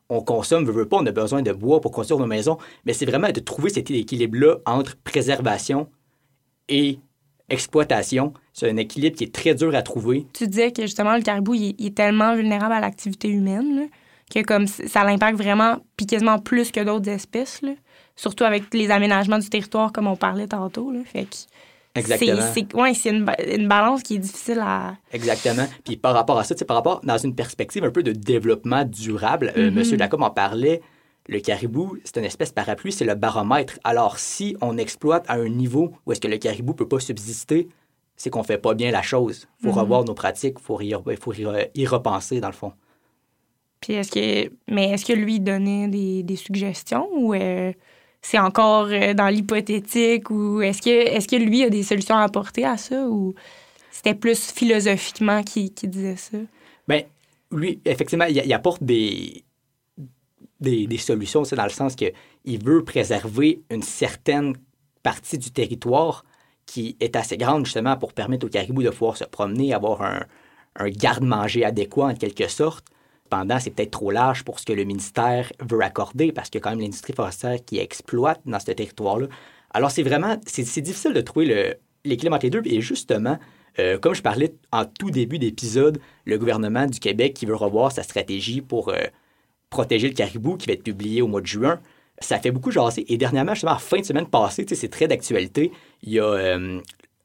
[0.09, 2.59] on consomme, veut, veut pas, on a besoin de bois pour construire nos maisons.
[2.85, 5.89] Mais c'est vraiment de trouver cet équilibre-là entre préservation
[6.69, 6.99] et
[7.49, 8.33] exploitation.
[8.53, 10.27] C'est un équilibre qui est très dur à trouver.
[10.33, 13.77] Tu disais que justement, le caribou, il, est- il est tellement vulnérable à l'activité humaine
[13.77, 13.83] là,
[14.33, 17.63] que comme ça l'impacte vraiment, puis quasiment plus que d'autres espèces.
[17.63, 17.73] là.
[18.17, 20.91] Surtout avec les aménagements du territoire, comme on parlait tantôt.
[20.93, 21.01] Là.
[21.05, 21.37] Fait que
[21.95, 22.41] Exactement.
[22.55, 24.95] C'est, c'est, ouais, c'est une, une balance qui est difficile à.
[25.13, 25.67] Exactement.
[25.85, 28.13] Puis par rapport à ça, tu sais, par rapport dans une perspective un peu de
[28.13, 29.75] développement durable, euh, Mhm.
[29.75, 30.83] Monsieur Lacombe en parlait,
[31.29, 33.79] le caribou, c'est une espèce parapluie, c'est le baromètre.
[33.85, 37.69] Alors si on exploite à un niveau où est-ce que le caribou peut pas subsister,
[38.17, 39.49] c'est qu'on fait pas bien la chose.
[39.61, 39.79] Il faut Mhm.
[39.81, 41.33] revoir nos pratiques, il faut, y, faut
[41.75, 42.73] y, repenser dans le fond.
[43.81, 44.53] Puis est-ce que.
[44.69, 47.73] Mais est-ce que lui il donnait des, des suggestions ou euh,
[48.23, 52.77] c'est encore euh, dans l'hypothétique ou est-ce que, lui a des solutions à apporter à
[52.77, 53.35] ça ou
[53.91, 56.39] c'était plus philosophiquement qu'il disait ça?
[56.87, 57.03] Ben,
[57.51, 59.45] lui, effectivement, il, apporte des,
[60.99, 64.55] solutions, c'est dans le sens qu'il veut préserver une certaine
[65.03, 66.25] partie du territoire
[66.67, 70.89] qui est assez grande justement pour permettre aux caribous de pouvoir se promener, avoir un
[70.89, 72.87] garde-manger adéquat en quelque sorte.
[73.31, 76.63] Cependant, c'est peut-être trop large pour ce que le ministère veut accorder parce qu'il y
[76.63, 79.29] a quand même l'industrie forestière qui exploite dans ce territoire-là.
[79.73, 82.63] Alors, c'est vraiment, c'est difficile de trouver l'équilibre entre les deux.
[82.65, 83.39] Et justement,
[83.79, 87.93] euh, comme je parlais en tout début d'épisode, le gouvernement du Québec qui veut revoir
[87.93, 88.99] sa stratégie pour euh,
[89.69, 91.79] protéger le caribou qui va être publié au mois de juin,
[92.19, 93.05] ça fait beaucoup jaser.
[93.13, 95.71] Et dernièrement, justement, en fin de semaine passée, c'est très d'actualité,
[96.03, 96.81] il y a euh,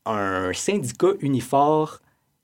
[0.06, 2.00] un syndicat unifor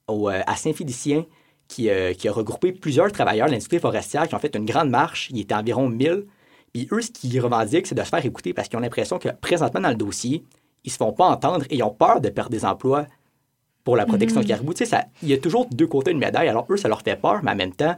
[0.07, 1.25] à Saint-Félicien
[1.71, 4.89] qui, euh, qui a regroupé plusieurs travailleurs de l'industrie forestière qui ont fait une grande
[4.89, 5.29] marche.
[5.31, 6.25] Il était environ 1000.
[6.73, 9.29] Puis eux, ce qu'ils revendiquent, c'est de se faire écouter parce qu'ils ont l'impression que
[9.29, 10.43] présentement dans le dossier,
[10.83, 13.05] ils se font pas entendre et ils ont peur de perdre des emplois
[13.83, 14.73] pour la protection du caribou.
[14.73, 16.47] Tu sais, ça- il y a toujours deux côtés d'une médaille.
[16.49, 17.95] Alors eux, ça leur fait peur, mais en même temps,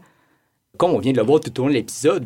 [0.78, 2.26] comme on vient de le voir tout au long de l'épisode,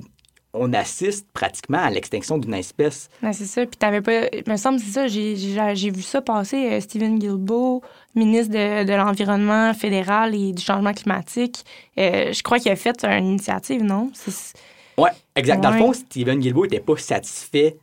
[0.60, 3.10] on assiste pratiquement à l'extinction d'une espèce.
[3.24, 3.66] Ouais, c'est ça.
[3.66, 4.28] Puis t'avais pas.
[4.34, 5.08] Il me semble que c'est ça.
[5.08, 6.72] J'ai, vu ça passer.
[6.72, 7.82] euh, Stephen Guilbeault,
[8.16, 11.64] ministre de, de l'Environnement fédéral et du changement climatique.
[11.98, 14.12] euh, je crois qu'il a fait une initiative, non?
[14.98, 15.62] Ouais, exact.
[15.62, 17.78] Dans le fond, Stephen Guilbeault n'était pas satisfait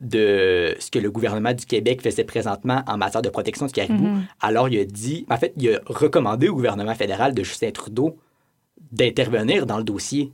[0.00, 4.06] de ce que le gouvernement du Québec faisait présentement en matière de protection du caribou.
[4.06, 4.26] Mhm.
[4.40, 8.18] Alors, il a dit, en fait, il a recommandé au gouvernement fédéral de Justin Trudeau
[8.92, 10.32] d'intervenir dans le dossier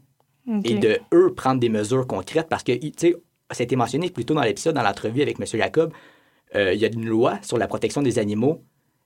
[0.65, 3.15] Et de, eux, prendre des mesures concrètes parce que, tu sais,
[3.51, 5.47] ça a été mentionné plus tôt dans l'épisode, dans l'entrevue avec M.
[5.47, 5.93] Jacob,
[6.57, 8.63] euh, il y a une loi sur la protection des animaux.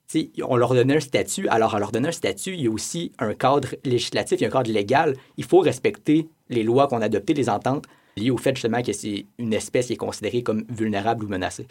[0.09, 1.49] Tu sais, on leur donnait un statut.
[1.49, 4.45] Alors, à leur donner un statut, il y a aussi un cadre législatif, il y
[4.47, 5.17] a un cadre légal.
[5.37, 7.87] Il faut respecter les lois qu'on a adoptées, les ententes,
[8.17, 11.67] liées au fait justement que c'est une espèce qui est considérée comme vulnérable ou menacée.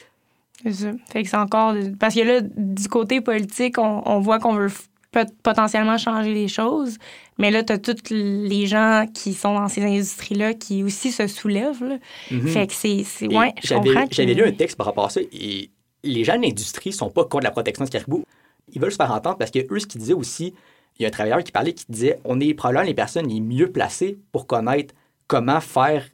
[0.63, 0.91] C'est ça.
[1.09, 1.73] Fait que c'est encore.
[1.99, 4.69] Parce que là, du côté politique, on, on voit qu'on veut
[5.15, 6.97] peut potentiellement changer les choses.
[7.37, 11.27] Mais là, tu as tous les gens qui sont dans ces industries-là qui aussi se
[11.27, 11.83] soulèvent.
[11.83, 11.97] là.
[12.31, 12.47] Mhm.
[12.47, 13.27] Fait que c'est.
[13.27, 15.69] Ouais, j'avais, lu un texte par rapport à ça et
[16.03, 18.23] les gens de l'industrie sont pas contre la protection du caribou.
[18.73, 20.53] Ils veulent se faire entendre parce que eux, ce qu'ils disaient aussi,
[20.97, 23.41] il y a un travailleur qui parlait qui disait on est probablement les personnes les
[23.41, 24.93] mieux placées pour connaître
[25.27, 26.05] comment faire,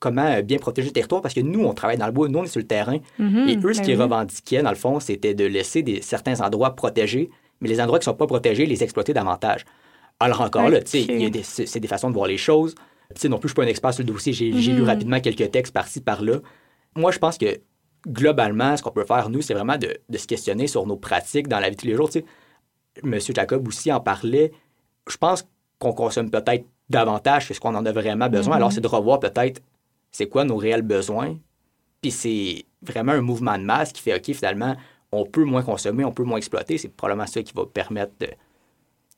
[0.00, 2.38] comment euh, bien protéger le territoire parce que nous, on travaille dans le bois, nous,
[2.38, 2.98] on est sur le terrain.
[3.18, 6.40] Mhm, Et eux, ce ben qu'ils revendiquaient, dans le fond, c'était de laisser des, certains
[6.40, 7.30] endroits protégés,
[7.60, 9.64] mais les endroits qui ne sont pas protégés, les exploiter davantage.
[10.20, 12.74] Alors encore là, tu sais, c'est des façons de voir les choses.
[13.14, 14.80] Tu sais, non plus, je ne suis pas un expert sur le dossier, j'ai lu
[14.82, 14.84] Mhm.
[14.86, 16.38] rapidement quelques textes par-ci, par-là.
[16.96, 17.60] Moi, je pense que
[18.06, 21.48] globalement, ce qu'on peut faire, nous, c'est vraiment de, de se questionner sur nos pratiques
[21.48, 22.10] dans la vie de tous les jours.
[22.10, 22.24] Tu sais,
[23.02, 24.50] Monsieur Jacob aussi en parlait.
[25.08, 25.46] Je pense
[25.78, 28.56] qu'on consomme peut-être davantage que ce qu'on en a vraiment besoin.
[28.56, 29.60] Alors, c'est de revoir peut-être
[30.10, 31.36] c'est quoi nos réels besoins.
[32.02, 34.74] Puis c'est vraiment un mouvement de masse qui fait, OK, finalement,
[35.12, 36.78] on peut moins consommer, on peut moins exploiter.
[36.78, 38.28] C'est probablement ça qui va permettre de,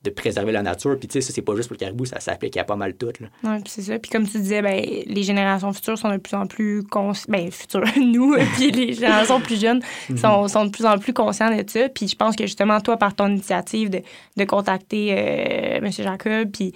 [0.02, 0.98] de préserver la nature.
[0.98, 2.94] Puis tu sais, ça, c'est pas juste pour le caribou, ça s'applique à pas mal
[2.94, 3.06] tout.
[3.06, 3.98] Ouais, puis c'est ça.
[3.98, 7.30] Puis comme tu disais, ben, les générations futures sont de plus en plus conscientes.
[7.30, 9.82] Ben, futures, nous, puis les générations plus jeunes
[10.16, 11.88] sont, sont de plus en plus conscients de ça.
[11.88, 14.02] Puis je pense que justement, toi, par ton initiative de,
[14.36, 15.90] de contacter euh, M.
[15.90, 16.72] Jacob, puis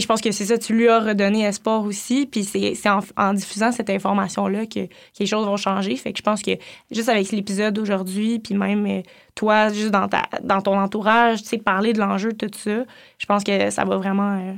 [0.00, 2.26] je pense que c'est ça, tu lui as redonné espoir aussi.
[2.26, 4.90] Puis c'est en, en diffusant cette information-là que, que
[5.20, 5.94] les choses vont changer.
[5.96, 6.52] Fait que je pense que
[6.90, 9.02] juste avec l'épisode d'aujourd'hui, puis même euh,
[9.34, 12.84] toi, juste dans, ta, dans ton entourage, tu sais, parler de l'enjeu, tout ça,
[13.18, 14.52] je pense que ça va vraiment euh,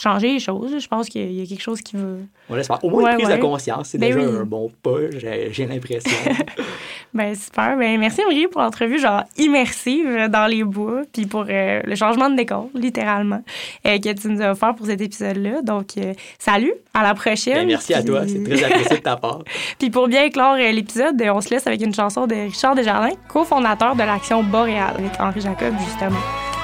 [0.00, 0.78] changer les choses.
[0.78, 2.08] Je pense qu'il y a quelque chose qui va.
[2.50, 2.84] On faire.
[2.84, 3.36] Au moins Ouais, une prise ouais.
[3.36, 4.36] de conscience, c'est Ben déjà oui.
[4.36, 6.10] un bon pas, j'ai l'impression.
[7.14, 7.76] Ben super.
[7.76, 12.28] Ben merci Marie pour l'entrevue genre immersive dans les bois, puis pour euh, le changement
[12.28, 13.40] de décor, littéralement,
[13.86, 15.62] euh, que tu nous as offert pour cet épisode-là.
[15.62, 17.54] Donc euh, salut, à la prochaine.
[17.54, 19.44] Ben, merci à toi, c'est très apprécié de ta part.
[19.78, 23.94] Puis pour bien clore l'épisode, on se laisse avec une chanson de Richard Desjardins, cofondateur
[23.94, 26.20] de l'Action Boréale, avec Henri Jacob justement.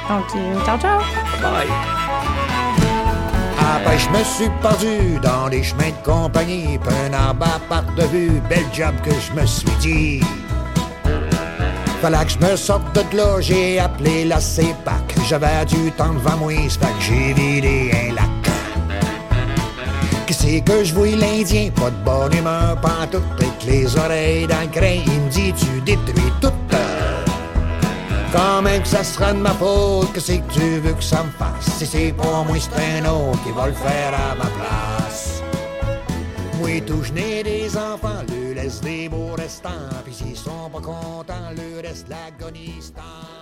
[0.09, 0.27] Donc
[0.67, 0.99] ciao ciao.
[1.41, 2.50] Bye.
[3.79, 7.95] Ben je me suis perdu dans les chemins de compagnie, puis un arbre à perte
[7.95, 10.21] de vue, bel job que je me suis dit.
[12.03, 15.15] Fallait que je me sorte de là, j'ai appelé la CEPAC.
[15.29, 18.25] J'avais du temps devant moi, c'est que j'ai vidé un lac.
[20.27, 24.87] Qu'est-ce que je vois l'Indien, pas de bonne humeur, pantoute, avec les oreilles dans le
[24.87, 26.60] il me dit tu détruis tout.
[28.33, 31.31] Quand que ça sera de ma faute, que c'est que tu veux que ça me
[31.31, 31.79] fasse?
[31.79, 33.05] Si c'est pas moi, c'est un
[33.45, 35.43] qui va le faire à ma place.
[36.61, 39.89] Moi, tout n'ai des enfants, le laisse des beaux restants.
[40.05, 43.40] Puis s'ils sont pas contents, le reste l'agonistant